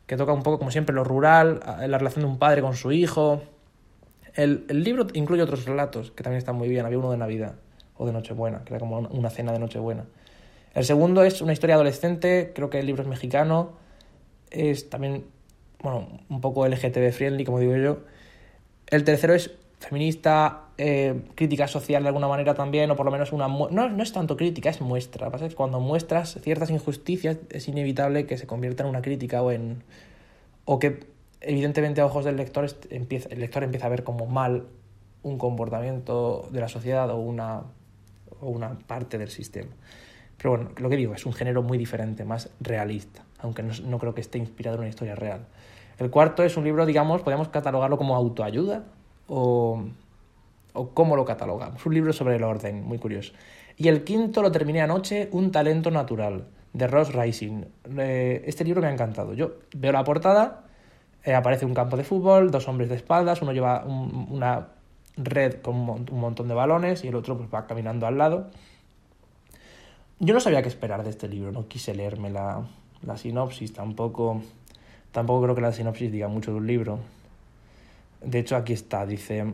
que 0.05 0.17
toca 0.17 0.33
un 0.33 0.43
poco, 0.43 0.59
como 0.59 0.69
siempre, 0.69 0.93
lo 0.93 1.03
rural, 1.03 1.61
la 1.65 1.97
relación 1.97 2.25
de 2.25 2.29
un 2.29 2.37
padre 2.37 2.61
con 2.61 2.75
su 2.75 2.91
hijo, 2.91 3.41
el, 4.35 4.65
el, 4.67 4.83
libro 4.83 5.07
incluye 5.13 5.41
otros 5.41 5.65
relatos 5.65 6.11
que 6.11 6.23
también 6.23 6.39
están 6.39 6.55
muy 6.55 6.67
bien. 6.67 6.85
Había 6.85 6.97
uno 6.97 7.11
de 7.11 7.17
Navidad 7.17 7.55
o 7.95 8.05
de 8.05 8.11
Nochebuena, 8.11 8.63
que 8.65 8.73
era 8.73 8.79
como 8.79 8.99
una 8.99 9.29
cena 9.29 9.53
de 9.53 9.59
Nochebuena. 9.59 10.05
El 10.73 10.83
segundo 10.85 11.23
es 11.23 11.41
una 11.41 11.53
historia 11.53 11.75
adolescente, 11.75 12.51
creo 12.53 12.69
que 12.69 12.79
el 12.79 12.85
libro 12.85 13.03
es 13.03 13.07
mexicano. 13.07 13.73
Es 14.49 14.89
también, 14.89 15.25
bueno, 15.81 16.19
un 16.29 16.41
poco 16.41 16.67
LGTB 16.67 17.11
friendly, 17.11 17.45
como 17.45 17.59
digo 17.59 17.77
yo. 17.77 17.99
El 18.87 19.03
tercero 19.03 19.33
es 19.35 19.51
feminista, 19.85 20.63
eh, 20.77 21.21
crítica 21.35 21.67
social 21.67 22.03
de 22.03 22.09
alguna 22.09 22.27
manera 22.27 22.53
también, 22.53 22.89
o 22.91 22.95
por 22.95 23.05
lo 23.05 23.11
menos 23.11 23.31
una... 23.31 23.47
No, 23.47 23.67
no 23.67 24.03
es 24.03 24.11
tanto 24.11 24.37
crítica, 24.37 24.69
es 24.69 24.81
muestra. 24.81 25.29
Pasa 25.29 25.47
que 25.47 25.55
cuando 25.55 25.79
muestras 25.79 26.39
ciertas 26.41 26.69
injusticias 26.69 27.37
es 27.49 27.67
inevitable 27.67 28.25
que 28.25 28.37
se 28.37 28.47
convierta 28.47 28.83
en 28.83 28.89
una 28.89 29.01
crítica 29.01 29.41
o 29.41 29.51
en... 29.51 29.83
o 30.65 30.79
que 30.79 31.07
evidentemente 31.41 32.01
a 32.01 32.05
ojos 32.05 32.25
del 32.25 32.37
lector 32.37 32.65
empieza, 32.89 33.29
el 33.29 33.39
lector 33.39 33.63
empieza 33.63 33.87
a 33.87 33.89
ver 33.89 34.03
como 34.03 34.25
mal 34.25 34.67
un 35.21 35.37
comportamiento 35.37 36.47
de 36.51 36.59
la 36.59 36.69
sociedad 36.69 37.09
o 37.09 37.17
una, 37.17 37.63
o 38.39 38.49
una 38.49 38.77
parte 38.79 39.17
del 39.17 39.29
sistema. 39.29 39.71
Pero 40.37 40.51
bueno, 40.51 40.71
lo 40.77 40.89
que 40.89 40.97
digo, 40.97 41.13
es 41.13 41.25
un 41.25 41.33
género 41.33 41.61
muy 41.61 41.77
diferente, 41.77 42.25
más 42.25 42.49
realista, 42.59 43.23
aunque 43.39 43.63
no, 43.63 43.73
no, 43.85 43.99
creo 43.99 44.13
que 44.13 44.21
esté 44.21 44.37
inspirado 44.37 44.75
en 44.75 44.81
una 44.81 44.89
historia 44.89 45.15
real. 45.15 45.45
El 45.99 46.09
cuarto 46.09 46.43
es 46.43 46.57
un 46.57 46.63
libro, 46.63 46.85
digamos, 46.85 47.21
podemos 47.21 47.49
catalogarlo 47.49 47.97
como 47.97 48.15
autoayuda 48.15 48.83
o, 49.27 49.83
o 50.73 50.89
cómo 50.89 51.15
lo 51.15 51.25
catalogamos. 51.25 51.85
Un 51.85 51.93
libro 51.93 52.13
sobre 52.13 52.35
el 52.35 52.43
orden, 52.43 52.83
muy 52.83 52.97
curioso. 52.97 53.33
Y 53.77 53.87
el 53.87 54.03
quinto 54.03 54.41
lo 54.41 54.51
terminé 54.51 54.81
anoche, 54.81 55.29
Un 55.31 55.51
talento 55.51 55.89
natural, 55.91 56.45
de 56.73 56.87
Ross 56.87 57.13
Rising. 57.13 57.63
Eh, 57.97 58.43
este 58.45 58.63
libro 58.63 58.81
me 58.81 58.87
ha 58.87 58.91
encantado. 58.91 59.33
Yo 59.33 59.55
veo 59.75 59.91
la 59.91 60.03
portada 60.03 60.59
Eh, 61.25 61.33
aparece 61.33 61.65
un 61.65 61.73
campo 61.73 61.95
de 61.95 62.03
fútbol, 62.03 62.51
dos 62.51 62.67
hombres 62.67 62.89
de 62.89 62.95
espaldas, 62.97 63.41
uno 63.41 63.53
lleva 63.53 63.85
un- 63.85 64.27
una 64.29 64.67
red 65.15 65.61
con 65.61 65.75
un 65.77 66.19
montón 66.19 66.49
de 66.49 66.53
balones 66.53 67.05
y 67.05 67.07
el 67.07 67.15
otro 67.15 67.37
pues, 67.37 67.47
va 67.49 67.65
caminando 67.65 68.05
al 68.07 68.17
lado. 68.17 68.47
Yo 70.19 70.33
no 70.33 70.41
sabía 70.41 70.61
qué 70.61 70.67
esperar 70.67 71.01
de 71.05 71.09
este 71.11 71.29
libro, 71.29 71.53
no 71.53 71.67
quise 71.69 71.95
leerme 71.95 72.29
la, 72.29 72.63
la 73.05 73.15
sinopsis, 73.15 73.71
tampoco, 73.71 74.41
tampoco 75.13 75.43
creo 75.43 75.55
que 75.55 75.61
la 75.61 75.71
sinopsis 75.71 76.11
diga 76.11 76.27
mucho 76.27 76.51
de 76.51 76.57
un 76.57 76.67
libro. 76.67 76.99
De 78.25 78.39
hecho, 78.39 78.55
aquí 78.55 78.73
está, 78.73 79.05
dice, 79.05 79.45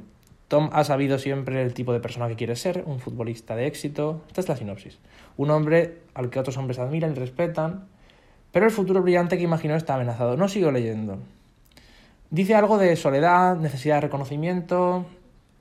Tom 0.47 0.69
ha 0.73 0.83
sabido 0.83 1.19
siempre 1.19 1.61
el 1.61 1.73
tipo 1.73 1.93
de 1.93 1.99
persona 1.99 2.27
que 2.27 2.35
quiere 2.35 2.55
ser, 2.55 2.83
un 2.85 2.99
futbolista 2.99 3.55
de 3.55 3.67
éxito. 3.67 4.21
Esta 4.27 4.41
es 4.41 4.49
la 4.49 4.57
sinopsis. 4.57 4.97
Un 5.37 5.51
hombre 5.51 5.99
al 6.13 6.29
que 6.29 6.39
otros 6.39 6.57
hombres 6.57 6.79
admiran 6.79 7.11
y 7.11 7.15
respetan, 7.15 7.85
pero 8.51 8.65
el 8.65 8.71
futuro 8.71 9.01
brillante 9.01 9.37
que 9.37 9.43
imaginó 9.43 9.75
está 9.75 9.95
amenazado. 9.95 10.37
No 10.37 10.47
sigo 10.47 10.71
leyendo. 10.71 11.19
Dice 12.31 12.55
algo 12.55 12.77
de 12.77 12.95
soledad, 12.95 13.57
necesidad 13.57 13.95
de 13.95 14.01
reconocimiento 14.01 15.05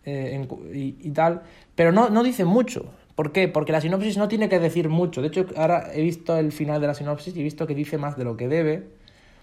eh, 0.05 0.35
en 0.35 0.49
y, 0.75 0.97
y 1.01 1.11
tal, 1.11 1.43
pero 1.75 1.93
no, 1.93 2.09
no 2.09 2.23
dice 2.23 2.45
mucho. 2.45 2.87
¿Por 3.15 3.33
qué? 3.33 3.49
Porque 3.49 3.73
la 3.73 3.81
sinopsis 3.81 4.17
no 4.17 4.29
tiene 4.29 4.49
que 4.49 4.59
decir 4.59 4.89
mucho. 4.89 5.21
De 5.21 5.29
hecho, 5.29 5.47
ahora 5.57 5.91
he 5.93 6.03
visto 6.03 6.37
el 6.37 6.53
final 6.53 6.81
de 6.81 6.87
la 6.87 6.95
sinopsis 6.95 7.37
y 7.37 7.41
he 7.41 7.43
visto 7.43 7.67
que 7.67 7.75
dice 7.75 7.99
más 7.99 8.17
de 8.17 8.25
lo 8.25 8.37
que 8.37 8.49
debe. 8.49 8.98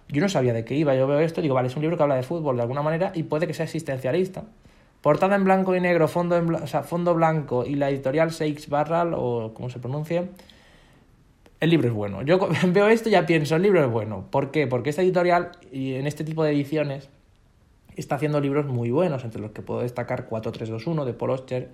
Yo 0.07 0.21
no 0.21 0.29
sabía 0.29 0.53
de 0.53 0.65
qué 0.65 0.75
iba. 0.75 0.95
Yo 0.95 1.07
veo 1.07 1.19
esto 1.19 1.41
y 1.41 1.43
digo, 1.43 1.55
vale, 1.55 1.67
es 1.67 1.75
un 1.75 1.81
libro 1.81 1.97
que 1.97 2.03
habla 2.03 2.15
de 2.15 2.23
fútbol 2.23 2.55
de 2.57 2.61
alguna 2.61 2.81
manera 2.81 3.11
y 3.15 3.23
puede 3.23 3.47
que 3.47 3.53
sea 3.53 3.65
existencialista. 3.65 4.43
Portada 5.01 5.35
en 5.35 5.43
blanco 5.43 5.75
y 5.75 5.81
negro, 5.81 6.07
fondo, 6.07 6.35
en 6.35 6.67
fondo 6.67 7.13
blanco 7.13 7.65
y 7.65 7.75
la 7.75 7.89
editorial 7.89 8.31
Seix 8.31 8.69
Barral, 8.69 9.13
o 9.15 9.53
como 9.53 9.69
se 9.69 9.79
pronuncie, 9.79 10.29
el 11.59 11.69
libro 11.69 11.87
es 11.87 11.93
bueno. 11.93 12.21
Yo 12.23 12.39
veo 12.67 12.87
esto 12.87 13.09
y 13.09 13.13
ya 13.13 13.25
pienso, 13.25 13.55
el 13.55 13.61
libro 13.61 13.83
es 13.83 13.91
bueno. 13.91 14.25
¿Por 14.29 14.51
qué? 14.51 14.67
Porque 14.67 14.89
esta 14.89 15.01
editorial 15.01 15.51
y 15.71 15.93
en 15.93 16.07
este 16.07 16.23
tipo 16.23 16.43
de 16.43 16.51
ediciones 16.51 17.09
está 17.95 18.15
haciendo 18.15 18.41
libros 18.41 18.65
muy 18.65 18.91
buenos, 18.91 19.23
entre 19.23 19.41
los 19.41 19.51
que 19.51 19.61
puedo 19.61 19.81
destacar 19.81 20.25
4321 20.25 21.05
de 21.05 21.13
Paul 21.13 21.31
Auster. 21.31 21.69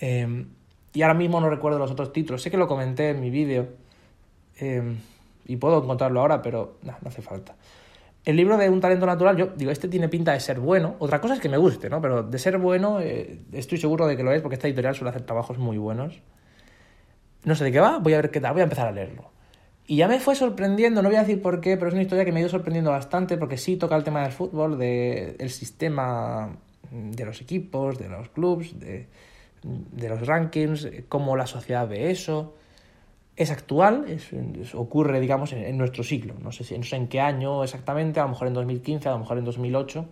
Eh, 0.00 0.46
y 0.92 1.02
ahora 1.02 1.14
mismo 1.14 1.40
no 1.40 1.50
recuerdo 1.50 1.78
los 1.78 1.90
otros 1.90 2.12
títulos. 2.12 2.42
Sé 2.42 2.50
que 2.50 2.56
lo 2.56 2.68
comenté 2.68 3.10
en 3.10 3.20
mi 3.20 3.30
vídeo 3.30 3.68
eh, 4.60 4.94
y 5.46 5.56
puedo 5.56 5.82
encontrarlo 5.82 6.20
ahora, 6.20 6.42
pero 6.42 6.78
no 6.82 6.94
hace 7.04 7.22
falta. 7.22 7.56
El 8.24 8.36
libro 8.36 8.56
de 8.56 8.70
Un 8.70 8.80
talento 8.80 9.04
natural, 9.04 9.36
yo 9.36 9.48
digo, 9.54 9.70
este 9.70 9.86
tiene 9.86 10.08
pinta 10.08 10.32
de 10.32 10.40
ser 10.40 10.58
bueno. 10.58 10.96
Otra 10.98 11.20
cosa 11.20 11.34
es 11.34 11.40
que 11.40 11.50
me 11.50 11.58
guste, 11.58 11.90
¿no? 11.90 12.00
Pero 12.00 12.22
de 12.22 12.38
ser 12.38 12.56
bueno, 12.56 13.00
eh, 13.00 13.40
estoy 13.52 13.76
seguro 13.76 14.06
de 14.06 14.16
que 14.16 14.22
lo 14.22 14.32
es, 14.32 14.40
porque 14.40 14.54
esta 14.54 14.66
editorial 14.66 14.94
suele 14.94 15.10
hacer 15.10 15.22
trabajos 15.22 15.58
muy 15.58 15.76
buenos. 15.76 16.22
No 17.44 17.54
sé 17.54 17.64
de 17.64 17.72
qué 17.72 17.80
va, 17.80 17.98
voy 17.98 18.14
a 18.14 18.16
ver 18.16 18.30
qué 18.30 18.40
tal, 18.40 18.52
voy 18.52 18.62
a 18.62 18.64
empezar 18.64 18.88
a 18.88 18.92
leerlo. 18.92 19.30
Y 19.86 19.96
ya 19.96 20.08
me 20.08 20.18
fue 20.20 20.34
sorprendiendo, 20.34 21.02
no 21.02 21.10
voy 21.10 21.16
a 21.16 21.20
decir 21.20 21.42
por 21.42 21.60
qué, 21.60 21.76
pero 21.76 21.88
es 21.88 21.92
una 21.92 22.02
historia 22.02 22.24
que 22.24 22.32
me 22.32 22.38
ha 22.38 22.40
ido 22.40 22.48
sorprendiendo 22.48 22.90
bastante, 22.90 23.36
porque 23.36 23.58
sí 23.58 23.76
toca 23.76 23.94
el 23.94 24.04
tema 24.04 24.22
del 24.22 24.32
fútbol, 24.32 24.78
del 24.78 25.36
el 25.38 25.50
sistema 25.50 26.56
de 26.90 27.24
los 27.26 27.42
equipos, 27.42 27.98
de 27.98 28.08
los 28.08 28.30
clubs, 28.30 28.80
de, 28.80 29.08
de 29.62 30.08
los 30.08 30.26
rankings, 30.26 30.88
cómo 31.10 31.36
la 31.36 31.46
sociedad 31.46 31.86
ve 31.86 32.10
eso. 32.10 32.54
Es 33.36 33.50
actual, 33.50 34.04
es- 34.08 34.74
ocurre, 34.74 35.20
digamos, 35.20 35.52
en, 35.52 35.76
nuestro 35.76 36.04
siglo. 36.04 36.34
No 36.40 36.52
sé, 36.52 36.62
si, 36.64 36.76
no 36.78 36.84
sé 36.84 36.96
en 36.96 37.08
qué 37.08 37.20
año 37.20 37.64
exactamente, 37.64 38.20
a 38.20 38.24
lo 38.24 38.30
mejor 38.30 38.46
en 38.48 38.54
2015, 38.54 39.08
a 39.08 39.12
lo 39.12 39.18
mejor 39.18 39.38
en 39.38 39.44
2008, 39.44 40.06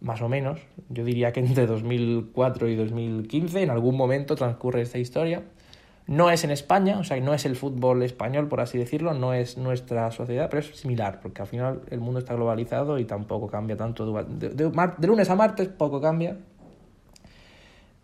más 0.00 0.22
o 0.22 0.28
menos. 0.28 0.60
Yo 0.88 1.04
diría 1.04 1.32
que 1.32 1.40
entre 1.40 1.66
2004 1.66 2.68
y 2.68 2.76
2015, 2.76 3.62
en 3.62 3.70
algún 3.70 3.96
momento 3.96 4.36
transcurre 4.36 4.82
esta 4.82 4.98
historia. 4.98 5.42
No 6.06 6.30
es 6.30 6.42
en 6.44 6.50
España, 6.50 6.98
o 6.98 7.04
sea, 7.04 7.20
no 7.20 7.34
es 7.34 7.44
el 7.44 7.54
fútbol 7.56 8.02
español, 8.02 8.48
por 8.48 8.60
así 8.60 8.78
decirlo, 8.78 9.12
no 9.14 9.32
es 9.32 9.58
nuestra 9.58 10.10
sociedad, 10.10 10.48
pero 10.50 10.60
es 10.60 10.66
similar, 10.76 11.20
porque 11.20 11.42
al 11.42 11.48
final 11.48 11.82
el 11.90 12.00
mundo 12.00 12.18
está 12.18 12.34
globalizado 12.34 12.98
y 12.98 13.04
tampoco 13.04 13.48
cambia 13.48 13.76
tanto. 13.76 14.12
De, 14.24 14.48
de 14.50 15.06
lunes 15.06 15.30
a 15.30 15.36
martes 15.36 15.68
poco 15.68 16.00
cambia. 16.00 16.36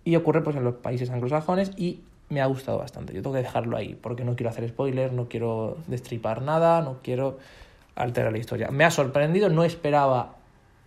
Y 0.05 0.15
ocurre 0.15 0.43
pues 0.43 0.55
en 0.57 0.63
los 0.63 0.75
países 0.75 1.11
anglosajones 1.11 1.73
y 1.77 2.01
me 2.29 2.41
ha 2.41 2.47
gustado 2.47 2.79
bastante. 2.79 3.13
Yo 3.13 3.23
tengo 3.23 3.35
que 3.35 3.43
dejarlo 3.43 3.77
ahí, 3.77 3.95
porque 3.95 4.25
no 4.25 4.37
quiero 4.37 4.51
hacer 4.51 4.69
spoilers, 4.69 5.13
no 5.13 5.29
quiero 5.29 5.79
destripar 5.87 6.43
nada, 6.43 6.83
no 6.83 6.99
quiero 7.03 7.39
alterar 7.95 8.33
la 8.33 8.39
historia. 8.39 8.69
Me 8.71 8.85
ha 8.85 8.91
sorprendido, 8.91 9.49
no 9.49 9.65
esperaba 9.65 10.37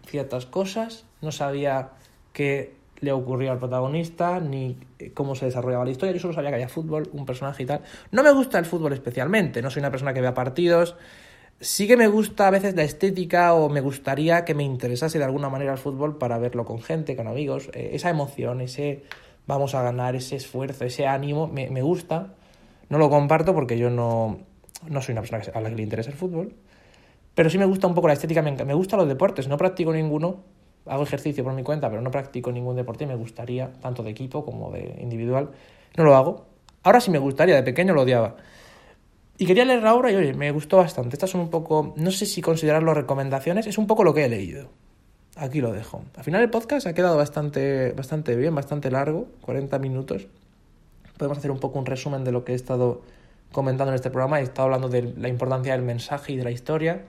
ciertas 0.05 0.45
cosas, 0.45 1.05
no 1.21 1.31
sabía 1.31 1.89
qué 2.33 2.73
le 3.01 3.11
ocurría 3.11 3.51
al 3.51 3.59
protagonista, 3.59 4.39
ni 4.39 4.77
eh, 4.99 5.11
cómo 5.13 5.35
se 5.35 5.45
desarrollaba 5.45 5.85
la 5.85 5.91
historia, 5.91 6.13
yo 6.13 6.19
solo 6.19 6.33
sabía 6.33 6.49
que 6.49 6.55
había 6.55 6.69
fútbol, 6.69 7.09
un 7.13 7.25
personaje 7.25 7.63
y 7.63 7.65
tal. 7.65 7.81
No 8.11 8.23
me 8.23 8.31
gusta 8.31 8.59
el 8.59 8.65
fútbol 8.65 8.93
especialmente, 8.93 9.61
no 9.61 9.69
soy 9.69 9.79
una 9.79 9.91
persona 9.91 10.13
que 10.13 10.21
vea 10.21 10.33
partidos, 10.33 10.95
sí 11.61 11.87
que 11.87 11.95
me 11.97 12.07
gusta 12.07 12.47
a 12.47 12.51
veces 12.51 12.75
la 12.75 12.83
estética 12.83 13.53
o 13.53 13.69
me 13.69 13.81
gustaría 13.81 14.43
que 14.43 14.53
me 14.53 14.63
interesase 14.63 15.17
de 15.17 15.25
alguna 15.25 15.49
manera 15.49 15.71
el 15.71 15.77
fútbol 15.77 16.17
para 16.17 16.37
verlo 16.37 16.65
con 16.65 16.81
gente, 16.81 17.15
con 17.15 17.27
amigos, 17.27 17.69
eh, 17.73 17.91
esa 17.93 18.09
emoción, 18.09 18.61
ese 18.61 19.03
vamos 19.49 19.73
a 19.73 19.81
ganar, 19.81 20.15
ese 20.15 20.35
esfuerzo, 20.35 20.85
ese 20.85 21.07
ánimo, 21.07 21.47
me, 21.47 21.69
me 21.71 21.81
gusta. 21.81 22.35
No 22.87 22.99
lo 22.99 23.09
comparto 23.09 23.53
porque 23.53 23.77
yo 23.77 23.89
no, 23.89 24.37
no 24.87 25.01
soy 25.01 25.13
una 25.13 25.21
persona 25.21 25.43
a 25.53 25.61
la 25.61 25.69
que 25.69 25.75
le 25.75 25.81
interesa 25.81 26.11
el 26.11 26.15
fútbol. 26.15 26.53
Pero 27.33 27.49
sí 27.49 27.57
me 27.57 27.65
gusta 27.65 27.87
un 27.87 27.95
poco 27.95 28.07
la 28.07 28.13
estética, 28.13 28.43
me, 28.43 28.51
me 28.51 28.73
gustan 28.75 28.99
los 28.99 29.07
deportes, 29.07 29.47
no 29.47 29.57
practico 29.57 29.91
ninguno, 29.91 30.43
hago 30.85 31.03
ejercicio 31.03 31.43
por 31.43 31.53
mi 31.53 31.63
cuenta, 31.63 31.89
pero 31.89 32.01
no 32.01 32.11
practico 32.11 32.51
ningún 32.51 32.75
deporte 32.75 33.05
y 33.05 33.07
me 33.07 33.15
gustaría, 33.15 33.73
tanto 33.81 34.03
de 34.03 34.11
equipo 34.11 34.45
como 34.45 34.71
de 34.71 34.97
individual, 35.01 35.49
no 35.97 36.03
lo 36.03 36.15
hago. 36.15 36.45
Ahora 36.83 37.01
sí 37.01 37.09
me 37.09 37.17
gustaría, 37.17 37.55
de 37.55 37.63
pequeño 37.63 37.93
lo 37.93 38.03
odiaba. 38.03 38.35
Y 39.39 39.47
quería 39.47 39.65
leer 39.65 39.81
la 39.81 39.95
obra 39.95 40.11
y 40.11 40.15
oye, 40.15 40.33
me 40.33 40.51
gustó 40.51 40.77
bastante. 40.77 41.15
Estas 41.15 41.31
son 41.31 41.41
un 41.41 41.49
poco, 41.49 41.93
no 41.97 42.11
sé 42.11 42.27
si 42.27 42.41
considerarlo 42.41 42.93
recomendaciones, 42.93 43.65
es 43.65 43.79
un 43.79 43.87
poco 43.87 44.03
lo 44.03 44.13
que 44.13 44.25
he 44.25 44.29
leído. 44.29 44.69
Aquí 45.39 45.61
lo 45.61 45.71
dejo. 45.71 46.03
Al 46.17 46.23
final 46.25 46.41
el 46.41 46.49
podcast 46.49 46.85
ha 46.85 46.93
quedado 46.93 47.15
bastante, 47.15 47.93
bastante 47.93 48.35
bien, 48.35 48.53
bastante 48.53 48.91
largo, 48.91 49.27
40 49.39 49.79
minutos. 49.79 50.27
Podemos 51.17 51.37
hacer 51.37 51.49
un 51.49 51.59
poco 51.59 51.79
un 51.79 51.85
resumen 51.85 52.25
de 52.25 52.33
lo 52.33 52.43
que 52.43 52.51
he 52.51 52.55
estado 52.55 53.03
comentando 53.53 53.91
en 53.91 53.95
este 53.95 54.09
programa. 54.09 54.41
He 54.41 54.43
estado 54.43 54.65
hablando 54.65 54.89
de 54.89 55.13
la 55.17 55.29
importancia 55.29 55.71
del 55.71 55.81
mensaje 55.81 56.33
y 56.33 56.35
de 56.35 56.43
la 56.43 56.51
historia, 56.51 57.05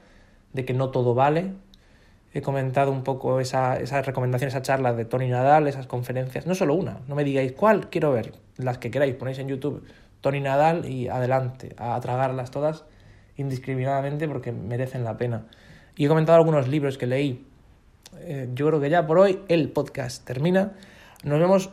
de 0.53 0.65
que 0.65 0.73
no 0.75 0.91
todo 0.91 1.13
vale. 1.13 1.55
He 2.33 2.41
comentado 2.41 2.93
un 2.93 3.03
poco 3.03 3.41
esa, 3.41 3.81
esa 3.81 4.01
recomendación, 4.03 4.47
esa 4.47 4.63
charla 4.63 4.93
de 4.93 5.05
Tony 5.05 5.29
Nadal, 5.29 5.67
esas 5.67 5.89
conferencias. 5.89 6.47
No 6.47 6.55
solo 6.55 6.75
una, 6.75 7.01
no 7.09 7.17
me 7.17 7.25
digáis 7.25 7.51
cuál 7.51 7.91
quiero 7.91 8.13
ver. 8.13 8.33
Las 8.59 8.79
que 8.79 8.93
queráis, 8.93 9.17
ponéis 9.17 9.41
en 9.41 9.49
YouTube 9.49 9.83
Tony 10.21 10.41
Nadal 10.41 10.89
y 10.89 11.09
adelante, 11.09 11.75
a 11.79 11.99
tragarlas 11.99 12.53
todas 12.53 12.85
indiscriminadamente 13.37 14.29
porque 14.29 14.53
merecen 14.53 15.03
la 15.03 15.17
pena. 15.17 15.47
Y 15.97 16.05
he 16.05 16.09
comentado 16.09 16.39
algunos 16.39 16.69
libros 16.69 16.97
que 16.97 17.07
leí. 17.07 17.50
Eh, 18.19 18.49
yo 18.55 18.67
creo 18.67 18.81
que 18.81 18.91
ya 18.91 19.07
por 19.07 19.19
hoy 19.19 19.41
el 19.49 19.71
podcast 19.71 20.25
termina. 20.25 20.73
Nos 21.25 21.39
vemos 21.39 21.71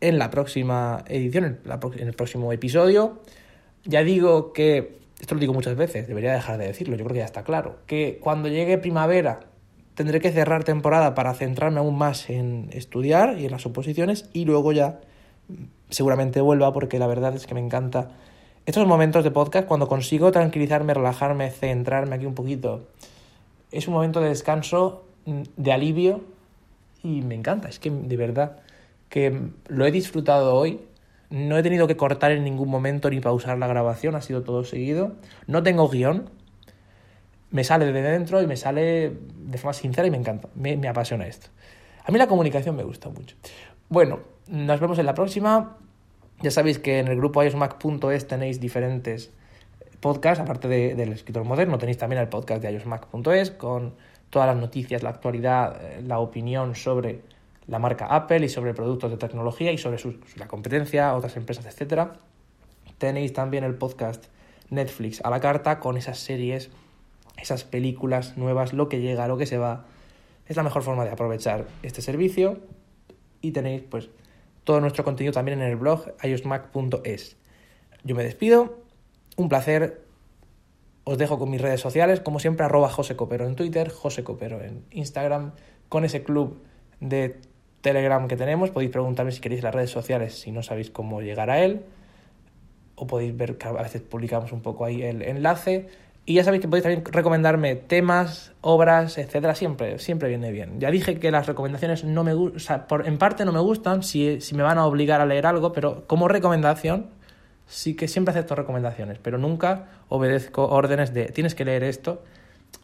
en 0.00 0.18
la 0.18 0.30
próxima 0.30 1.04
edición, 1.08 1.44
en, 1.44 1.60
la 1.64 1.80
en 1.96 2.08
el 2.08 2.14
próximo 2.14 2.52
episodio. 2.52 3.20
Ya 3.84 4.02
digo 4.02 4.52
que, 4.52 4.98
esto 5.20 5.34
lo 5.34 5.40
digo 5.40 5.52
muchas 5.52 5.76
veces, 5.76 6.08
debería 6.08 6.32
dejar 6.32 6.58
de 6.58 6.66
decirlo, 6.66 6.96
yo 6.96 7.04
creo 7.04 7.14
que 7.14 7.20
ya 7.20 7.26
está 7.26 7.44
claro, 7.44 7.78
que 7.86 8.18
cuando 8.20 8.48
llegue 8.48 8.78
primavera 8.78 9.40
tendré 9.94 10.20
que 10.20 10.32
cerrar 10.32 10.64
temporada 10.64 11.14
para 11.14 11.34
centrarme 11.34 11.78
aún 11.78 11.96
más 11.96 12.28
en 12.28 12.68
estudiar 12.72 13.38
y 13.38 13.44
en 13.44 13.52
las 13.52 13.64
oposiciones 13.66 14.28
y 14.32 14.44
luego 14.44 14.72
ya 14.72 15.00
seguramente 15.90 16.40
vuelva 16.40 16.72
porque 16.72 16.98
la 16.98 17.06
verdad 17.06 17.34
es 17.36 17.46
que 17.46 17.54
me 17.54 17.60
encanta 17.60 18.10
estos 18.66 18.86
momentos 18.86 19.22
de 19.24 19.30
podcast 19.30 19.68
cuando 19.68 19.88
consigo 19.88 20.32
tranquilizarme, 20.32 20.94
relajarme, 20.94 21.50
centrarme 21.50 22.16
aquí 22.16 22.24
un 22.24 22.34
poquito. 22.34 22.88
Es 23.70 23.88
un 23.88 23.94
momento 23.94 24.20
de 24.20 24.30
descanso, 24.30 25.04
de 25.26 25.72
alivio 25.72 26.22
y 27.02 27.22
me 27.22 27.34
encanta, 27.34 27.68
es 27.68 27.78
que 27.78 27.90
de 27.90 28.16
verdad 28.16 28.58
que 29.08 29.40
lo 29.68 29.86
he 29.86 29.90
disfrutado 29.90 30.54
hoy. 30.54 30.80
No 31.30 31.56
he 31.58 31.62
tenido 31.62 31.86
que 31.86 31.96
cortar 31.96 32.30
en 32.32 32.44
ningún 32.44 32.68
momento 32.68 33.10
ni 33.10 33.20
pausar 33.20 33.58
la 33.58 33.66
grabación, 33.66 34.14
ha 34.14 34.20
sido 34.20 34.42
todo 34.42 34.62
seguido. 34.64 35.12
No 35.46 35.62
tengo 35.62 35.88
guion, 35.88 36.30
me 37.50 37.64
sale 37.64 37.90
de 37.92 38.02
dentro 38.02 38.40
y 38.42 38.46
me 38.46 38.56
sale 38.56 39.12
de 39.38 39.58
forma 39.58 39.72
sincera 39.72 40.06
y 40.06 40.10
me 40.10 40.16
encanta, 40.16 40.48
me, 40.54 40.76
me 40.76 40.88
apasiona 40.88 41.26
esto. 41.26 41.48
A 42.04 42.12
mí 42.12 42.18
la 42.18 42.26
comunicación 42.28 42.76
me 42.76 42.82
gusta 42.84 43.08
mucho. 43.08 43.36
Bueno, 43.88 44.20
nos 44.48 44.78
vemos 44.80 44.98
en 44.98 45.06
la 45.06 45.14
próxima. 45.14 45.76
Ya 46.42 46.50
sabéis 46.50 46.78
que 46.78 46.98
en 46.98 47.08
el 47.08 47.16
grupo 47.16 47.42
iosmac.es 47.42 48.26
tenéis 48.26 48.60
diferentes 48.60 49.32
podcasts, 50.00 50.40
aparte 50.42 50.68
de- 50.68 50.94
del 50.94 51.12
escritor 51.12 51.44
moderno, 51.44 51.78
tenéis 51.78 51.96
también 51.98 52.20
el 52.20 52.28
podcast 52.28 52.62
de 52.62 52.72
iosmac.es 52.72 53.50
con 53.52 53.94
todas 54.34 54.48
las 54.48 54.56
noticias, 54.56 55.04
la 55.04 55.10
actualidad, 55.10 55.78
eh, 55.80 56.02
la 56.04 56.18
opinión 56.18 56.74
sobre 56.74 57.20
la 57.68 57.78
marca 57.78 58.06
Apple 58.06 58.44
y 58.44 58.48
sobre 58.48 58.74
productos 58.74 59.12
de 59.12 59.16
tecnología 59.16 59.70
y 59.70 59.78
sobre 59.78 59.96
su- 59.98 60.18
la 60.34 60.48
competencia, 60.48 61.14
otras 61.14 61.36
empresas, 61.36 61.64
etcétera. 61.66 62.14
Tenéis 62.98 63.32
también 63.32 63.62
el 63.62 63.76
podcast 63.76 64.24
Netflix 64.70 65.20
a 65.24 65.30
la 65.30 65.38
carta 65.38 65.78
con 65.78 65.96
esas 65.96 66.18
series, 66.18 66.70
esas 67.40 67.62
películas 67.62 68.36
nuevas, 68.36 68.72
lo 68.72 68.88
que 68.88 69.00
llega, 69.00 69.28
lo 69.28 69.36
que 69.36 69.46
se 69.46 69.56
va. 69.56 69.84
Es 70.48 70.56
la 70.56 70.64
mejor 70.64 70.82
forma 70.82 71.04
de 71.04 71.10
aprovechar 71.10 71.66
este 71.84 72.02
servicio 72.02 72.58
y 73.40 73.52
tenéis 73.52 73.82
pues 73.88 74.08
todo 74.64 74.80
nuestro 74.80 75.04
contenido 75.04 75.32
también 75.32 75.62
en 75.62 75.68
el 75.68 75.76
blog 75.76 76.06
iosmac.es. 76.24 77.36
Yo 78.02 78.16
me 78.16 78.24
despido, 78.24 78.80
un 79.36 79.48
placer 79.48 80.03
os 81.04 81.18
dejo 81.18 81.38
con 81.38 81.50
mis 81.50 81.60
redes 81.60 81.80
sociales, 81.80 82.20
como 82.20 82.40
siempre, 82.40 82.64
arroba 82.64 82.88
José 82.88 83.14
Copero 83.14 83.46
en 83.46 83.56
Twitter, 83.56 83.90
José 83.90 84.24
Copero 84.24 84.62
en 84.62 84.84
Instagram, 84.90 85.52
con 85.88 86.04
ese 86.04 86.22
club 86.22 86.62
de 87.00 87.40
Telegram 87.82 88.26
que 88.26 88.36
tenemos. 88.36 88.70
Podéis 88.70 88.90
preguntarme 88.90 89.30
si 89.30 89.40
queréis 89.40 89.62
las 89.62 89.74
redes 89.74 89.90
sociales 89.90 90.40
si 90.40 90.50
no 90.50 90.62
sabéis 90.62 90.90
cómo 90.90 91.20
llegar 91.20 91.50
a 91.50 91.62
él. 91.62 91.82
O 92.96 93.06
podéis 93.06 93.36
ver 93.36 93.58
que 93.58 93.68
a 93.68 93.72
veces 93.72 94.00
publicamos 94.00 94.52
un 94.52 94.62
poco 94.62 94.86
ahí 94.86 95.02
el 95.02 95.20
enlace. 95.22 95.88
Y 96.26 96.34
ya 96.34 96.44
sabéis 96.44 96.62
que 96.62 96.68
podéis 96.68 96.84
también 96.84 97.04
recomendarme 97.04 97.74
temas, 97.74 98.52
obras, 98.62 99.18
etcétera, 99.18 99.54
siempre, 99.54 99.98
siempre 99.98 100.30
viene 100.30 100.52
bien. 100.52 100.80
Ya 100.80 100.90
dije 100.90 101.18
que 101.18 101.30
las 101.30 101.46
recomendaciones 101.46 102.02
no 102.04 102.24
me 102.24 102.32
gustan, 102.32 102.86
en 103.04 103.18
parte 103.18 103.44
no 103.44 103.52
me 103.52 103.60
gustan 103.60 104.02
si, 104.02 104.40
si 104.40 104.54
me 104.54 104.62
van 104.62 104.78
a 104.78 104.86
obligar 104.86 105.20
a 105.20 105.26
leer 105.26 105.44
algo, 105.44 105.74
pero 105.74 106.06
como 106.06 106.26
recomendación, 106.28 107.10
sí 107.66 107.94
que 107.94 108.08
siempre 108.08 108.32
acepto 108.32 108.54
recomendaciones, 108.54 109.18
pero 109.18 109.38
nunca 109.38 109.88
obedezco 110.08 110.66
órdenes 110.66 111.14
de 111.14 111.26
tienes 111.26 111.54
que 111.54 111.64
leer 111.64 111.84
esto. 111.84 112.22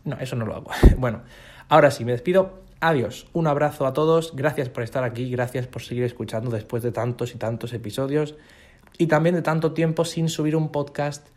No, 0.04 0.18
eso 0.18 0.36
no 0.36 0.46
lo 0.46 0.56
hago. 0.56 0.70
Bueno, 0.96 1.22
ahora 1.68 1.90
sí, 1.90 2.04
me 2.04 2.12
despido. 2.12 2.60
Adiós, 2.80 3.26
un 3.34 3.46
abrazo 3.46 3.86
a 3.86 3.92
todos, 3.92 4.34
gracias 4.34 4.70
por 4.70 4.82
estar 4.82 5.04
aquí, 5.04 5.30
gracias 5.30 5.66
por 5.66 5.82
seguir 5.82 6.04
escuchando 6.04 6.50
después 6.50 6.82
de 6.82 6.92
tantos 6.92 7.34
y 7.34 7.38
tantos 7.38 7.74
episodios 7.74 8.36
y 8.96 9.06
también 9.06 9.34
de 9.34 9.42
tanto 9.42 9.72
tiempo 9.72 10.06
sin 10.06 10.30
subir 10.30 10.56
un 10.56 10.70
podcast 10.72 11.28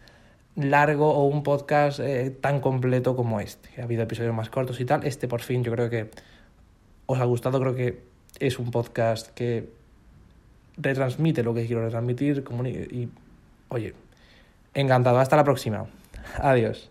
largo 0.55 1.13
o 1.13 1.25
un 1.25 1.43
podcast 1.43 1.99
eh, 1.99 2.29
tan 2.29 2.61
completo 2.61 3.15
como 3.15 3.41
este. 3.41 3.81
Ha 3.81 3.83
habido 3.83 4.03
episodios 4.03 4.33
más 4.33 4.49
cortos 4.49 4.79
y 4.79 4.85
tal. 4.85 5.03
Este 5.05 5.27
por 5.27 5.41
fin 5.41 5.63
yo 5.65 5.71
creo 5.73 5.89
que 5.89 6.11
os 7.07 7.19
ha 7.19 7.25
gustado, 7.25 7.59
creo 7.59 7.75
que 7.75 8.03
es 8.39 8.57
un 8.57 8.71
podcast 8.71 9.29
que 9.29 9.69
retransmite 10.77 11.43
lo 11.43 11.53
que 11.53 11.65
quiero 11.65 11.83
retransmitir 11.83 12.43
y 12.91 13.09
oye, 13.73 13.93
encantado. 14.73 15.19
Hasta 15.19 15.35
la 15.35 15.43
próxima. 15.43 15.87
Adiós. 16.37 16.89